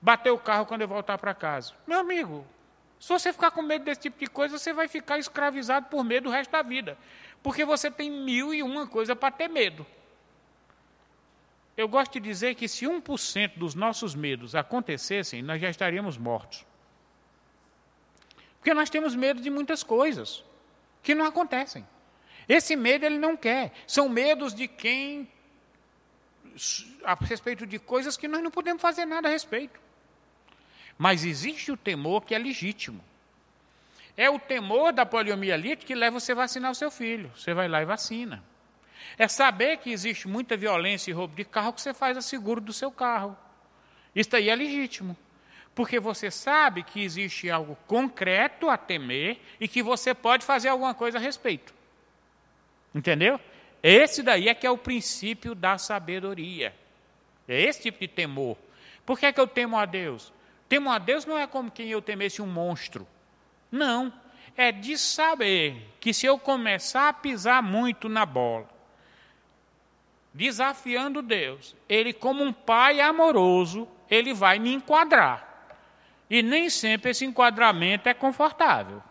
bater 0.00 0.30
o 0.30 0.38
carro 0.38 0.66
quando 0.66 0.82
eu 0.82 0.88
voltar 0.88 1.16
para 1.16 1.32
casa. 1.32 1.72
Meu 1.86 2.00
amigo, 2.00 2.46
se 3.02 3.08
você 3.08 3.32
ficar 3.32 3.50
com 3.50 3.62
medo 3.62 3.84
desse 3.84 4.02
tipo 4.02 4.16
de 4.16 4.28
coisa, 4.28 4.56
você 4.56 4.72
vai 4.72 4.86
ficar 4.86 5.18
escravizado 5.18 5.86
por 5.86 6.04
medo 6.04 6.28
o 6.28 6.32
resto 6.32 6.52
da 6.52 6.62
vida. 6.62 6.96
Porque 7.42 7.64
você 7.64 7.90
tem 7.90 8.08
mil 8.08 8.54
e 8.54 8.62
uma 8.62 8.86
coisa 8.86 9.16
para 9.16 9.32
ter 9.32 9.48
medo. 9.48 9.84
Eu 11.76 11.88
gosto 11.88 12.12
de 12.12 12.20
dizer 12.20 12.54
que 12.54 12.68
se 12.68 12.86
1% 12.86 13.54
dos 13.56 13.74
nossos 13.74 14.14
medos 14.14 14.54
acontecessem, 14.54 15.42
nós 15.42 15.60
já 15.60 15.68
estaríamos 15.68 16.16
mortos. 16.16 16.64
Porque 18.58 18.72
nós 18.72 18.88
temos 18.88 19.16
medo 19.16 19.40
de 19.40 19.50
muitas 19.50 19.82
coisas 19.82 20.44
que 21.02 21.12
não 21.12 21.24
acontecem. 21.24 21.84
Esse 22.48 22.76
medo 22.76 23.04
ele 23.04 23.18
não 23.18 23.36
quer. 23.36 23.72
São 23.84 24.08
medos 24.08 24.54
de 24.54 24.68
quem 24.68 25.28
a 27.02 27.14
respeito 27.14 27.66
de 27.66 27.80
coisas 27.80 28.16
que 28.16 28.28
nós 28.28 28.44
não 28.44 28.50
podemos 28.52 28.80
fazer 28.80 29.06
nada 29.06 29.26
a 29.26 29.30
respeito. 29.32 29.80
Mas 31.02 31.24
existe 31.24 31.72
o 31.72 31.76
temor 31.76 32.24
que 32.24 32.32
é 32.32 32.38
legítimo. 32.38 33.02
É 34.16 34.30
o 34.30 34.38
temor 34.38 34.92
da 34.92 35.04
poliomielite 35.04 35.84
que 35.84 35.96
leva 35.96 36.20
você 36.20 36.30
a 36.30 36.36
vacinar 36.36 36.70
o 36.70 36.76
seu 36.76 36.92
filho. 36.92 37.28
Você 37.34 37.52
vai 37.52 37.66
lá 37.66 37.82
e 37.82 37.84
vacina. 37.84 38.40
É 39.18 39.26
saber 39.26 39.78
que 39.78 39.90
existe 39.90 40.28
muita 40.28 40.56
violência 40.56 41.10
e 41.10 41.12
roubo 41.12 41.34
de 41.34 41.44
carro 41.44 41.72
que 41.72 41.80
você 41.80 41.92
faz 41.92 42.16
a 42.16 42.22
seguro 42.22 42.60
do 42.60 42.72
seu 42.72 42.92
carro. 42.92 43.36
Isso 44.14 44.36
aí 44.36 44.48
é 44.48 44.54
legítimo. 44.54 45.16
Porque 45.74 45.98
você 45.98 46.30
sabe 46.30 46.84
que 46.84 47.02
existe 47.02 47.50
algo 47.50 47.76
concreto 47.88 48.70
a 48.70 48.76
temer 48.76 49.40
e 49.58 49.66
que 49.66 49.82
você 49.82 50.14
pode 50.14 50.46
fazer 50.46 50.68
alguma 50.68 50.94
coisa 50.94 51.18
a 51.18 51.20
respeito. 51.20 51.74
Entendeu? 52.94 53.40
Esse 53.82 54.22
daí 54.22 54.48
é 54.48 54.54
que 54.54 54.68
é 54.68 54.70
o 54.70 54.78
princípio 54.78 55.52
da 55.52 55.78
sabedoria. 55.78 56.72
É 57.48 57.60
esse 57.60 57.82
tipo 57.82 57.98
de 57.98 58.06
temor. 58.06 58.56
Por 59.04 59.18
que, 59.18 59.26
é 59.26 59.32
que 59.32 59.40
eu 59.40 59.48
temo 59.48 59.76
a 59.76 59.84
Deus? 59.84 60.32
Temo 60.72 60.90
a 60.90 60.96
Deus 60.96 61.26
não 61.26 61.38
é 61.38 61.46
como 61.46 61.70
quem 61.70 61.90
eu 61.90 62.00
temesse 62.00 62.40
um 62.40 62.46
monstro. 62.46 63.06
Não. 63.70 64.10
É 64.56 64.72
de 64.72 64.96
saber 64.96 65.94
que 66.00 66.14
se 66.14 66.24
eu 66.24 66.38
começar 66.38 67.10
a 67.10 67.12
pisar 67.12 67.62
muito 67.62 68.08
na 68.08 68.24
bola, 68.24 68.66
desafiando 70.32 71.20
Deus, 71.20 71.76
Ele, 71.86 72.14
como 72.14 72.42
um 72.42 72.54
pai 72.54 73.02
amoroso, 73.02 73.86
Ele 74.10 74.32
vai 74.32 74.58
me 74.58 74.72
enquadrar. 74.72 75.76
E 76.30 76.42
nem 76.42 76.70
sempre 76.70 77.10
esse 77.10 77.26
enquadramento 77.26 78.08
é 78.08 78.14
confortável. 78.14 79.02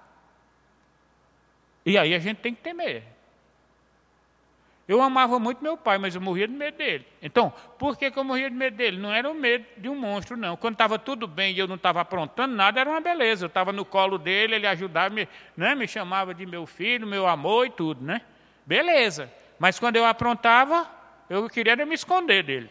E 1.86 1.95
aí 1.95 2.16
a 2.16 2.20
gente 2.20 2.38
tem 2.38 2.55
que 2.55 2.62
temer. 2.64 3.03
Eu 4.92 5.02
amava 5.02 5.39
muito 5.39 5.64
meu 5.64 5.78
pai, 5.78 5.98
mas 5.98 6.16
eu 6.16 6.20
morria 6.20 6.46
de 6.46 6.54
medo 6.54 6.78
dele. 6.78 7.08
Então, 7.22 7.50
por 7.80 7.98
que, 7.98 8.12
que 8.12 8.20
eu 8.20 8.26
morria 8.26 8.50
de 8.50 8.56
medo 8.58 8.76
dele? 8.76 8.98
Não 8.98 9.10
era 9.10 9.32
o 9.32 9.34
medo 9.34 9.66
de 9.78 9.88
um 9.88 9.96
monstro, 9.96 10.36
não. 10.36 10.58
Quando 10.58 10.74
estava 10.74 11.00
tudo 11.00 11.26
bem 11.30 11.56
e 11.56 11.60
eu 11.60 11.66
não 11.66 11.78
estava 11.78 12.02
aprontando 12.02 12.54
nada, 12.54 12.78
era 12.78 12.89
uma 12.89 13.00
beleza. 13.00 13.46
Eu 13.46 13.48
estava 13.48 13.72
no 13.72 13.86
colo 13.86 14.18
dele, 14.18 14.56
ele 14.56 14.68
ajudava, 14.68 15.16
me, 15.16 15.30
né, 15.56 15.76
me 15.76 15.88
chamava 15.88 16.34
de 16.34 16.46
meu 16.46 16.66
filho, 16.66 17.08
meu 17.08 17.26
amor 17.26 17.68
e 17.68 17.70
tudo, 17.70 18.04
né? 18.04 18.22
Beleza. 18.66 19.32
Mas 19.58 19.80
quando 19.80 19.96
eu 19.96 20.06
aprontava, 20.06 20.86
eu 21.30 21.50
queria 21.50 21.74
me 21.86 21.96
esconder 21.96 22.44
dele. 22.44 22.70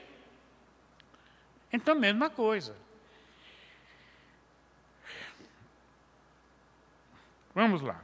Então, 1.73 1.95
mesma 1.95 2.29
coisa. 2.29 2.77
Vamos 7.55 7.81
lá. 7.81 7.99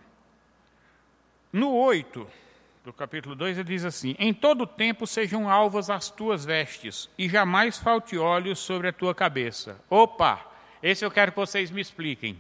No 1.53 1.71
8 1.75 2.46
do 2.87 2.93
capítulo 2.93 3.35
2, 3.35 3.59
ele 3.59 3.69
diz 3.69 3.85
assim: 3.85 4.15
Em 4.17 4.33
todo 4.33 4.65
tempo 4.65 5.09
sejam 5.09 5.51
alvas 5.51 5.91
as 5.91 6.09
tuas 6.09 6.45
vestes, 6.45 7.11
e 7.19 7.29
jamais 7.29 7.77
falte 7.77 8.17
óleo 8.17 8.55
sobre 8.55 8.87
a 8.87 8.93
tua 8.93 9.13
cabeça. 9.13 9.81
Opa! 9.91 10.41
Esse 10.81 11.05
eu 11.05 11.11
quero 11.11 11.33
que 11.33 11.37
vocês 11.37 11.69
me 11.69 11.81
expliquem. 11.81 12.39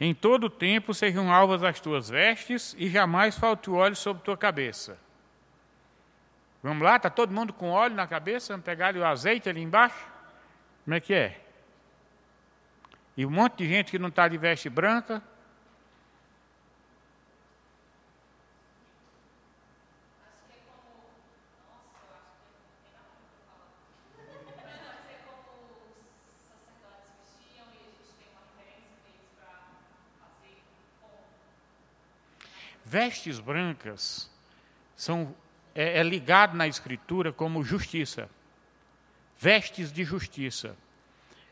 Em 0.00 0.12
todo 0.12 0.50
tempo 0.50 0.92
sejam 0.92 1.32
alvas 1.32 1.62
as 1.62 1.78
tuas 1.78 2.10
vestes, 2.10 2.74
e 2.76 2.90
jamais 2.90 3.38
falte 3.38 3.70
óleo 3.70 3.94
sobre 3.94 4.20
a 4.20 4.24
tua 4.24 4.36
cabeça. 4.36 4.98
Vamos 6.60 6.82
lá? 6.82 6.96
Está 6.96 7.08
todo 7.08 7.32
mundo 7.32 7.52
com 7.52 7.70
óleo 7.70 7.94
na 7.94 8.08
cabeça? 8.08 8.52
Vamos 8.52 8.66
pegar 8.66 8.96
o 8.96 9.04
azeite 9.04 9.48
ali 9.48 9.62
embaixo? 9.62 10.08
Como 10.84 10.96
é 10.96 10.98
que 10.98 11.14
é? 11.14 11.43
E 13.16 13.24
um 13.24 13.30
monte 13.30 13.58
de 13.58 13.68
gente 13.68 13.90
que 13.90 13.98
não 13.98 14.08
está 14.08 14.26
de 14.26 14.36
veste 14.36 14.68
branca. 14.68 15.22
Vestes 32.84 33.40
brancas 33.40 34.30
são 34.94 35.34
é, 35.74 35.98
é 35.98 36.02
ligado 36.02 36.56
na 36.56 36.68
escritura 36.68 37.32
como 37.32 37.64
justiça. 37.64 38.30
Vestes 39.36 39.92
de 39.92 40.04
justiça. 40.04 40.76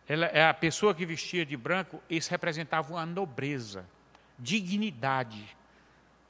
Ela, 0.09 0.27
é 0.27 0.47
a 0.49 0.55
pessoa 0.55 0.95
que 0.95 1.07
vestia 1.07 1.47
de 1.47 1.57
branco, 1.57 2.03
isso 2.11 2.31
representava 2.31 2.93
uma 2.93 3.07
nobreza, 3.07 3.87
dignidade. 4.39 5.57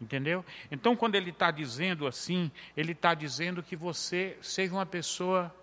Entendeu? 0.00 0.44
Então, 0.70 0.96
quando 0.96 1.14
ele 1.14 1.30
está 1.30 1.50
dizendo 1.50 2.06
assim, 2.06 2.50
ele 2.76 2.92
está 2.92 3.14
dizendo 3.14 3.62
que 3.62 3.76
você 3.76 4.36
seja 4.42 4.72
uma 4.72 4.84
pessoa 4.84 5.54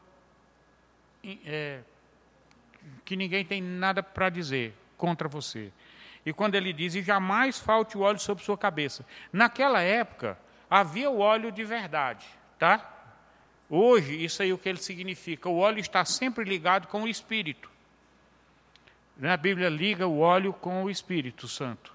é, 1.45 1.81
que 3.03 3.17
ninguém 3.17 3.43
tem 3.43 3.61
nada 3.61 4.01
para 4.01 4.29
dizer 4.29 4.73
contra 4.97 5.27
você. 5.27 5.71
E 6.25 6.31
quando 6.31 6.55
ele 6.55 6.71
diz, 6.71 6.95
e 6.95 7.01
jamais 7.01 7.59
falte 7.59 7.97
o 7.97 8.01
óleo 8.01 8.19
sobre 8.19 8.43
sua 8.43 8.57
cabeça. 8.57 9.05
Naquela 9.31 9.81
época, 9.81 10.37
havia 10.69 11.09
o 11.09 11.19
óleo 11.19 11.51
de 11.51 11.63
verdade, 11.63 12.25
tá? 12.57 12.97
Hoje, 13.69 14.23
isso 14.23 14.41
aí 14.41 14.49
é 14.49 14.53
o 14.53 14.57
que 14.57 14.69
ele 14.69 14.79
significa. 14.79 15.49
O 15.49 15.57
óleo 15.57 15.79
está 15.79 16.03
sempre 16.05 16.43
ligado 16.43 16.87
com 16.87 17.03
o 17.03 17.07
Espírito. 17.07 17.69
A 19.21 19.37
Bíblia 19.37 19.69
liga 19.69 20.07
o 20.07 20.19
óleo 20.19 20.53
com 20.53 20.83
o 20.83 20.89
Espírito 20.89 21.47
Santo. 21.47 21.93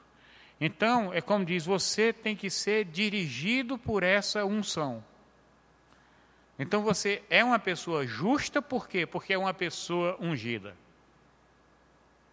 Então, 0.61 1.13
é 1.13 1.21
como 1.21 1.45
diz, 1.45 1.65
você 1.65 2.13
tem 2.13 2.37
que 2.37 2.51
ser 2.51 2.85
dirigido 2.85 3.79
por 3.79 4.03
essa 4.03 4.45
unção. 4.45 5.03
Então 6.59 6.83
você 6.83 7.23
é 7.29 7.43
uma 7.43 7.59
pessoa 7.59 8.07
justa, 8.07 8.63
por 8.63 8.89
quê? 8.89 9.07
Porque 9.07 9.33
é 9.33 9.39
uma 9.39 9.53
pessoa 9.53 10.17
ungida. 10.21 10.77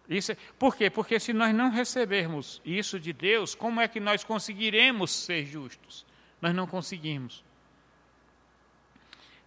Isso, 0.08 0.36
por 0.58 0.76
quê? 0.76 0.90
Porque 0.90 1.18
se 1.18 1.32
nós 1.32 1.54
não 1.54 1.70
recebermos 1.70 2.60
isso 2.64 3.00
de 3.00 3.12
Deus, 3.12 3.54
como 3.54 3.80
é 3.80 3.88
que 3.88 3.98
nós 3.98 4.22
conseguiremos 4.22 5.10
ser 5.10 5.44
justos? 5.44 6.06
Nós 6.40 6.54
não 6.54 6.66
conseguimos. 6.66 7.44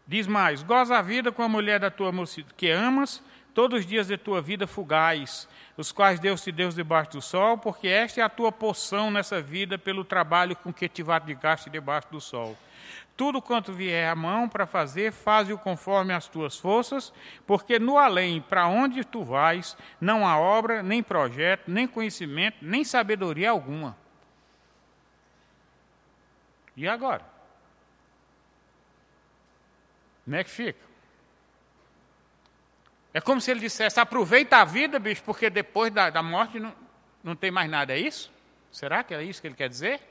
Diz 0.08 0.28
mais: 0.28 0.64
goza 0.64 0.98
a 0.98 1.02
vida 1.02 1.32
com 1.32 1.42
a 1.42 1.50
mulher 1.50 1.80
da 1.80 1.90
tua 1.90 2.12
que 2.58 2.70
amas, 2.70 3.24
todos 3.56 3.80
os 3.80 3.86
dias 3.86 4.08
de 4.08 4.18
tua 4.18 4.42
vida 4.42 4.68
fugais, 4.68 5.48
os 5.78 5.90
quais 5.90 6.20
Deus 6.20 6.44
te 6.44 6.52
deu 6.52 6.68
debaixo 6.70 7.12
do 7.12 7.22
sol, 7.22 7.58
porque 7.58 7.88
esta 7.88 8.20
é 8.20 8.24
a 8.24 8.30
tua 8.30 8.52
porção 8.52 9.10
nessa 9.10 9.42
vida 9.42 9.78
pelo 9.78 10.04
trabalho 10.04 10.58
com 10.58 10.74
que 10.74 10.90
te 10.90 11.02
vatigaste 11.02 11.70
debaixo 11.70 12.10
do 12.12 12.20
sol. 12.20 12.58
Tudo 13.16 13.42
quanto 13.42 13.72
vier 13.72 14.10
à 14.10 14.14
mão 14.14 14.50
para 14.50 14.68
fazer, 14.68 15.14
faze-o 15.14 15.58
conforme 15.58 16.14
as 16.14 16.28
tuas 16.28 16.58
forças, 16.58 17.14
porque 17.48 17.80
no 17.80 17.98
além, 17.98 18.42
para 18.42 18.68
onde 18.68 19.06
tu 19.06 19.24
vais, 19.24 19.78
não 20.02 20.28
há 20.28 20.38
obra, 20.38 20.84
nem 20.84 21.02
projeto, 21.02 21.64
nem 21.72 21.88
conhecimento, 21.88 22.58
nem 22.62 22.84
sabedoria 22.84 23.52
alguma. 23.52 23.96
E 26.76 26.86
agora? 26.90 27.24
Como 30.26 30.36
é 30.36 30.44
que 30.44 30.50
fica? 30.50 30.95
É 33.16 33.22
como 33.22 33.40
se 33.40 33.50
ele 33.50 33.62
dissesse: 33.62 33.98
aproveita 33.98 34.58
a 34.58 34.66
vida, 34.66 35.00
bicho, 35.00 35.24
porque 35.24 35.50
depois 35.50 35.90
da, 35.90 36.10
da 36.10 36.22
morte 36.22 36.60
não, 36.60 36.76
não 37.24 37.34
tem 37.34 37.50
mais 37.50 37.70
nada. 37.70 37.94
É 37.94 37.98
isso? 37.98 38.30
Será 38.70 39.06
que 39.06 39.14
é 39.14 39.24
isso 39.24 39.40
que 39.40 39.48
ele 39.48 39.56
quer 39.56 39.70
dizer? 39.70 40.02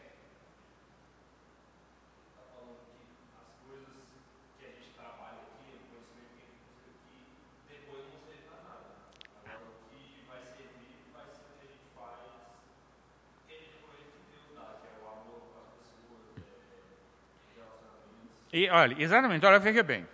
E 18.50 18.70
olha, 18.70 18.96
exatamente, 18.98 19.44
olha, 19.44 19.58
veja 19.58 19.82
bem. 19.82 20.13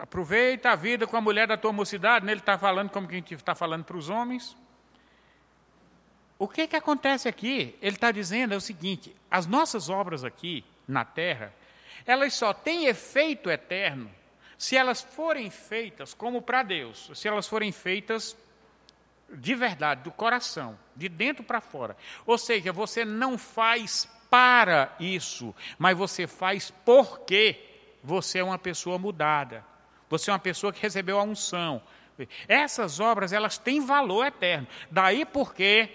Aproveita 0.00 0.70
a 0.70 0.74
vida 0.74 1.06
com 1.06 1.14
a 1.14 1.20
mulher 1.20 1.46
da 1.46 1.58
tua 1.58 1.74
mocidade, 1.74 2.24
né? 2.24 2.32
ele 2.32 2.40
está 2.40 2.56
falando 2.56 2.88
como 2.88 3.06
quem 3.06 3.22
está 3.30 3.54
falando 3.54 3.84
para 3.84 3.98
os 3.98 4.08
homens. 4.08 4.56
O 6.38 6.48
que, 6.48 6.66
que 6.66 6.74
acontece 6.74 7.28
aqui? 7.28 7.76
Ele 7.82 7.96
está 7.96 8.10
dizendo 8.10 8.54
é 8.54 8.56
o 8.56 8.62
seguinte: 8.62 9.14
as 9.30 9.46
nossas 9.46 9.90
obras 9.90 10.24
aqui 10.24 10.64
na 10.88 11.04
terra, 11.04 11.52
elas 12.06 12.32
só 12.32 12.54
têm 12.54 12.86
efeito 12.86 13.50
eterno 13.50 14.10
se 14.56 14.74
elas 14.74 15.02
forem 15.02 15.50
feitas 15.50 16.14
como 16.14 16.40
para 16.40 16.62
Deus, 16.62 17.10
se 17.14 17.28
elas 17.28 17.46
forem 17.46 17.70
feitas 17.70 18.34
de 19.30 19.54
verdade, 19.54 20.02
do 20.02 20.10
coração, 20.10 20.78
de 20.96 21.10
dentro 21.10 21.44
para 21.44 21.60
fora. 21.60 21.94
Ou 22.24 22.38
seja, 22.38 22.72
você 22.72 23.04
não 23.04 23.36
faz 23.36 24.08
para 24.30 24.96
isso, 24.98 25.54
mas 25.78 25.96
você 25.96 26.26
faz 26.26 26.70
porque 26.86 27.62
você 28.02 28.38
é 28.38 28.44
uma 28.44 28.58
pessoa 28.58 28.98
mudada. 28.98 29.62
Você 30.10 30.28
é 30.28 30.32
uma 30.32 30.38
pessoa 30.38 30.72
que 30.72 30.82
recebeu 30.82 31.18
a 31.18 31.22
unção. 31.22 31.80
Essas 32.46 33.00
obras, 33.00 33.32
elas 33.32 33.56
têm 33.56 33.80
valor 33.80 34.26
eterno. 34.26 34.66
Daí 34.90 35.24
porque 35.24 35.88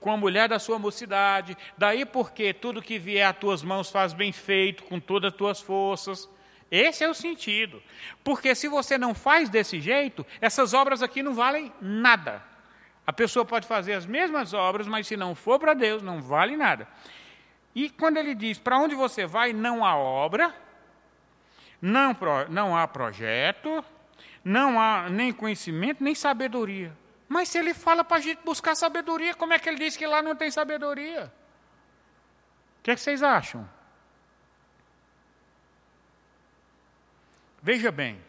com 0.00 0.10
a 0.10 0.16
mulher 0.16 0.48
da 0.48 0.58
sua 0.58 0.78
mocidade, 0.78 1.56
daí 1.76 2.04
porque 2.04 2.52
tudo 2.52 2.82
que 2.82 2.98
vier 2.98 3.28
às 3.28 3.36
tuas 3.36 3.62
mãos 3.62 3.90
faz 3.90 4.12
bem 4.12 4.32
feito, 4.32 4.82
com 4.84 4.98
todas 4.98 5.32
as 5.32 5.36
tuas 5.36 5.60
forças. 5.60 6.28
Esse 6.70 7.04
é 7.04 7.08
o 7.08 7.14
sentido. 7.14 7.82
Porque 8.24 8.54
se 8.54 8.68
você 8.68 8.98
não 8.98 9.14
faz 9.14 9.48
desse 9.48 9.80
jeito, 9.80 10.26
essas 10.40 10.74
obras 10.74 11.02
aqui 11.02 11.22
não 11.22 11.34
valem 11.34 11.72
nada. 11.80 12.42
A 13.06 13.12
pessoa 13.12 13.44
pode 13.44 13.66
fazer 13.66 13.92
as 13.92 14.04
mesmas 14.04 14.52
obras, 14.52 14.86
mas 14.86 15.06
se 15.06 15.16
não 15.16 15.34
for 15.34 15.60
para 15.60 15.74
Deus, 15.74 16.02
não 16.02 16.20
vale 16.20 16.56
nada. 16.56 16.88
E 17.74 17.88
quando 17.88 18.16
ele 18.16 18.34
diz 18.34 18.58
para 18.58 18.78
onde 18.78 18.94
você 18.94 19.26
vai, 19.26 19.52
não 19.52 19.84
há 19.84 19.96
obra, 19.96 20.52
não, 21.80 22.16
não 22.48 22.76
há 22.76 22.86
projeto, 22.88 23.84
não 24.44 24.80
há 24.80 25.08
nem 25.10 25.32
conhecimento, 25.32 26.02
nem 26.02 26.14
sabedoria. 26.14 26.96
Mas 27.28 27.48
se 27.48 27.58
ele 27.58 27.74
fala 27.74 28.04
para 28.04 28.18
a 28.18 28.20
gente 28.20 28.42
buscar 28.44 28.74
sabedoria, 28.74 29.34
como 29.34 29.52
é 29.52 29.58
que 29.58 29.68
ele 29.68 29.78
diz 29.78 29.96
que 29.96 30.06
lá 30.06 30.22
não 30.22 30.36
tem 30.36 30.50
sabedoria? 30.50 31.32
O 32.78 32.82
que, 32.82 32.92
é 32.92 32.94
que 32.94 33.00
vocês 33.00 33.22
acham? 33.22 33.68
Veja 37.60 37.90
bem, 37.90 38.20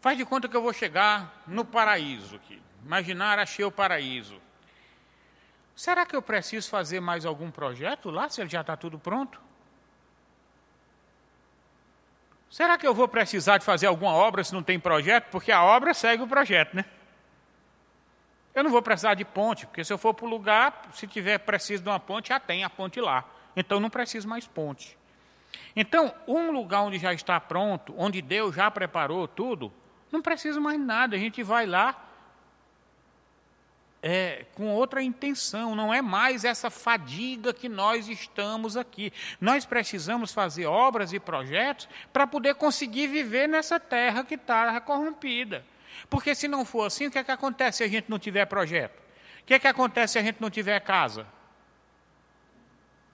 faz 0.00 0.16
de 0.16 0.24
conta 0.24 0.48
que 0.48 0.56
eu 0.56 0.62
vou 0.62 0.72
chegar 0.72 1.42
no 1.46 1.66
paraíso 1.66 2.36
aqui. 2.36 2.62
Imaginar, 2.82 3.38
achei 3.38 3.64
o 3.64 3.70
paraíso. 3.70 4.40
Será 5.76 6.06
que 6.06 6.16
eu 6.16 6.22
preciso 6.22 6.70
fazer 6.70 7.00
mais 7.00 7.26
algum 7.26 7.50
projeto 7.50 8.08
lá, 8.08 8.28
se 8.30 8.40
ele 8.40 8.48
já 8.48 8.62
está 8.62 8.76
tudo 8.76 8.98
pronto? 8.98 9.43
Será 12.54 12.78
que 12.78 12.86
eu 12.86 12.94
vou 12.94 13.08
precisar 13.08 13.58
de 13.58 13.64
fazer 13.64 13.88
alguma 13.88 14.12
obra 14.12 14.44
se 14.44 14.54
não 14.54 14.62
tem 14.62 14.78
projeto? 14.78 15.24
Porque 15.32 15.50
a 15.50 15.60
obra 15.60 15.92
segue 15.92 16.22
o 16.22 16.28
projeto, 16.28 16.76
né? 16.76 16.84
Eu 18.54 18.62
não 18.62 18.70
vou 18.70 18.80
precisar 18.80 19.14
de 19.14 19.24
ponte, 19.24 19.66
porque 19.66 19.82
se 19.82 19.92
eu 19.92 19.98
for 19.98 20.14
para 20.14 20.24
o 20.24 20.28
lugar, 20.28 20.82
se 20.92 21.04
tiver 21.08 21.38
preciso 21.38 21.82
de 21.82 21.88
uma 21.88 21.98
ponte, 21.98 22.28
já 22.28 22.38
tem 22.38 22.62
a 22.62 22.70
ponte 22.70 23.00
lá. 23.00 23.24
Então 23.56 23.80
não 23.80 23.90
preciso 23.90 24.28
mais 24.28 24.46
ponte. 24.46 24.96
Então, 25.74 26.14
um 26.28 26.52
lugar 26.52 26.82
onde 26.82 26.96
já 26.96 27.12
está 27.12 27.40
pronto, 27.40 27.92
onde 27.98 28.22
Deus 28.22 28.54
já 28.54 28.70
preparou 28.70 29.26
tudo, 29.26 29.72
não 30.12 30.22
precisa 30.22 30.60
mais 30.60 30.78
nada. 30.78 31.16
A 31.16 31.18
gente 31.18 31.42
vai 31.42 31.66
lá, 31.66 32.03
é, 34.06 34.44
com 34.52 34.70
outra 34.70 35.02
intenção, 35.02 35.74
não 35.74 35.92
é 35.92 36.02
mais 36.02 36.44
essa 36.44 36.68
fadiga 36.68 37.54
que 37.54 37.70
nós 37.70 38.06
estamos 38.06 38.76
aqui. 38.76 39.10
Nós 39.40 39.64
precisamos 39.64 40.30
fazer 40.30 40.66
obras 40.66 41.14
e 41.14 41.18
projetos 41.18 41.88
para 42.12 42.26
poder 42.26 42.54
conseguir 42.56 43.06
viver 43.06 43.48
nessa 43.48 43.80
terra 43.80 44.22
que 44.22 44.34
está 44.34 44.78
corrompida. 44.82 45.64
Porque 46.10 46.34
se 46.34 46.46
não 46.46 46.66
for 46.66 46.84
assim, 46.84 47.06
o 47.06 47.10
que, 47.10 47.18
é 47.18 47.24
que 47.24 47.30
acontece 47.30 47.78
se 47.78 47.84
a 47.84 47.88
gente 47.88 48.10
não 48.10 48.18
tiver 48.18 48.44
projeto? 48.44 48.94
O 49.40 49.46
que, 49.46 49.54
é 49.54 49.58
que 49.58 49.66
acontece 49.66 50.12
se 50.12 50.18
a 50.18 50.22
gente 50.22 50.36
não 50.38 50.50
tiver 50.50 50.78
casa? 50.80 51.26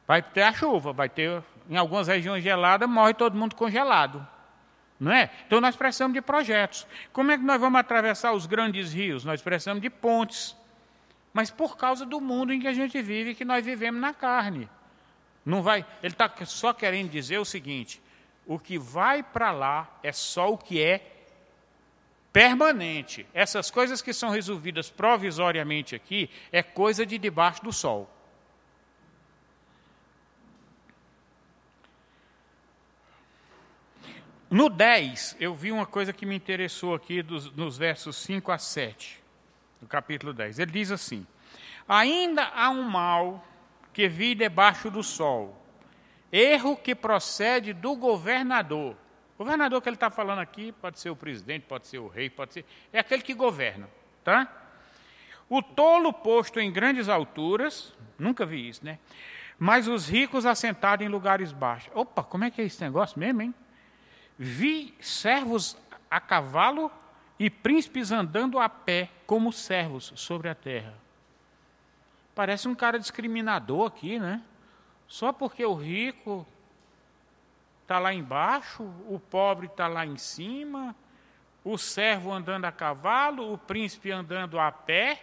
Vai 0.09 0.21
ter 0.23 0.43
a 0.43 0.53
chuva, 0.53 0.93
vai 0.93 1.09
ter, 1.09 1.41
em 1.69 1.77
algumas 1.77 2.09
regiões 2.09 2.43
geladas, 2.43 2.91
morre 2.91 3.15
todo 3.15 3.39
mundo 3.39 3.55
congelado. 3.55 4.27
Não 4.99 5.13
é? 5.13 5.31
Então 5.47 5.61
nós 5.61 5.77
precisamos 5.77 6.15
de 6.15 6.21
projetos. 6.21 6.85
Como 7.13 7.31
é 7.31 7.39
que 7.39 7.45
nós 7.45 7.61
vamos 7.61 7.79
atravessar 7.79 8.33
os 8.33 8.45
grandes 8.45 8.93
rios? 8.93 9.25
Nós 9.25 9.41
precisamos 9.41 9.81
de 9.81 9.89
pontes. 9.89 10.59
Mas 11.33 11.51
por 11.51 11.77
causa 11.77 12.05
do 12.05 12.21
mundo 12.21 12.53
em 12.53 12.61
que 12.61 12.67
a 12.67 12.73
gente 12.73 13.01
vive, 13.01 13.35
que 13.35 13.45
nós 13.45 13.65
vivemos 13.65 14.01
na 14.01 14.13
carne. 14.13 14.69
Não 15.45 15.63
vai, 15.63 15.87
ele 16.03 16.13
está 16.13 16.31
só 16.45 16.73
querendo 16.73 17.11
dizer 17.11 17.39
o 17.39 17.45
seguinte: 17.45 18.01
o 18.47 18.59
que 18.59 18.79
vai 18.79 19.23
para 19.23 19.53
lá 19.53 19.99
é 20.03 20.13
só 20.13 20.53
o 20.53 20.59
que 20.59 20.83
é 20.83 21.19
permanente. 22.33 23.27
Essas 23.33 23.71
coisas 23.71 24.03
que 24.03 24.13
são 24.13 24.31
resolvidas 24.31 24.91
provisoriamente 24.91 25.95
aqui 25.95 26.31
é 26.53 26.63
coisa 26.63 27.07
de 27.07 27.19
debaixo 27.19 27.63
do 27.63 27.73
sol. 27.73 28.11
No 34.51 34.69
10, 34.69 35.37
eu 35.39 35.55
vi 35.55 35.71
uma 35.71 35.87
coisa 35.87 36.13
que 36.13 36.27
me 36.27 36.35
interessou 36.35 36.93
aqui 36.93 37.23
dos, 37.23 37.53
nos 37.55 37.79
versos 37.79 38.17
5 38.17 38.51
a 38.51 38.59
7, 38.59 39.20
do 39.81 39.87
capítulo 39.87 40.33
10. 40.33 40.59
Ele 40.59 40.71
diz 40.71 40.91
assim: 40.91 41.27
Ainda 41.89 42.45
há 42.55 42.71
um 42.71 42.83
mal 42.83 43.45
que 43.93 44.09
vi 44.09 44.35
debaixo 44.35 44.91
do 44.91 45.03
sol, 45.03 45.57
erro 46.31 46.77
que 46.77 46.95
procede 46.95 47.73
do 47.73 47.97
governador. 47.97 48.97
O 49.35 49.45
governador 49.45 49.81
que 49.81 49.89
ele 49.89 49.97
está 49.97 50.11
falando 50.11 50.41
aqui 50.41 50.71
pode 50.73 51.01
ser 51.01 51.11
o 51.11 51.17
presidente, 51.17 51.65
pode 51.67 51.87
ser 51.87 51.99
o 51.99 52.09
rei, 52.09 52.29
pode 52.29 52.53
ser. 52.53 52.65
É 52.93 53.01
aquele 53.01 53.23
que 53.23 53.35
governa, 53.35 53.89
tá? 54.23 54.47
O 55.49 55.63
tolo 55.63 56.13
posto 56.13 56.61
em 56.61 56.71
grandes 56.71 57.09
alturas, 57.09 57.93
nunca 58.19 58.47
vi 58.47 58.69
isso, 58.69 58.85
né? 58.85 58.99
Mas 59.59 59.89
os 59.89 60.09
ricos 60.09 60.47
assentados 60.47 61.05
em 61.05 61.09
lugares 61.09 61.53
baixos. 61.53 61.91
Opa, 61.95 62.23
como 62.23 62.45
é 62.45 62.51
que 62.51 62.61
é 62.61 62.65
esse 62.65 62.81
negócio 62.83 63.19
mesmo, 63.19 63.43
hein? 63.43 63.55
Vi 64.39 64.95
servos 65.01 65.77
a 66.11 66.21
cavalo 66.21 66.91
e 67.39 67.51
príncipes 67.51 68.13
andando 68.13 68.59
a 68.59 68.69
pé 68.69 69.11
como 69.31 69.53
servos 69.53 70.13
sobre 70.17 70.49
a 70.49 70.57
terra. 70.57 70.93
Parece 72.35 72.67
um 72.67 72.75
cara 72.75 72.99
discriminador 72.99 73.87
aqui, 73.87 74.19
né? 74.19 74.43
Só 75.07 75.33
porque 75.33 75.65
o 75.65 75.73
rico 75.73 76.45
está 77.83 78.01
lá 78.01 78.13
embaixo, 78.13 78.83
o 79.09 79.21
pobre 79.21 79.69
está 79.69 79.87
lá 79.87 80.05
em 80.05 80.17
cima, 80.17 80.97
o 81.63 81.79
servo 81.79 82.33
andando 82.33 82.65
a 82.65 82.73
cavalo, 82.73 83.53
o 83.53 83.57
príncipe 83.57 84.11
andando 84.11 84.59
a 84.59 84.73
pé. 84.73 85.23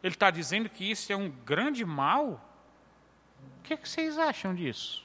Ele 0.00 0.14
está 0.14 0.30
dizendo 0.30 0.68
que 0.68 0.88
isso 0.88 1.12
é 1.12 1.16
um 1.16 1.28
grande 1.28 1.84
mal? 1.84 2.40
O 3.58 3.62
que, 3.64 3.74
é 3.74 3.76
que 3.76 3.88
vocês 3.88 4.16
acham 4.16 4.54
disso? 4.54 5.04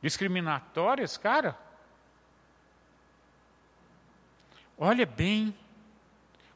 discriminatórias, 0.00 1.18
cara. 1.18 1.54
Olha 4.82 5.04
bem, 5.04 5.54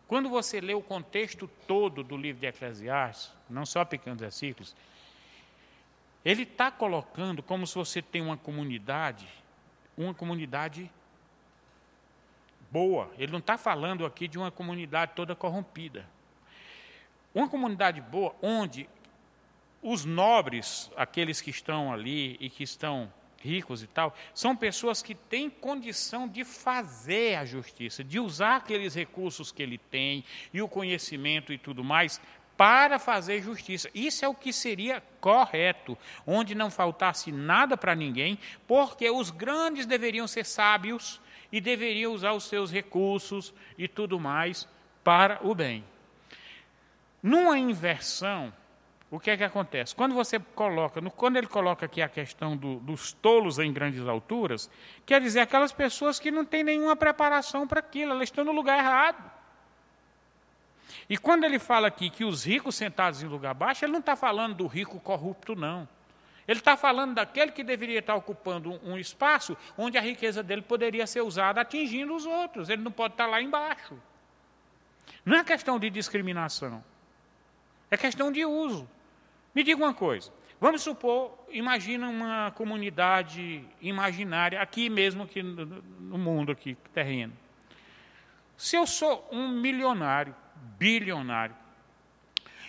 quando 0.09 0.31
você 0.31 0.59
lê 0.59 0.72
o 0.72 0.81
contexto 0.81 1.47
todo 1.66 2.03
do 2.03 2.16
livro 2.16 2.41
de 2.41 2.47
Eclesiastes, 2.47 3.31
não 3.51 3.66
só 3.66 3.85
pequenos 3.85 4.18
versículos, 4.18 4.75
ele 6.25 6.45
está 6.45 6.70
colocando 6.70 7.43
como 7.43 7.66
se 7.66 7.75
você 7.75 8.01
tem 8.01 8.22
uma 8.22 8.39
comunidade, 8.39 9.29
uma 9.95 10.14
comunidade 10.14 10.91
boa. 12.70 13.12
Ele 13.18 13.31
não 13.31 13.41
está 13.41 13.59
falando 13.59 14.07
aqui 14.07 14.27
de 14.27 14.39
uma 14.39 14.51
comunidade 14.51 15.12
toda 15.14 15.37
corrompida. 15.37 16.09
Uma 17.35 17.47
comunidade 17.47 18.01
boa 18.01 18.35
onde 18.41 18.89
os 19.83 20.07
nobres, 20.07 20.91
aqueles 20.97 21.43
que 21.43 21.51
estão 21.51 21.93
ali 21.93 22.39
e 22.41 22.49
que 22.49 22.62
estão 22.62 23.12
ricos 23.45 23.82
e 23.82 23.86
tal, 23.86 24.16
são 24.32 24.57
pessoas 24.57 25.03
que 25.03 25.14
têm 25.14 25.51
condição 25.51 26.26
de 26.26 26.45
fazer 26.45 27.36
a 27.36 27.45
justiça, 27.45 28.03
de 28.03 28.18
usar 28.18 28.57
aqueles 28.57 28.95
recursos 28.95 29.53
que 29.53 29.62
ele 29.62 29.76
tem 29.76 30.24
e 30.53 30.62
o 30.62 30.68
conhecimento 30.68 31.53
e 31.53 31.59
tudo 31.59 31.84
mais 31.84 32.20
para 32.57 32.99
fazer 32.99 33.42
justiça. 33.42 33.90
Isso 33.95 34.24
é 34.24 34.28
o 34.28 34.34
que 34.34 34.53
seria 34.53 35.03
correto, 35.20 35.99
onde 36.26 36.55
não 36.55 36.70
faltasse 36.70 37.30
nada 37.30 37.76
para 37.76 37.95
ninguém, 37.95 38.38
porque 38.66 39.11
os 39.11 39.30
grandes 39.30 39.84
deveriam 39.84 40.26
ser 40.26 40.47
sábios 40.47 41.20
e 41.53 41.61
deveriam 41.61 42.12
usar 42.12 42.32
os 42.32 42.45
seus 42.45 42.72
recursos 42.72 43.53
e 43.76 43.86
tudo 43.86 44.18
mais 44.18 44.66
para 45.03 45.38
o 45.42 45.55
bem. 45.55 45.84
Numa 47.22 47.59
inversão, 47.59 48.53
o 49.11 49.21
que 49.21 49.31
é 49.31 49.37
que 49.37 49.45
acontece? 49.45 49.95
Quando 49.95 50.15
você 50.15 50.39
coloca, 50.41 51.01
quando 51.11 51.37
ele 51.37 51.47
coloca 51.47 51.87
aqui 51.87 52.03
a 52.03 52.09
questão 52.09 52.57
do, 52.57 52.77
dos 52.81 53.13
tolos 53.13 53.59
em 53.59 53.73
grandes 53.73 54.07
alturas, 54.07 54.71
quer 55.07 55.21
dizer 55.21 55.41
aquelas 55.41 55.73
pessoas 55.73 56.19
que 56.19 56.31
não 56.31 56.45
têm 56.45 56.65
nenhuma 56.65 56.97
preparação 56.97 57.67
para 57.67 57.81
aquilo, 57.81 58.13
elas 58.13 58.25
estão 58.25 58.45
no 58.45 58.53
lugar 58.53 58.79
errado. 58.79 59.31
E 61.09 61.19
quando 61.19 61.45
ele 61.45 61.59
fala 61.59 61.89
aqui 61.89 62.11
que 62.11 62.25
os 62.25 62.45
ricos 62.45 62.75
sentados 62.75 63.23
em 63.23 63.27
lugar 63.27 63.55
baixo, 63.55 63.85
ele 63.85 63.93
não 63.93 64.01
está 64.01 64.17
falando 64.17 64.55
do 64.55 64.67
rico 64.67 64.99
corrupto, 64.99 65.55
não. 65.55 65.89
Ele 66.47 66.59
está 66.59 66.77
falando 66.77 67.15
daquele 67.15 67.53
que 67.53 67.65
deveria 67.65 68.01
estar 68.01 68.15
ocupando 68.15 68.73
um, 68.73 68.93
um 68.93 68.99
espaço 68.99 69.57
onde 69.79 69.97
a 69.97 70.01
riqueza 70.01 70.43
dele 70.43 70.63
poderia 70.63 71.07
ser 71.07 71.23
usada 71.23 71.61
atingindo 71.61 72.15
os 72.15 72.27
outros. 72.27 72.69
Ele 72.69 72.83
não 72.83 72.93
pode 72.93 73.15
estar 73.15 73.27
lá 73.27 73.41
embaixo. 73.41 73.99
Não 75.25 75.39
é 75.39 75.45
questão 75.45 75.79
de 75.79 75.89
discriminação. 75.89 76.85
É 77.91 77.97
questão 77.97 78.31
de 78.31 78.45
uso. 78.45 78.89
Me 79.55 79.63
diga 79.63 79.83
uma 79.83 79.95
coisa. 79.95 80.33
Vamos 80.61 80.83
supor, 80.83 81.39
imagina 81.51 82.09
uma 82.09 82.51
comunidade 82.53 83.65
imaginária, 83.81 84.61
aqui 84.61 84.89
mesmo 84.89 85.25
aqui 85.25 85.43
no 85.43 86.17
mundo, 86.19 86.53
aqui, 86.53 86.77
terreno. 86.93 87.33
Se 88.57 88.77
eu 88.77 88.87
sou 88.87 89.29
um 89.31 89.49
milionário, 89.49 90.35
bilionário, 90.79 91.55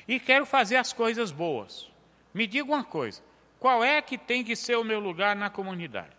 e 0.08 0.20
quero 0.20 0.46
fazer 0.46 0.76
as 0.76 0.92
coisas 0.92 1.32
boas, 1.32 1.90
me 2.34 2.46
diga 2.46 2.66
uma 2.66 2.84
coisa: 2.84 3.22
qual 3.60 3.84
é 3.84 4.02
que 4.02 4.18
tem 4.18 4.44
que 4.44 4.56
ser 4.56 4.76
o 4.76 4.84
meu 4.84 5.00
lugar 5.00 5.36
na 5.36 5.50
comunidade? 5.50 6.16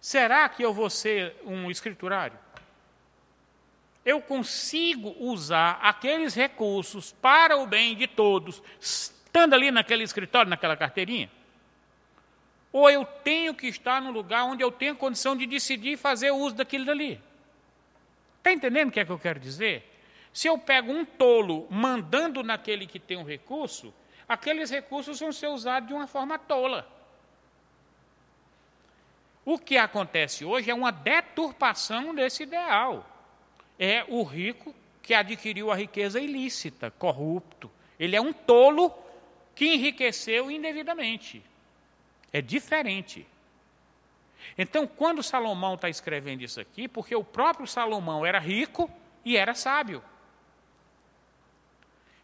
Será 0.00 0.48
que 0.48 0.62
eu 0.62 0.72
vou 0.72 0.88
ser 0.88 1.34
um 1.44 1.70
escriturário? 1.70 2.38
Eu 4.04 4.20
consigo 4.20 5.16
usar 5.18 5.80
aqueles 5.82 6.34
recursos 6.34 7.12
para 7.20 7.56
o 7.56 7.66
bem 7.66 7.96
de 7.96 8.06
todos, 8.06 8.62
estando 9.36 9.52
ali 9.52 9.70
naquele 9.70 10.02
escritório, 10.02 10.48
naquela 10.48 10.76
carteirinha? 10.78 11.30
Ou 12.72 12.88
eu 12.88 13.04
tenho 13.04 13.54
que 13.54 13.66
estar 13.66 14.00
no 14.00 14.10
lugar 14.10 14.44
onde 14.44 14.64
eu 14.64 14.72
tenho 14.72 14.96
condição 14.96 15.36
de 15.36 15.46
decidir 15.46 15.98
fazer 15.98 16.30
uso 16.30 16.54
daquilo 16.54 16.86
dali? 16.86 17.20
Está 18.38 18.52
entendendo 18.52 18.88
o 18.88 18.92
que 18.92 19.00
é 19.00 19.04
que 19.04 19.12
eu 19.12 19.18
quero 19.18 19.38
dizer? 19.38 19.92
Se 20.32 20.48
eu 20.48 20.58
pego 20.58 20.90
um 20.90 21.04
tolo 21.04 21.66
mandando 21.70 22.42
naquele 22.42 22.86
que 22.86 22.98
tem 22.98 23.18
um 23.18 23.24
recurso, 23.24 23.92
aqueles 24.26 24.70
recursos 24.70 25.20
vão 25.20 25.32
ser 25.32 25.48
usados 25.48 25.88
de 25.88 25.94
uma 25.94 26.06
forma 26.06 26.38
tola. 26.38 26.86
O 29.44 29.58
que 29.58 29.76
acontece 29.76 30.46
hoje 30.46 30.70
é 30.70 30.74
uma 30.74 30.90
deturpação 30.90 32.14
desse 32.14 32.42
ideal. 32.42 33.06
É 33.78 34.02
o 34.08 34.22
rico 34.22 34.74
que 35.02 35.12
adquiriu 35.12 35.70
a 35.70 35.76
riqueza 35.76 36.18
ilícita, 36.18 36.90
corrupto. 36.90 37.70
Ele 37.98 38.16
é 38.16 38.20
um 38.20 38.32
tolo 38.32 39.05
que 39.56 39.74
enriqueceu 39.74 40.50
indevidamente. 40.50 41.42
É 42.32 42.40
diferente. 42.40 43.26
Então, 44.56 44.86
quando 44.86 45.22
Salomão 45.22 45.74
está 45.74 45.88
escrevendo 45.88 46.42
isso 46.42 46.60
aqui, 46.60 46.86
porque 46.86 47.16
o 47.16 47.24
próprio 47.24 47.66
Salomão 47.66 48.24
era 48.24 48.38
rico 48.38 48.88
e 49.24 49.36
era 49.36 49.54
sábio. 49.54 50.02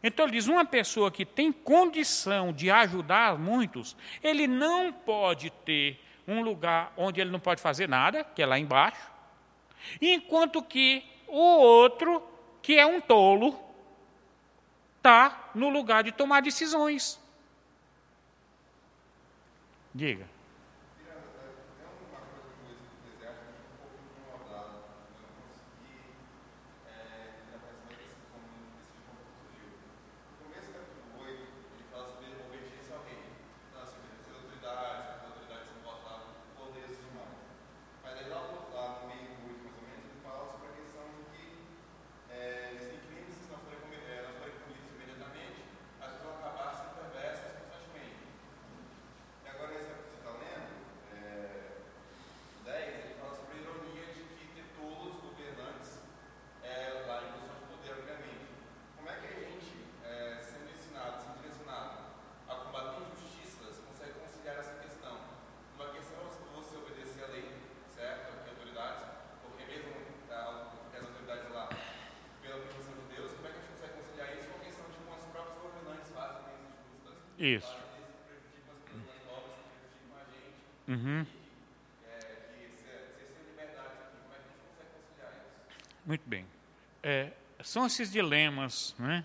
Então 0.03 0.27
ele 0.27 0.33
diz: 0.33 0.47
uma 0.47 0.65
pessoa 0.65 1.11
que 1.11 1.25
tem 1.25 1.51
condição 1.51 2.53
de 2.53 2.71
ajudar 2.71 3.39
muitos, 3.39 3.97
ele 4.23 4.47
não 4.47 4.93
pode 4.93 5.51
ter 5.51 5.99
um 6.27 6.43
lugar 6.43 6.93
onde 6.97 7.21
ele 7.21 7.31
não 7.31 7.41
pode 7.41 7.61
fazer 7.61 7.89
nada, 7.89 8.25
que 8.25 8.43
é 8.43 8.47
lá 8.47 8.59
embaixo, 8.59 9.11
enquanto 10.01 10.63
que 10.63 11.05
o 11.27 11.39
outro, 11.39 12.23
que 12.61 12.79
é 12.79 12.87
um 12.87 13.01
tolo, 13.01 13.59
está 14.97 15.51
no 15.55 15.69
lugar 15.69 16.05
de 16.05 16.13
tomar 16.13 16.43
decisões. 16.43 17.22
Diga. 19.95 20.27
Isso. 77.43 77.77
Uhum. 80.87 81.27
Muito 86.07 86.23
bem. 86.25 86.47
É, 87.03 87.33
são 87.61 87.85
esses 87.85 88.13
dilemas 88.13 88.95
né, 88.97 89.25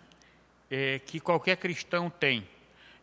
é, 0.72 0.98
que 0.98 1.20
qualquer 1.20 1.58
cristão 1.58 2.10
tem. 2.10 2.50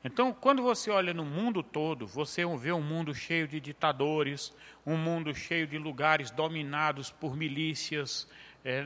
Então, 0.03 0.33
quando 0.33 0.65
você 0.65 0.91
olha 0.91 1.15
no 1.15 1.25
mundo 1.25 1.63
todo, 1.63 2.09
você 2.09 2.45
vê 2.57 2.73
um 2.73 2.83
mundo 2.83 3.15
cheio 3.15 3.47
de 3.47 3.61
ditadores, 3.61 4.53
um 4.85 4.97
mundo 4.97 5.33
cheio 5.33 5.65
de 5.65 5.79
lugares 5.79 6.33
dominados 6.33 7.13
por 7.13 7.37
milícias. 7.37 8.27
É, 8.65 8.85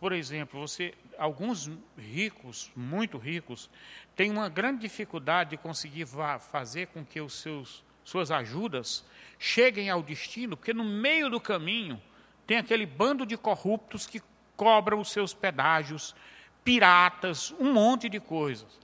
por 0.00 0.12
exemplo, 0.12 0.58
você, 0.58 0.92
alguns 1.20 1.70
ricos, 1.98 2.72
muito 2.74 3.18
ricos, 3.18 3.68
têm 4.16 4.30
uma 4.30 4.48
grande 4.48 4.80
dificuldade 4.80 5.50
de 5.50 5.56
conseguir 5.58 6.06
fazer 6.40 6.86
com 6.88 7.04
que 7.04 7.20
os 7.20 7.34
seus 7.34 7.84
suas 8.02 8.30
ajudas 8.30 9.04
cheguem 9.38 9.90
ao 9.90 10.02
destino, 10.02 10.56
porque 10.56 10.72
no 10.72 10.82
meio 10.82 11.28
do 11.28 11.38
caminho 11.38 12.00
tem 12.46 12.56
aquele 12.56 12.86
bando 12.86 13.24
de 13.26 13.36
corruptos 13.36 14.06
que 14.06 14.22
cobram 14.56 14.98
os 14.98 15.12
seus 15.12 15.34
pedágios, 15.34 16.16
piratas, 16.64 17.54
um 17.60 17.72
monte 17.72 18.08
de 18.08 18.18
coisas. 18.18 18.74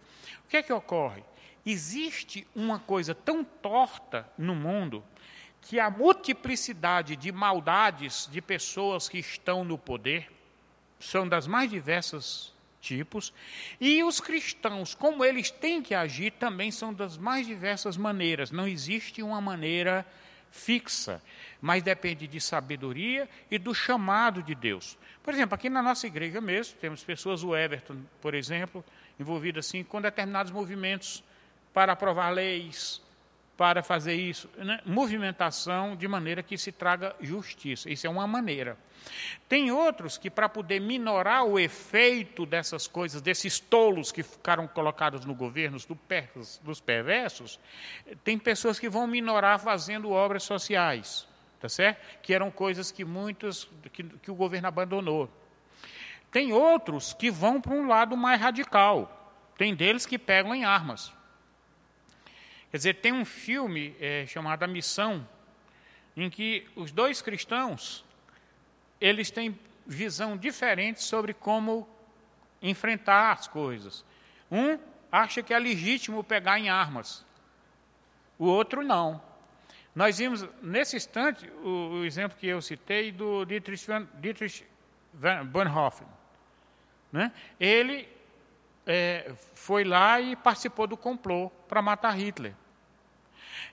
O 0.45 0.49
que 0.49 0.59
é 0.59 0.63
que 0.63 0.73
ocorre? 0.73 1.25
Existe 1.65 2.47
uma 2.55 2.79
coisa 2.79 3.15
tão 3.15 3.43
torta 3.43 4.31
no 4.39 4.55
mundo 4.55 5.03
que 5.63 5.81
a 5.81 5.91
multiplicidade 5.91 7.17
de 7.17 7.33
maldades 7.33 8.29
de 8.31 8.41
pessoas 8.41 9.09
que 9.09 9.19
estão 9.19 9.65
no 9.65 9.77
poder 9.77 10.31
são 10.99 11.29
das 11.29 11.47
mais 11.47 11.71
diversas 11.71 12.55
tipos, 12.81 13.33
e 13.81 14.05
os 14.05 14.21
cristãos, 14.21 14.95
como 14.95 15.25
eles 15.25 15.51
têm 15.51 15.83
que 15.83 15.95
agir, 15.95 16.33
também 16.33 16.71
são 16.71 16.95
das 16.95 17.19
mais 17.19 17.47
diversas 17.47 17.97
maneiras. 17.97 18.51
Não 18.51 18.67
existe 18.67 19.23
uma 19.23 19.41
maneira 19.41 20.07
fixa, 20.51 21.23
mas 21.61 21.83
depende 21.83 22.27
de 22.27 22.41
sabedoria 22.41 23.29
e 23.51 23.59
do 23.59 23.75
chamado 23.75 24.43
de 24.43 24.55
Deus. 24.55 24.97
Por 25.23 25.35
exemplo, 25.35 25.55
aqui 25.55 25.69
na 25.69 25.83
nossa 25.83 26.07
igreja 26.07 26.41
mesmo, 26.41 26.77
temos 26.79 27.03
pessoas, 27.03 27.43
o 27.43 27.57
Everton, 27.57 27.99
por 28.21 28.35
exemplo, 28.35 28.85
envolvido 29.19 29.59
assim 29.59 29.83
com 29.83 30.01
determinados 30.01 30.53
movimentos 30.53 31.23
para 31.75 31.93
aprovar 31.93 32.31
leis, 32.31 33.03
para 33.57 33.83
fazer 33.83 34.15
isso, 34.15 34.51
né? 34.59 34.81
movimentação 34.85 35.97
de 35.97 36.07
maneira 36.07 36.43
que 36.43 36.59
se 36.59 36.71
traga 36.71 37.17
justiça. 37.21 37.91
Isso 37.91 38.07
é 38.07 38.11
uma 38.11 38.27
maneira. 38.27 38.77
Tem 39.49 39.71
outros 39.71 40.19
que, 40.19 40.29
para 40.29 40.49
poder 40.49 40.81
minorar 40.81 41.45
o 41.45 41.59
efeito 41.59 42.45
dessas 42.45 42.87
coisas, 42.87 43.23
desses 43.23 43.59
tolos 43.59 44.13
que 44.13 44.23
ficaram 44.23 44.67
colocados 44.69 45.25
no 45.25 45.35
governo, 45.35 45.79
dos 46.63 46.81
perversos, 46.81 47.59
tem 48.23 48.39
pessoas 48.39 48.79
que 48.79 48.89
vão 48.89 49.07
minorar 49.07 49.59
fazendo 49.59 50.11
obras 50.11 50.43
sociais, 50.43 51.27
tá 51.59 51.69
certo? 51.69 52.01
Que 52.21 52.35
eram 52.35 52.51
coisas 52.51 52.91
que 52.91 53.05
muitos, 53.05 53.69
que, 53.93 54.03
que 54.03 54.31
o 54.31 54.35
governo 54.35 54.69
abandonou. 54.69 55.31
Tem 56.31 56.53
outros 56.53 57.15
que 57.15 57.31
vão 57.31 57.61
para 57.61 57.73
um 57.73 57.87
lado 57.87 58.17
mais 58.17 58.39
radical. 58.39 59.13
Tem 59.57 59.75
deles 59.75 60.05
que 60.05 60.19
pegam 60.19 60.55
em 60.55 60.65
armas. 60.65 61.16
Quer 62.77 62.79
dizer, 62.79 62.95
tem 62.97 63.11
um 63.11 63.25
filme 63.25 63.97
é, 63.99 64.27
chamado 64.27 64.63
A 64.63 64.67
Missão, 64.67 65.27
em 66.15 66.29
que 66.29 66.69
os 66.77 66.93
dois 66.93 67.23
cristãos 67.23 68.05
eles 69.01 69.31
têm 69.31 69.59
visão 69.87 70.37
diferente 70.37 71.03
sobre 71.03 71.33
como 71.33 71.89
enfrentar 72.61 73.33
as 73.33 73.49
coisas. 73.49 74.05
Um 74.53 74.79
acha 75.11 75.43
que 75.43 75.55
é 75.55 75.59
legítimo 75.59 76.23
pegar 76.23 76.59
em 76.59 76.69
armas, 76.69 77.25
o 78.39 78.45
outro 78.45 78.83
não. 78.83 79.23
Nós 79.95 80.19
vimos, 80.19 80.47
nesse 80.61 80.99
instante, 80.99 81.51
o, 81.65 82.01
o 82.01 82.05
exemplo 82.05 82.37
que 82.37 82.47
eu 82.47 82.61
citei 82.61 83.11
do 83.11 83.47
Dietrich, 83.47 83.87
Van, 83.87 84.07
Dietrich 84.21 84.67
Bonhoeffer. 85.51 86.07
Né? 87.11 87.33
Ele 87.59 88.07
é, 88.87 89.33
foi 89.55 89.83
lá 89.83 90.21
e 90.21 90.37
participou 90.37 90.87
do 90.87 90.95
complô 90.95 91.49
para 91.67 91.81
matar 91.81 92.11
Hitler. 92.11 92.53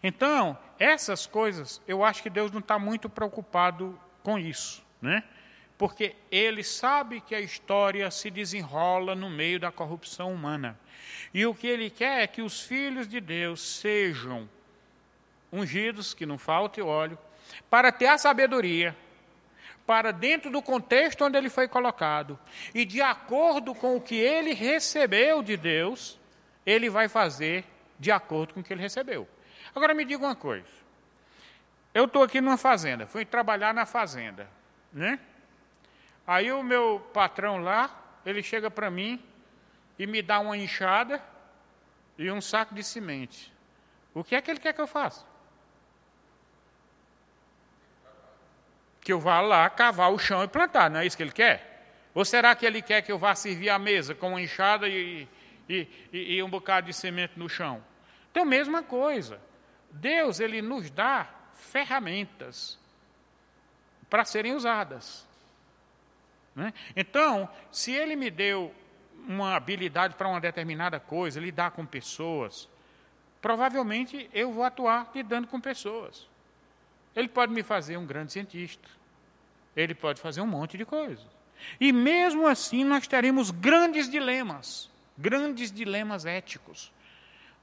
Então, 0.04 0.58
essas 0.78 1.26
coisas, 1.26 1.82
eu 1.88 2.04
acho 2.04 2.22
que 2.22 2.30
Deus 2.30 2.52
não 2.52 2.60
está 2.60 2.78
muito 2.78 3.10
preocupado 3.10 3.98
com 4.22 4.38
isso 4.38 4.84
né? 5.04 5.22
porque 5.78 6.16
ele 6.32 6.64
sabe 6.64 7.20
que 7.20 7.36
a 7.36 7.42
história 7.42 8.10
se 8.10 8.32
desenrola 8.32 9.14
no 9.14 9.30
meio 9.30 9.60
da 9.60 9.70
corrupção 9.70 10.34
humana. 10.34 10.80
E 11.34 11.46
o 11.46 11.54
que 11.54 11.68
ele 11.68 11.90
quer 11.90 12.22
é 12.22 12.28
que 12.28 12.42
os 12.42 12.62
filhos 12.62 13.06
de 13.06 13.20
Deus 13.20 13.62
sejam 13.62 14.50
ungidos, 15.52 16.14
que 16.14 16.26
não 16.26 16.38
falte 16.38 16.82
óleo, 16.82 17.18
para 17.70 17.92
ter 17.92 18.08
a 18.08 18.18
sabedoria, 18.18 18.96
para 19.86 20.12
dentro 20.12 20.50
do 20.50 20.62
contexto 20.62 21.26
onde 21.26 21.38
ele 21.38 21.50
foi 21.50 21.68
colocado, 21.68 22.40
e 22.74 22.86
de 22.86 23.02
acordo 23.02 23.76
com 23.76 23.98
o 23.98 24.02
que 24.02 24.16
ele 24.16 24.54
recebeu 24.54 25.44
de 25.44 25.58
Deus, 25.58 26.18
ele 26.66 26.90
vai 26.90 27.10
fazer 27.10 27.66
de 28.00 28.10
acordo 28.10 28.54
com 28.54 28.62
o 28.62 28.64
que 28.64 28.72
ele 28.72 28.82
recebeu. 28.82 29.28
Agora 29.76 29.94
me 29.94 30.06
diga 30.06 30.26
uma 30.26 30.36
coisa. 30.36 30.68
Eu 31.94 32.06
estou 32.06 32.24
aqui 32.24 32.42
numa 32.42 32.58
fazenda, 32.58 33.06
fui 33.06 33.26
trabalhar 33.26 33.74
na 33.74 33.86
fazenda 33.86 34.48
né? 34.94 35.20
Aí 36.26 36.52
o 36.52 36.64
meu 36.64 37.06
patrão 37.14 37.58
lá, 37.58 38.20
ele 38.26 38.44
chega 38.44 38.70
para 38.70 38.90
mim 38.90 39.22
e 39.98 40.06
me 40.06 40.22
dá 40.22 40.40
uma 40.40 40.56
enxada 40.56 41.22
e 42.18 42.32
um 42.32 42.40
saco 42.40 42.74
de 42.76 42.84
semente. 42.84 43.52
O 44.14 44.24
que 44.24 44.36
é 44.36 44.42
que 44.42 44.52
ele 44.52 44.60
quer 44.60 44.74
que 44.74 44.80
eu 44.80 44.88
faça? 44.88 45.26
Que 49.02 49.12
eu 49.12 49.20
vá 49.20 49.42
lá 49.42 49.70
cavar 49.70 50.12
o 50.12 50.20
chão 50.20 50.44
e 50.44 50.48
plantar, 50.48 50.90
não 50.90 51.00
é 51.00 51.06
isso 51.06 51.18
que 51.18 51.24
ele 51.24 51.32
quer? 51.32 51.72
Ou 52.14 52.24
será 52.24 52.56
que 52.56 52.66
ele 52.66 52.82
quer 52.82 53.02
que 53.02 53.12
eu 53.12 53.18
vá 53.18 53.34
servir 53.34 53.70
a 53.70 53.80
mesa 53.80 54.14
com 54.14 54.30
uma 54.30 54.42
enxada 54.42 54.88
e, 54.88 55.28
e, 55.68 55.88
e, 56.14 56.36
e 56.36 56.44
um 56.44 56.50
bocado 56.50 56.88
de 56.88 56.94
semente 56.94 57.34
no 57.36 57.50
chão? 57.50 57.84
Então, 58.32 58.46
mesma 58.46 58.84
coisa. 58.84 59.42
Deus, 59.94 60.40
ele 60.40 60.62
nos 60.62 60.90
dá 60.90 61.30
ferramentas 61.54 62.78
para 64.10 64.26
serem 64.26 64.54
usadas. 64.54 65.28
Né? 66.56 66.74
Então, 66.96 67.50
se 67.72 67.92
ele 67.92 68.16
me 68.16 68.30
deu 68.30 68.74
uma 69.28 69.56
habilidade 69.56 70.16
para 70.16 70.28
uma 70.28 70.42
determinada 70.42 71.00
coisa, 71.00 71.40
lidar 71.40 71.72
com 71.72 71.86
pessoas, 71.86 72.68
provavelmente 73.42 74.30
eu 74.34 74.52
vou 74.52 74.64
atuar 74.64 75.10
lidando 75.14 75.48
com 75.48 75.60
pessoas. 75.60 76.28
Ele 77.16 77.28
pode 77.28 77.54
me 77.54 77.64
fazer 77.64 77.98
um 77.98 78.06
grande 78.06 78.34
cientista, 78.34 78.90
ele 79.76 79.94
pode 79.94 80.20
fazer 80.20 80.42
um 80.42 80.48
monte 80.48 80.78
de 80.78 80.86
coisas. 80.86 81.26
E 81.80 81.92
mesmo 81.92 82.48
assim 82.48 82.84
nós 82.84 83.08
teremos 83.08 83.52
grandes 83.52 84.10
dilemas, 84.10 84.90
grandes 85.18 85.72
dilemas 85.72 86.26
éticos. 86.26 86.92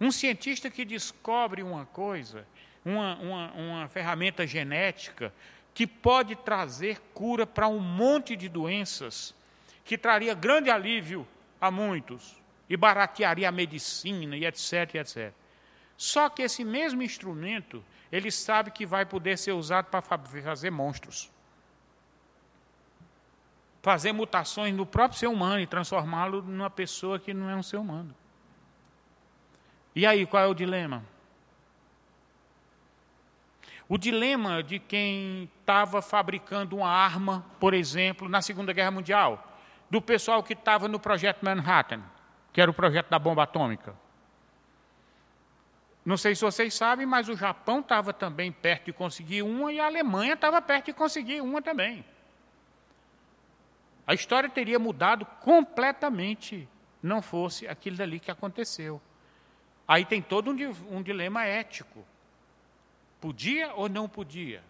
Um 0.01 0.11
cientista 0.11 0.71
que 0.71 0.85
descobre 0.85 1.63
uma 1.63 1.85
coisa, 1.85 2.47
uma, 2.85 3.17
uma, 3.17 3.53
uma 3.53 3.89
ferramenta 3.89 4.47
genética, 4.47 5.33
que 5.75 5.87
pode 5.87 6.35
trazer 6.37 7.01
cura 7.13 7.47
para 7.47 7.69
um 7.69 7.79
monte 7.79 8.35
de 8.35 8.49
doenças, 8.49 9.35
que 9.85 9.99
traria 9.99 10.35
grande 10.35 10.71
alívio 10.71 11.27
a 11.61 11.71
muitos 11.71 12.41
e 12.69 12.77
baratearia 12.77 13.49
a 13.49 13.53
medicina 13.53 14.37
e 14.37 14.47
etc, 14.47 14.95
etc. 14.95 15.33
Só 15.97 16.31
que 16.31 16.43
esse 16.43 16.65
mesmo 16.65 17.03
instrumento, 17.03 17.85
ele 18.11 18.31
sabe 18.31 18.71
que 18.71 18.87
vai 18.87 19.05
poder 19.05 19.37
ser 19.37 19.53
usado 19.53 19.87
para 19.87 20.01
fazer 20.01 20.71
monstros. 20.71 21.31
Fazer 23.83 24.13
mutações 24.13 24.75
no 24.75 24.87
próprio 24.87 25.19
ser 25.19 25.27
humano 25.27 25.61
e 25.61 25.67
transformá-lo 25.67 26.41
numa 26.41 26.71
pessoa 26.71 27.19
que 27.19 27.35
não 27.35 27.51
é 27.51 27.57
um 27.57 27.63
ser 27.63 27.77
humano. 27.77 28.15
E 29.95 30.07
aí, 30.07 30.27
qual 30.27 30.43
é 30.43 30.47
o 30.47 30.55
dilema? 30.55 31.05
O 33.89 33.99
dilema 33.99 34.63
de 34.63 34.79
quem 34.79 35.51
estava 35.61 36.01
fabricando 36.01 36.77
uma 36.77 36.89
arma, 36.89 37.45
por 37.59 37.75
exemplo, 37.75 38.29
na 38.29 38.41
Segunda 38.41 38.73
Guerra 38.73 38.93
Mundial, 38.93 39.45
do 39.91 40.01
pessoal 40.01 40.45
que 40.45 40.53
estava 40.53 40.87
no 40.87 41.01
projeto 41.01 41.45
Manhattan, 41.45 42.01
que 42.53 42.61
era 42.61 42.71
o 42.71 42.75
projeto 42.75 43.09
da 43.09 43.19
bomba 43.19 43.43
atômica. 43.43 43.95
Não 46.05 46.17
sei 46.17 46.37
se 46.37 46.43
vocês 46.43 46.73
sabem, 46.73 47.05
mas 47.05 47.29
o 47.29 47.37
Japão 47.37 47.81
estava 47.81 48.13
também 48.13 48.53
perto 48.53 48.87
de 48.87 48.93
conseguir 48.93 49.43
uma 49.43 49.73
e 49.73 49.81
a 49.81 49.87
Alemanha 49.87 50.35
estava 50.35 50.63
perto 50.63 50.87
de 50.87 50.93
conseguir 50.93 51.41
uma 51.41 51.61
também. 51.61 52.05
A 54.07 54.15
história 54.15 54.49
teria 54.49 54.79
mudado 54.79 55.27
completamente, 55.41 56.69
não 57.03 57.21
fosse 57.21 57.67
aquilo 57.67 57.97
dali 57.97 58.19
que 58.19 58.31
aconteceu. 58.31 59.01
Aí 59.91 60.05
tem 60.05 60.23
todo 60.23 60.53
um, 60.53 60.99
um 60.99 61.03
dilema 61.03 61.45
ético. 61.45 62.07
Podia 63.21 63.75
ou 63.75 63.89
não 63.89 64.09
podia? 64.09 64.63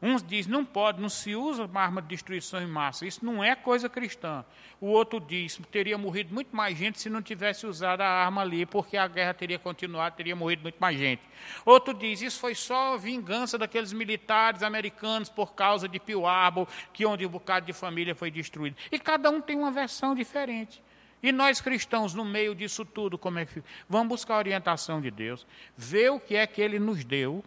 Uns 0.00 0.22
diz 0.22 0.46
não 0.46 0.64
pode, 0.64 1.00
não 1.02 1.08
se 1.08 1.34
usa 1.34 1.68
arma 1.74 2.00
de 2.00 2.06
destruição 2.06 2.62
em 2.62 2.68
massa. 2.68 3.04
Isso 3.04 3.24
não 3.24 3.42
é 3.42 3.56
coisa 3.56 3.88
cristã. 3.88 4.44
O 4.80 4.86
outro 4.86 5.18
diz 5.18 5.60
teria 5.72 5.98
morrido 5.98 6.32
muito 6.32 6.54
mais 6.54 6.78
gente 6.78 7.00
se 7.00 7.10
não 7.10 7.20
tivesse 7.20 7.66
usado 7.66 8.02
a 8.02 8.06
arma 8.06 8.42
ali, 8.42 8.64
porque 8.64 8.96
a 8.96 9.08
guerra 9.08 9.34
teria 9.34 9.58
continuado, 9.58 10.14
teria 10.14 10.36
morrido 10.36 10.62
muito 10.62 10.78
mais 10.78 10.96
gente. 10.96 11.28
Outro 11.66 11.92
diz 11.92 12.22
isso 12.22 12.38
foi 12.38 12.54
só 12.54 12.96
vingança 12.96 13.58
daqueles 13.58 13.92
militares 13.92 14.62
americanos 14.62 15.28
por 15.28 15.52
causa 15.52 15.88
de 15.88 15.98
Pearl 15.98 16.26
Harbor, 16.26 16.68
que 16.92 17.04
onde 17.04 17.26
um 17.26 17.28
bocado 17.28 17.66
de 17.66 17.72
família 17.72 18.14
foi 18.14 18.30
destruído. 18.30 18.76
E 18.92 19.00
cada 19.00 19.30
um 19.30 19.40
tem 19.40 19.58
uma 19.58 19.72
versão 19.72 20.14
diferente. 20.14 20.80
E 21.22 21.32
nós 21.32 21.60
cristãos, 21.60 22.14
no 22.14 22.24
meio 22.24 22.54
disso 22.54 22.84
tudo, 22.84 23.18
como 23.18 23.38
é 23.38 23.44
que 23.44 23.52
fica? 23.52 23.68
Vamos 23.88 24.08
buscar 24.08 24.34
a 24.34 24.38
orientação 24.38 25.00
de 25.00 25.10
Deus, 25.10 25.46
ver 25.76 26.10
o 26.10 26.18
que 26.18 26.34
é 26.34 26.46
que 26.46 26.62
Ele 26.62 26.78
nos 26.78 27.04
deu 27.04 27.44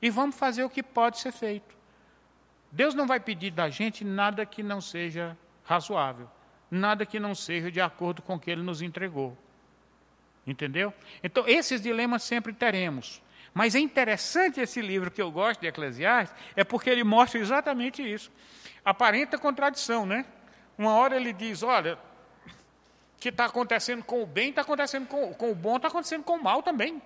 e 0.00 0.10
vamos 0.10 0.38
fazer 0.38 0.62
o 0.62 0.70
que 0.70 0.82
pode 0.82 1.18
ser 1.18 1.32
feito. 1.32 1.74
Deus 2.70 2.94
não 2.94 3.06
vai 3.06 3.18
pedir 3.18 3.50
da 3.50 3.70
gente 3.70 4.04
nada 4.04 4.44
que 4.44 4.62
não 4.62 4.80
seja 4.80 5.36
razoável, 5.64 6.28
nada 6.70 7.06
que 7.06 7.18
não 7.18 7.34
seja 7.34 7.70
de 7.70 7.80
acordo 7.80 8.20
com 8.20 8.34
o 8.34 8.38
que 8.38 8.50
Ele 8.50 8.62
nos 8.62 8.82
entregou. 8.82 9.36
Entendeu? 10.46 10.92
Então, 11.22 11.44
esses 11.48 11.80
dilemas 11.80 12.22
sempre 12.22 12.52
teremos. 12.52 13.22
Mas 13.52 13.74
é 13.74 13.78
interessante 13.80 14.60
esse 14.60 14.82
livro 14.82 15.10
que 15.10 15.20
eu 15.20 15.30
gosto 15.30 15.62
de 15.62 15.66
Eclesiastes, 15.66 16.36
é 16.54 16.62
porque 16.62 16.90
ele 16.90 17.02
mostra 17.02 17.40
exatamente 17.40 18.02
isso. 18.02 18.30
Aparenta 18.84 19.38
contradição, 19.38 20.04
né? 20.04 20.26
Uma 20.76 20.92
hora 20.92 21.16
ele 21.16 21.32
diz: 21.32 21.62
olha, 21.62 21.98
que 23.18 23.30
está 23.30 23.46
acontecendo 23.46 24.04
com 24.04 24.22
o 24.22 24.26
bem 24.26 24.50
está 24.50 24.62
acontecendo 24.62 25.06
com, 25.06 25.32
com 25.34 25.50
o 25.50 25.54
bom, 25.54 25.76
está 25.76 25.88
acontecendo 25.88 26.22
com 26.22 26.36
o 26.36 26.42
mal 26.42 26.62
também. 26.62 27.00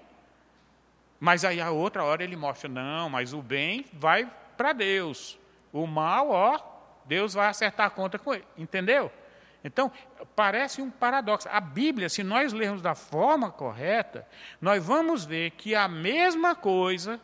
Mas 1.18 1.44
aí 1.44 1.60
a 1.60 1.70
outra 1.70 2.02
hora 2.02 2.24
ele 2.24 2.36
mostra, 2.36 2.68
não, 2.68 3.10
mas 3.10 3.32
o 3.32 3.42
bem 3.42 3.84
vai 3.92 4.30
para 4.56 4.72
Deus. 4.72 5.38
O 5.72 5.86
mal, 5.86 6.30
ó, 6.30 6.60
Deus 7.04 7.34
vai 7.34 7.48
acertar 7.48 7.86
a 7.86 7.90
conta 7.90 8.18
com 8.18 8.34
ele. 8.34 8.44
Entendeu? 8.56 9.12
Então, 9.62 9.92
parece 10.34 10.80
um 10.80 10.90
paradoxo. 10.90 11.48
A 11.50 11.60
Bíblia, 11.60 12.08
se 12.08 12.22
nós 12.22 12.52
lermos 12.52 12.80
da 12.80 12.94
forma 12.94 13.50
correta, 13.50 14.26
nós 14.60 14.82
vamos 14.84 15.24
ver 15.24 15.50
que 15.50 15.74
a 15.74 15.86
mesma 15.86 16.54
coisa 16.54 17.20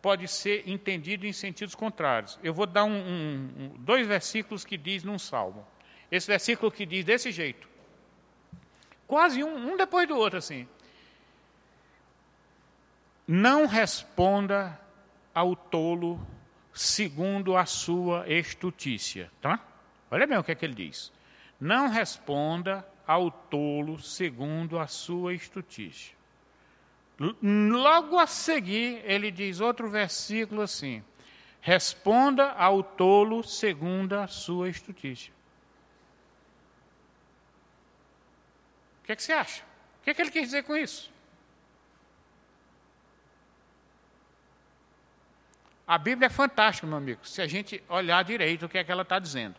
pode 0.00 0.28
ser 0.28 0.68
entendida 0.68 1.26
em 1.26 1.32
sentidos 1.32 1.74
contrários. 1.74 2.38
Eu 2.42 2.54
vou 2.54 2.66
dar 2.66 2.84
um, 2.84 2.94
um, 2.94 3.74
dois 3.78 4.06
versículos 4.06 4.64
que 4.64 4.76
diz 4.76 5.02
num 5.02 5.18
salmo. 5.18 5.66
Esse 6.14 6.28
versículo 6.28 6.70
que 6.70 6.86
diz 6.86 7.04
desse 7.04 7.32
jeito. 7.32 7.68
Quase 9.04 9.42
um, 9.42 9.72
um 9.72 9.76
depois 9.76 10.06
do 10.06 10.16
outro, 10.16 10.38
assim. 10.38 10.68
Não 13.26 13.66
responda 13.66 14.80
ao 15.34 15.56
tolo 15.56 16.24
segundo 16.72 17.56
a 17.56 17.66
sua 17.66 18.28
estutícia, 18.28 19.28
tá? 19.40 19.58
Olha 20.08 20.24
bem 20.24 20.38
o 20.38 20.44
que 20.44 20.52
é 20.52 20.54
que 20.54 20.64
ele 20.64 20.74
diz. 20.74 21.12
Não 21.60 21.88
responda 21.88 22.86
ao 23.04 23.28
tolo 23.32 23.98
segundo 23.98 24.78
a 24.78 24.86
sua 24.86 25.34
estutícia. 25.34 26.14
Logo 27.42 28.20
a 28.20 28.26
seguir, 28.28 29.02
ele 29.04 29.32
diz 29.32 29.60
outro 29.60 29.90
versículo 29.90 30.62
assim: 30.62 31.02
Responda 31.60 32.52
ao 32.52 32.84
tolo 32.84 33.42
segundo 33.42 34.14
a 34.14 34.28
sua 34.28 34.68
estutícia. 34.68 35.34
O 39.04 39.06
que, 39.06 39.12
é 39.12 39.16
que 39.16 39.22
você 39.22 39.34
acha? 39.34 39.62
O 40.00 40.04
que, 40.04 40.10
é 40.10 40.14
que 40.14 40.22
ele 40.22 40.30
quer 40.30 40.40
dizer 40.40 40.64
com 40.64 40.74
isso? 40.74 41.12
A 45.86 45.98
Bíblia 45.98 46.28
é 46.28 46.30
fantástica, 46.30 46.86
meu 46.86 46.96
amigo, 46.96 47.20
se 47.22 47.42
a 47.42 47.46
gente 47.46 47.84
olhar 47.86 48.24
direito 48.24 48.64
o 48.64 48.68
que 48.68 48.78
é 48.78 48.82
que 48.82 48.90
ela 48.90 49.02
está 49.02 49.18
dizendo. 49.18 49.56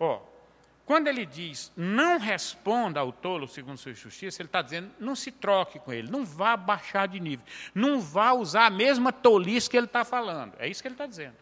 Ó, 0.00 0.22
quando 0.86 1.06
ele 1.06 1.26
diz 1.26 1.70
não 1.76 2.18
responda 2.18 3.00
ao 3.00 3.12
tolo 3.12 3.46
segundo 3.46 3.76
sua 3.76 3.92
justiça, 3.92 4.40
ele 4.40 4.48
está 4.48 4.62
dizendo 4.62 4.90
não 4.98 5.14
se 5.14 5.30
troque 5.30 5.78
com 5.78 5.92
ele, 5.92 6.10
não 6.10 6.24
vá 6.24 6.56
baixar 6.56 7.06
de 7.06 7.20
nível, 7.20 7.44
não 7.74 8.00
vá 8.00 8.32
usar 8.32 8.64
a 8.64 8.70
mesma 8.70 9.12
tolice 9.12 9.68
que 9.68 9.76
ele 9.76 9.84
está 9.84 10.02
falando. 10.02 10.54
É 10.58 10.66
isso 10.66 10.80
que 10.80 10.88
ele 10.88 10.94
está 10.94 11.06
dizendo. 11.06 11.36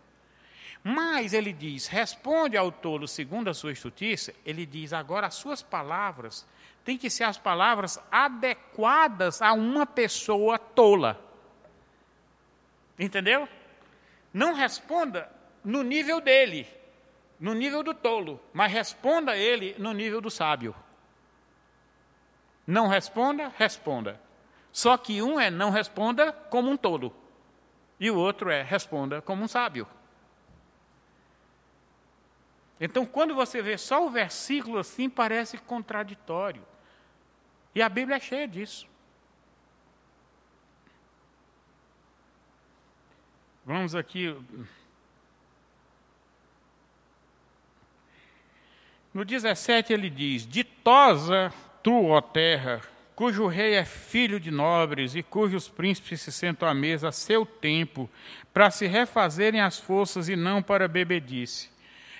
Mas 0.82 1.32
ele 1.32 1.52
diz, 1.52 1.86
responde 1.86 2.56
ao 2.56 2.72
tolo 2.72 3.06
segundo 3.06 3.48
a 3.48 3.54
sua 3.54 3.72
justiça, 3.72 4.34
ele 4.44 4.66
diz, 4.66 4.92
agora 4.92 5.28
as 5.28 5.34
suas 5.36 5.62
palavras 5.62 6.44
têm 6.86 6.96
que 6.96 7.10
ser 7.10 7.24
as 7.24 7.36
palavras 7.36 8.00
adequadas 8.12 9.42
a 9.42 9.52
uma 9.52 9.84
pessoa 9.84 10.56
tola. 10.56 11.20
Entendeu? 12.96 13.48
Não 14.32 14.54
responda 14.54 15.28
no 15.64 15.82
nível 15.82 16.20
dele, 16.20 16.64
no 17.40 17.54
nível 17.54 17.82
do 17.82 17.92
tolo, 17.92 18.40
mas 18.52 18.70
responda 18.70 19.36
ele 19.36 19.74
no 19.78 19.92
nível 19.92 20.20
do 20.20 20.30
sábio. 20.30 20.74
Não 22.64 22.86
responda, 22.86 23.52
responda. 23.58 24.20
Só 24.70 24.96
que 24.96 25.20
um 25.20 25.40
é 25.40 25.50
não 25.50 25.70
responda 25.70 26.32
como 26.32 26.70
um 26.70 26.76
tolo, 26.76 27.12
e 27.98 28.10
o 28.12 28.16
outro 28.16 28.48
é 28.48 28.62
responda 28.62 29.20
como 29.20 29.42
um 29.42 29.48
sábio. 29.48 29.88
Então, 32.78 33.04
quando 33.04 33.34
você 33.34 33.60
vê 33.60 33.76
só 33.76 34.06
o 34.06 34.10
versículo 34.10 34.78
assim, 34.78 35.10
parece 35.10 35.58
contraditório. 35.58 36.62
E 37.76 37.82
a 37.82 37.90
Bíblia 37.90 38.16
é 38.16 38.20
cheia 38.20 38.48
disso. 38.48 38.88
Vamos 43.66 43.94
aqui. 43.94 44.34
No 49.12 49.26
17 49.26 49.92
ele 49.92 50.08
diz: 50.08 50.46
Ditosa 50.46 51.52
tu, 51.82 52.06
ó 52.06 52.22
terra, 52.22 52.80
cujo 53.14 53.46
rei 53.46 53.74
é 53.74 53.84
filho 53.84 54.40
de 54.40 54.50
nobres 54.50 55.14
e 55.14 55.22
cujos 55.22 55.68
príncipes 55.68 56.22
se 56.22 56.32
sentam 56.32 56.66
à 56.66 56.72
mesa 56.72 57.08
a 57.08 57.12
seu 57.12 57.44
tempo, 57.44 58.08
para 58.54 58.70
se 58.70 58.86
refazerem 58.86 59.60
as 59.60 59.78
forças 59.78 60.30
e 60.30 60.34
não 60.34 60.62
para 60.62 60.88
bebedice. 60.88 61.70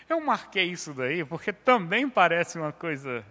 Eu 0.07 0.21
marquei 0.21 0.65
isso 0.65 0.93
daí 0.93 1.25
porque 1.25 1.51
também 1.51 2.11
parece 2.11 2.59
uma 2.59 2.73
coisa 2.73 3.25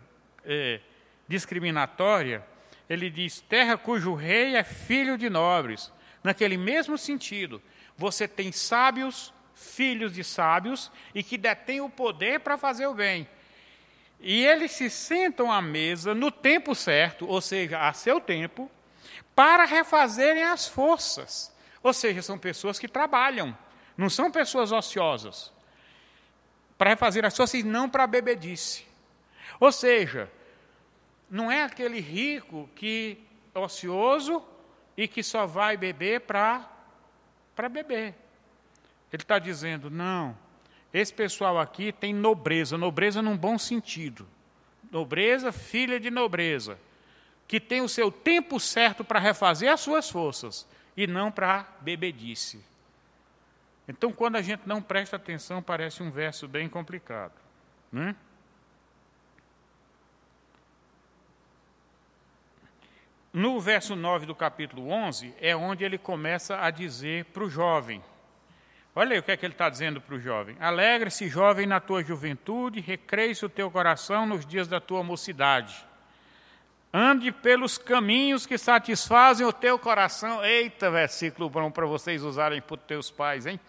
é, 0.44 0.82
discriminatória. 1.28 2.46
Ele 2.90 3.10
diz: 3.10 3.42
terra 3.42 3.78
cujo 3.78 4.14
rei 4.14 4.56
é 4.56 4.64
filho 4.64 5.18
de 5.18 5.30
nobres, 5.30 5.92
naquele 6.24 6.58
mesmo 6.58 6.98
sentido 6.98 7.62
você 7.98 8.28
tem 8.28 8.52
sábios, 8.52 9.34
filhos 9.54 10.14
de 10.14 10.24
sábios, 10.24 10.92
e 11.14 11.24
que 11.24 11.38
detêm 11.38 11.82
o 11.82 11.90
poder 11.90 12.42
para 12.42 12.58
fazer 12.58 12.88
o 12.88 12.94
bem. 12.94 13.28
E 14.20 14.46
eles 14.46 14.72
se 14.72 14.90
sentam 14.90 15.52
à 15.52 15.62
mesa 15.62 16.14
no 16.14 16.32
tempo 16.32 16.76
certo, 16.76 17.28
ou 17.28 17.42
seja, 17.42 17.88
a 17.88 17.94
seu 17.94 18.20
tempo, 18.20 18.70
para 19.34 19.66
refazerem 19.66 20.44
as 20.44 20.68
forças. 20.68 21.54
Ou 21.84 21.94
seja, 21.94 22.22
são 22.22 22.38
pessoas 22.38 22.80
que 22.80 22.88
trabalham, 22.88 23.58
não 23.98 24.10
são 24.10 24.32
pessoas 24.32 24.72
ociosas. 24.72 25.54
Para 26.78 26.90
refazer 26.90 27.24
as 27.24 27.36
forças 27.36 27.64
não 27.64 27.90
para 27.90 28.08
bebedice. 28.08 28.86
Ou 29.60 29.72
seja, 29.72 30.30
não 31.30 31.52
é 31.52 31.64
aquele 31.64 32.00
rico 32.00 32.70
que 32.76 33.18
é 33.54 33.60
ocioso 33.60 34.44
e 34.98 35.08
que 35.08 35.24
só 35.24 35.46
vai 35.46 35.76
beber 35.76 36.22
para 36.22 36.70
beber. 37.70 38.16
Ele 39.12 39.22
está 39.22 39.40
dizendo: 39.40 39.90
não, 39.90 40.38
esse 40.94 41.14
pessoal 41.14 41.60
aqui 41.60 41.92
tem 41.92 42.14
nobreza, 42.14 42.78
nobreza 42.78 43.22
num 43.22 43.38
bom 43.38 43.58
sentido. 43.58 44.28
Nobreza, 44.92 45.52
filha 45.52 46.00
de 46.00 46.10
nobreza, 46.10 46.80
que 47.48 47.60
tem 47.60 47.82
o 47.82 47.90
seu 47.90 48.12
tempo 48.12 48.60
certo 48.60 49.04
para 49.04 49.20
refazer 49.20 49.72
as 49.72 49.82
suas 49.82 50.10
forças 50.10 50.68
e 50.96 51.06
não 51.06 51.32
para 51.32 51.68
bebedice. 51.82 52.64
Então, 53.88 54.12
quando 54.12 54.38
a 54.38 54.42
gente 54.42 54.62
não 54.66 54.82
presta 54.82 55.16
atenção, 55.16 55.62
parece 55.62 56.02
um 56.02 56.10
verso 56.10 56.48
bem 56.48 56.70
complicado. 56.70 57.34
Né? 57.92 58.16
No 63.36 63.60
verso 63.60 63.98
9 63.98 64.26
do 64.26 64.34
capítulo 64.34 64.90
11, 64.90 65.36
é 65.42 65.54
onde 65.54 65.84
ele 65.84 65.98
começa 65.98 66.58
a 66.58 66.72
dizer 66.72 67.26
para 67.26 67.44
o 67.44 67.50
jovem. 67.50 68.02
Olha 68.96 69.12
aí 69.12 69.20
o 69.20 69.24
que 69.24 69.30
é 69.30 69.36
que 69.36 69.46
ele 69.46 69.54
está 69.54 69.68
dizendo 69.68 70.00
para 70.00 70.16
o 70.16 70.20
jovem. 70.22 70.56
Alegre-se, 70.58 71.28
jovem, 71.28 71.68
na 71.68 71.82
tua 71.82 72.02
juventude, 72.02 72.80
recreie-se 72.80 73.46
o 73.46 73.50
teu 73.50 73.70
coração 73.70 74.26
nos 74.26 74.46
dias 74.46 74.70
da 74.70 74.80
tua 74.80 75.04
mocidade. 75.04 75.86
Ande 76.94 77.30
pelos 77.30 77.78
caminhos 77.78 78.46
que 78.46 78.58
satisfazem 78.58 79.46
o 79.46 79.52
teu 79.52 79.78
coração. 79.78 80.42
Eita, 80.46 80.90
versículo 80.90 81.50
bom 81.50 81.70
para 81.70 81.86
vocês 81.86 82.24
usarem 82.24 82.62
para 82.62 82.76
os 82.76 82.84
teus 82.84 83.12
pais, 83.12 83.46
hein? 83.46 83.60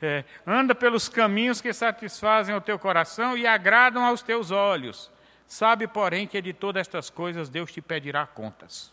É, 0.00 0.24
anda 0.46 0.74
pelos 0.74 1.10
caminhos 1.10 1.60
que 1.60 1.70
satisfazem 1.74 2.54
o 2.54 2.62
teu 2.62 2.78
coração 2.78 3.36
e 3.36 3.46
agradam 3.46 4.06
aos 4.06 4.22
teus 4.22 4.50
olhos. 4.50 5.12
Sabe, 5.46 5.86
porém, 5.86 6.26
que 6.26 6.40
de 6.40 6.54
todas 6.54 6.80
estas 6.80 7.10
coisas 7.10 7.50
Deus 7.50 7.70
te 7.70 7.82
pedirá 7.82 8.26
contas. 8.26 8.90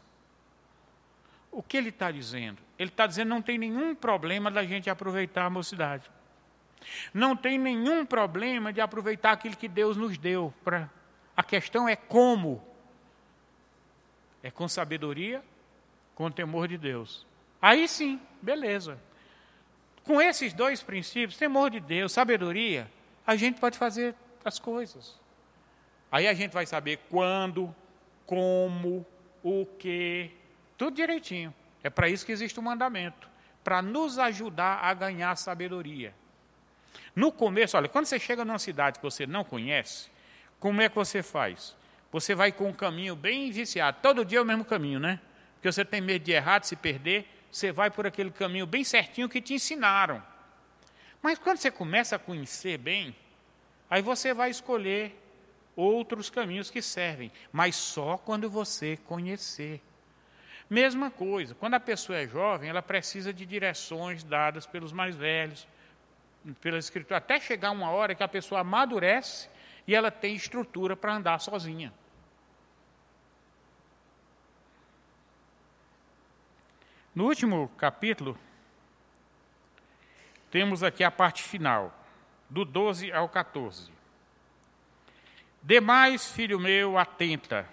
O 1.51 1.63
que 1.63 1.77
ele 1.77 1.89
está 1.89 2.11
dizendo? 2.11 2.59
Ele 2.77 2.89
está 2.89 3.07
dizendo 3.07 3.29
não 3.29 3.41
tem 3.41 3.57
nenhum 3.57 3.95
problema 3.95 4.51
da 4.51 4.63
gente 4.63 4.89
aproveitar 4.89 5.45
a 5.45 5.49
mocidade. 5.49 6.09
Não 7.13 7.35
tem 7.35 7.57
nenhum 7.57 8.05
problema 8.05 8.71
de 8.71 8.79
aproveitar 8.79 9.31
aquilo 9.31 9.57
que 9.57 9.67
Deus 9.67 9.97
nos 9.97 10.17
deu. 10.17 10.53
Pra... 10.63 10.89
A 11.35 11.43
questão 11.43 11.87
é 11.87 11.95
como. 11.95 12.63
É 14.41 14.49
com 14.49 14.67
sabedoria, 14.67 15.43
com 16.15 16.31
temor 16.31 16.67
de 16.67 16.77
Deus. 16.77 17.25
Aí 17.61 17.87
sim, 17.87 18.21
beleza. 18.41 18.97
Com 20.03 20.21
esses 20.21 20.53
dois 20.53 20.81
princípios, 20.81 21.37
temor 21.37 21.69
de 21.69 21.79
Deus, 21.79 22.13
sabedoria, 22.13 22.89
a 23.27 23.35
gente 23.35 23.59
pode 23.59 23.77
fazer 23.77 24.15
as 24.43 24.57
coisas. 24.57 25.19
Aí 26.11 26.27
a 26.27 26.33
gente 26.33 26.53
vai 26.53 26.65
saber 26.65 26.99
quando, 27.09 27.75
como, 28.25 29.05
o 29.43 29.65
que, 29.77 30.31
tudo 30.80 30.95
direitinho. 30.95 31.53
É 31.84 31.89
para 31.89 32.07
isso 32.07 32.25
que 32.25 32.32
existe 32.32 32.57
o 32.57 32.63
mandamento 32.63 33.30
para 33.63 33.82
nos 33.82 34.17
ajudar 34.17 34.80
a 34.82 34.93
ganhar 34.93 35.36
sabedoria. 35.36 36.13
No 37.13 37.32
começo, 37.34 37.75
olha, 37.75 37.89
quando 37.89 38.05
você 38.05 38.17
chega 38.17 38.45
numa 38.45 38.57
cidade 38.57 38.97
que 38.97 39.03
você 39.03 39.27
não 39.27 39.43
conhece, 39.43 40.09
como 40.57 40.82
é 40.82 40.88
que 40.88 40.95
você 40.95 41.21
faz? 41.21 41.75
Você 42.11 42.34
vai 42.34 42.53
com 42.53 42.69
um 42.69 42.73
caminho 42.73 43.13
bem 43.13 43.51
viciado. 43.51 43.97
Todo 44.01 44.23
dia 44.23 44.39
é 44.39 44.41
o 44.41 44.45
mesmo 44.45 44.63
caminho, 44.63 44.99
né? 44.99 45.19
Porque 45.55 45.69
você 45.69 45.84
tem 45.84 45.99
medo 45.99 46.23
de 46.23 46.32
errar, 46.32 46.59
de 46.59 46.67
se 46.67 46.77
perder. 46.77 47.27
Você 47.51 47.73
vai 47.73 47.91
por 47.91 48.07
aquele 48.07 48.32
caminho 48.32 48.65
bem 48.65 48.84
certinho 48.84 49.27
que 49.27 49.41
te 49.41 49.53
ensinaram. 49.53 50.23
Mas 51.21 51.38
quando 51.38 51.57
você 51.57 51.69
começa 51.69 52.15
a 52.15 52.19
conhecer 52.19 52.77
bem, 52.77 53.13
aí 53.89 54.01
você 54.01 54.34
vai 54.34 54.49
escolher 54.49 55.13
outros 55.75 56.30
caminhos 56.30 56.69
que 56.69 56.82
servem, 56.82 57.32
mas 57.51 57.75
só 57.75 58.17
quando 58.17 58.49
você 58.49 58.97
conhecer. 59.05 59.82
Mesma 60.70 61.09
coisa, 61.09 61.55
quando 61.55 61.74
a 61.74 61.80
pessoa 61.80 62.20
é 62.20 62.28
jovem, 62.28 62.70
ela 62.70 62.82
precisa 62.82 63.34
de 63.34 63.45
direções 63.45 64.24
dadas 64.24 64.67
pelos 64.67 64.91
mais 64.91 65.15
velhos, 65.15 65.67
pela 66.61 66.78
escritura, 66.78 67.17
até 67.17 67.39
chegar 67.39 67.72
uma 67.72 67.89
hora 67.89 68.13
que 68.13 68.22
a 68.22 68.28
pessoa 68.28 68.61
amadurece 68.61 69.49
e 69.88 69.95
ela 69.95 70.11
tem 70.11 70.36
estrutura 70.36 70.95
para 70.95 71.15
andar 71.15 71.39
sozinha. 71.39 71.91
No 77.15 77.26
último 77.26 77.67
capítulo, 77.76 78.38
temos 80.51 80.84
aqui 80.84 81.03
a 81.03 81.09
parte 81.09 81.41
final, 81.41 81.93
do 82.47 82.63
12 82.63 83.11
ao 83.11 83.28
14. 83.28 83.91
Demais, 85.61 86.32
filho 86.32 86.59
meu, 86.59 86.97
atenta. 86.97 87.67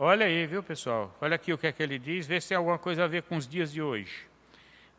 Olha 0.00 0.26
aí, 0.26 0.46
viu, 0.46 0.62
pessoal? 0.62 1.12
Olha 1.20 1.34
aqui 1.34 1.52
o 1.52 1.58
que 1.58 1.66
é 1.66 1.72
que 1.72 1.82
ele 1.82 1.98
diz, 1.98 2.24
vê 2.24 2.40
se 2.40 2.50
tem 2.50 2.56
alguma 2.56 2.78
coisa 2.78 3.02
a 3.02 3.08
ver 3.08 3.24
com 3.24 3.36
os 3.36 3.48
dias 3.48 3.72
de 3.72 3.82
hoje. 3.82 4.28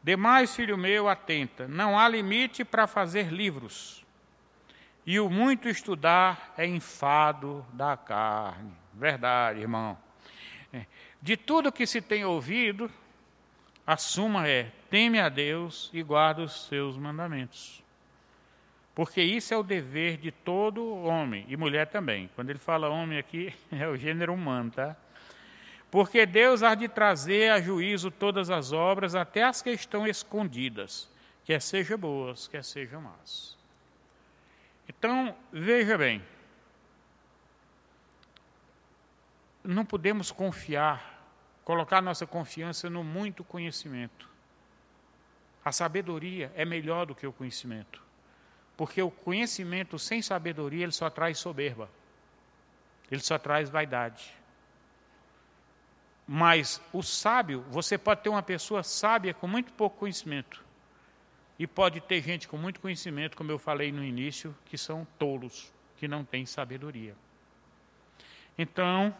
Demais, 0.04 0.54
filho 0.54 0.78
meu, 0.78 1.08
atenta. 1.08 1.70
Não 1.70 1.97
há 1.97 2.06
limite 2.10 2.66
para 2.66 2.86
fazer 2.86 3.32
livros. 3.32 4.06
E 5.06 5.18
o 5.18 5.30
muito 5.30 5.70
estudar 5.70 6.54
é 6.58 6.66
enfado 6.66 7.66
da 7.72 7.95
carne. 7.95 8.74
Verdade, 8.93 9.62
irmão. 9.62 9.97
É. 10.74 10.86
De 11.22 11.38
tudo 11.38 11.72
que 11.72 11.88
se 11.88 12.02
tem 12.02 12.26
ouvido, 12.26 12.91
a 13.88 13.95
suma 13.95 14.50
é: 14.50 14.70
teme 14.89 15.18
a 15.18 15.30
Deus 15.30 15.89
e 15.93 16.04
guarda 16.04 16.41
os 16.41 16.68
seus 16.68 16.97
mandamentos. 16.97 17.82
Porque 19.00 19.22
isso 19.22 19.54
é 19.54 19.58
o 19.58 19.64
dever 19.64 20.18
de 20.18 20.30
todo 20.30 20.86
homem 21.06 21.45
e 21.47 21.56
mulher 21.56 21.88
também. 21.88 22.30
Quando 22.36 22.50
ele 22.50 22.60
fala 22.60 22.89
homem 22.89 23.18
aqui, 23.18 23.56
é 23.72 23.88
o 23.88 23.95
gênero 23.95 24.34
humano, 24.34 24.72
tá? 24.72 24.93
Porque 25.89 26.26
Deus 26.26 26.64
há 26.64 26.76
de 26.76 26.89
trazer 26.89 27.50
a 27.50 27.62
juízo 27.62 28.12
todas 28.12 28.50
as 28.50 28.74
obras, 28.74 29.16
até 29.16 29.43
as 29.43 29.62
que 29.62 29.70
estão 29.70 30.06
escondidas, 30.06 31.10
quer 31.45 31.62
sejam 31.62 31.97
boas, 31.97 32.50
quer 32.50 32.62
sejam 32.62 33.02
más. 33.02 33.58
Então, 34.86 35.34
veja 35.50 35.97
bem, 35.97 36.22
não 39.64 39.86
podemos 39.86 40.30
confiar, 40.30 41.24
colocar 41.64 42.02
nossa 42.02 42.28
confiança 42.28 42.89
no 42.89 43.02
muito 43.02 43.45
conhecimento. 43.45 44.28
A 45.64 45.72
sabedoria 45.72 46.52
é 46.54 46.66
melhor 46.66 47.06
do 47.06 47.16
que 47.16 47.26
o 47.26 47.32
conhecimento. 47.32 48.09
Porque 48.80 49.02
o 49.02 49.12
conhecimento 49.12 50.00
sem 50.00 50.22
sabedoria, 50.22 50.84
ele 50.84 50.94
só 50.94 51.10
traz 51.10 51.38
soberba. 51.38 51.90
Ele 53.12 53.20
só 53.20 53.38
traz 53.38 53.70
vaidade. 53.70 54.34
Mas 56.26 56.82
o 56.94 57.04
sábio, 57.04 57.60
você 57.70 57.98
pode 57.98 58.22
ter 58.22 58.30
uma 58.30 58.42
pessoa 58.42 58.82
sábia 58.82 59.34
com 59.34 59.50
muito 59.50 59.74
pouco 59.74 59.98
conhecimento. 59.98 60.64
E 61.60 61.68
pode 61.68 62.00
ter 62.00 62.24
gente 62.24 62.48
com 62.48 62.56
muito 62.56 62.80
conhecimento, 62.80 63.36
como 63.36 63.52
eu 63.52 63.60
falei 63.60 63.92
no 63.92 64.02
início, 64.02 64.56
que 64.64 64.78
são 64.78 65.06
tolos, 65.18 65.74
que 65.98 66.08
não 66.08 66.24
têm 66.24 66.46
sabedoria. 66.46 67.18
Então, 68.58 69.14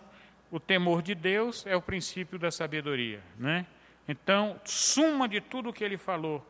o 0.49 0.57
temor 0.57 1.01
de 1.01 1.14
Deus 1.14 1.66
é 1.68 1.76
o 1.76 1.82
princípio 1.82 2.39
da 2.39 2.49
sabedoria, 2.49 3.22
né? 3.38 3.68
Então, 4.07 4.57
suma 4.64 5.28
de 5.28 5.41
tudo 5.41 5.70
o 5.70 5.74
que 5.74 5.84
ele 5.84 5.97
falou, 5.97 6.47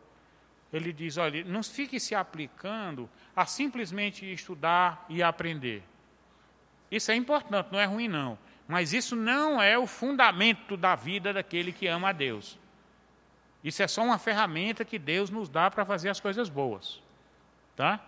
ele 0.72 0.93
diz: 0.93 1.17
olha, 1.17 1.43
não 1.43 1.63
fique 1.63 1.99
se 1.99 2.13
aplicando 2.13 3.09
a 3.36 3.45
simplesmente 3.45 4.32
estudar 4.32 5.05
e 5.09 5.24
aprender. 5.24 5.84
Isso 6.91 7.11
é 7.11 7.15
importante, 7.15 7.72
não 7.72 7.80
é 7.80 7.86
ruim, 7.86 8.07
não. 8.07 8.38
Mas 8.67 8.93
isso 8.93 9.15
não 9.15 9.61
é 9.61 9.78
o 9.78 9.88
fundamento 9.88 10.78
da 10.78 10.95
vida 10.95 11.34
daquele 11.34 11.72
que 11.72 11.88
ama 11.88 12.09
a 12.09 12.11
Deus. 12.11 12.58
Isso 13.63 13.82
é 13.82 13.87
só 13.87 14.04
uma 14.04 14.17
ferramenta 14.17 14.86
que 14.86 15.00
Deus 15.00 15.29
nos 15.29 15.50
dá 15.50 15.70
para 15.70 15.86
fazer 15.86 16.09
as 16.09 16.20
coisas 16.20 16.50
boas. 16.50 17.01
Tá? 17.75 18.00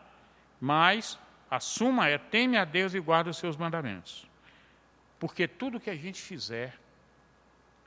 Mas 0.59 1.17
a 1.49 1.59
suma 1.59 2.07
é 2.07 2.17
teme 2.17 2.57
a 2.57 2.63
Deus 2.63 2.93
e 2.93 2.99
guarda 2.99 3.29
os 3.29 3.37
seus 3.37 3.57
mandamentos. 3.57 4.29
Porque 5.19 5.47
tudo 5.47 5.79
que 5.79 5.89
a 5.89 5.95
gente 5.95 6.21
fizer 6.21 6.79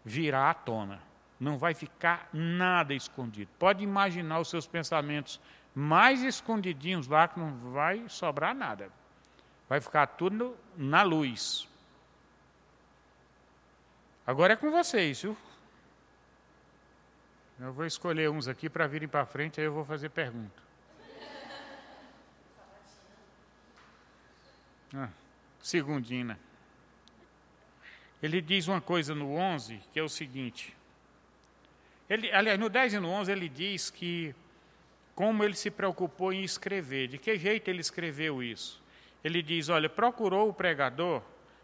virá 0.05 0.51
à 0.51 0.55
tona. 0.55 1.01
Não 1.39 1.59
vai 1.59 1.75
ficar 1.75 2.29
nada 2.33 2.95
escondido. 2.95 3.51
Pode 3.59 3.83
imaginar 3.83 4.39
os 4.41 4.49
seus 4.49 4.67
pensamentos 4.67 5.41
mais 5.75 6.23
escondidinhos 6.23 7.09
lá 7.09 7.27
que 7.27 7.39
não 7.39 7.73
vai 7.73 8.09
sobrar 8.09 8.55
nada. 8.55 8.91
Vai 9.69 9.81
ficar 9.81 10.07
tudo 10.07 10.57
na 10.77 11.03
luz. 11.03 11.69
Agora 14.27 14.53
é 14.53 14.57
com 14.57 14.71
vocês, 14.71 15.23
viu? 15.23 15.37
Eu 17.59 17.73
vou 17.73 17.85
escolher 17.85 18.31
uns 18.31 18.49
aqui 18.49 18.69
para 18.69 18.87
virem 18.87 19.09
para 19.09 19.27
frente, 19.27 19.61
aí 19.61 19.67
eu 19.67 19.73
vou 19.73 19.85
fazer 19.85 20.09
pergunta. 20.11 20.63
Ah, 24.97 25.09
segundina. 25.61 26.39
Ele 28.23 28.41
diz 28.41 28.69
uma 28.69 28.81
coisa 28.81 29.15
no 29.15 29.35
11, 29.35 29.81
que 29.93 29.99
é 29.99 30.03
o 30.03 30.09
seguinte. 30.09 30.75
Ele, 32.09 32.31
aliás, 32.33 32.59
no 32.59 32.69
10 32.69 32.95
e 32.95 32.99
no 32.99 33.09
11 33.09 33.33
ele 33.33 33.49
diz 33.49 33.91
que 33.91 34.35
como 35.15 35.45
ele 35.45 35.55
se 35.55 35.71
preocupou 35.71 36.33
em 36.33 36.43
escrever, 36.43 37.09
de 37.09 37.19
que 37.19 37.39
jeito 37.39 37.69
ele 37.69 37.81
escreveu 37.81 38.43
isso. 38.43 38.83
Ele 39.23 39.43
diz, 39.43 39.69
olha, 39.69 39.89
procurou 39.89 40.49
o 40.49 40.55
pregador 40.55 41.23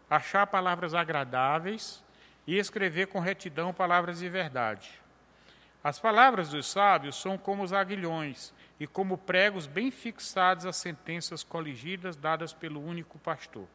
achar 0.09 0.47
palavras 0.47 0.93
agradáveis 0.93 2.03
e 2.47 2.57
escrever 2.57 3.07
com 3.07 3.19
retidão 3.19 3.73
palavras 3.73 4.19
de 4.19 4.29
verdade. 4.29 4.89
As 5.83 5.99
palavras 5.99 6.49
dos 6.49 6.67
sábios 6.67 7.19
são 7.19 7.37
como 7.37 7.63
os 7.63 7.73
aguilhões 7.73 8.53
e 8.79 8.87
como 8.87 9.17
pregos 9.17 9.67
bem 9.67 9.91
fixados 9.91 10.65
às 10.65 10.75
sentenças 10.75 11.43
coligidas 11.43 12.15
dadas 12.15 12.53
pelo 12.53 12.83
único 12.83 13.17
pastor. 13.19 13.67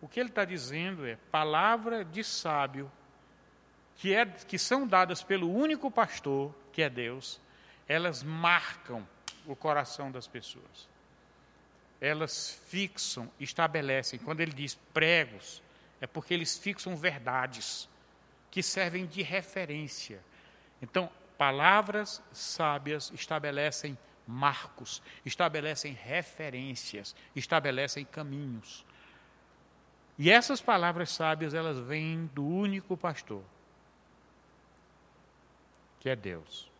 O 0.00 0.08
que 0.08 0.20
ele 0.20 0.28
está 0.28 0.44
dizendo 0.44 1.06
é 1.06 1.16
palavra 1.30 2.04
de 2.04 2.22
sábio 2.22 2.90
que, 3.96 4.14
é, 4.14 4.26
que 4.26 4.58
são 4.58 4.86
dadas 4.86 5.22
pelo 5.22 5.52
único 5.52 5.90
pastor, 5.90 6.54
que 6.72 6.82
é 6.82 6.90
Deus, 6.90 7.40
elas 7.88 8.22
marcam 8.22 9.06
o 9.46 9.54
coração 9.54 10.10
das 10.10 10.26
pessoas. 10.26 10.88
Elas 12.00 12.60
fixam, 12.68 13.30
estabelecem. 13.40 14.18
Quando 14.18 14.40
ele 14.40 14.52
diz 14.52 14.74
pregos, 14.92 15.62
é 16.00 16.06
porque 16.06 16.34
eles 16.34 16.58
fixam 16.58 16.96
verdades 16.96 17.88
que 18.50 18.62
servem 18.62 19.06
de 19.06 19.22
referência. 19.22 20.20
Então, 20.82 21.10
palavras 21.38 22.22
sábias 22.32 23.10
estabelecem 23.14 23.96
marcos, 24.26 25.02
estabelecem 25.24 25.92
referências, 25.92 27.14
estabelecem 27.34 28.04
caminhos. 28.04 28.84
E 30.18 30.30
essas 30.30 30.60
palavras 30.60 31.10
sábias, 31.10 31.54
elas 31.54 31.78
vêm 31.78 32.26
do 32.34 32.44
único 32.44 32.96
pastor, 32.96 33.42
que 36.06 36.10
é 36.10 36.14
Deus. 36.14 36.70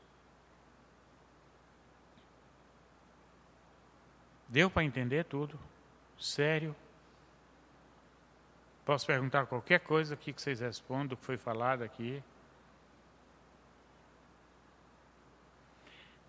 Deu 4.46 4.70
para 4.70 4.84
entender 4.84 5.24
tudo? 5.24 5.58
Sério? 6.16 6.76
Posso 8.84 9.04
perguntar 9.04 9.46
qualquer 9.46 9.80
coisa 9.80 10.14
aqui 10.14 10.32
que 10.32 10.40
vocês 10.40 10.60
respondam, 10.60 11.14
o 11.14 11.16
que 11.16 11.24
foi 11.24 11.36
falado 11.36 11.82
aqui? 11.82 12.22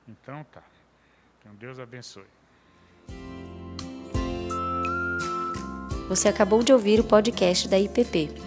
Então 0.07 0.43
tá. 0.45 0.63
Então 1.39 1.53
Deus 1.53 1.77
abençoe. 1.77 2.25
Você 6.09 6.27
acabou 6.27 6.63
de 6.63 6.73
ouvir 6.73 6.99
o 6.99 7.03
podcast 7.03 7.67
da 7.69 7.77
IPP. 7.77 8.46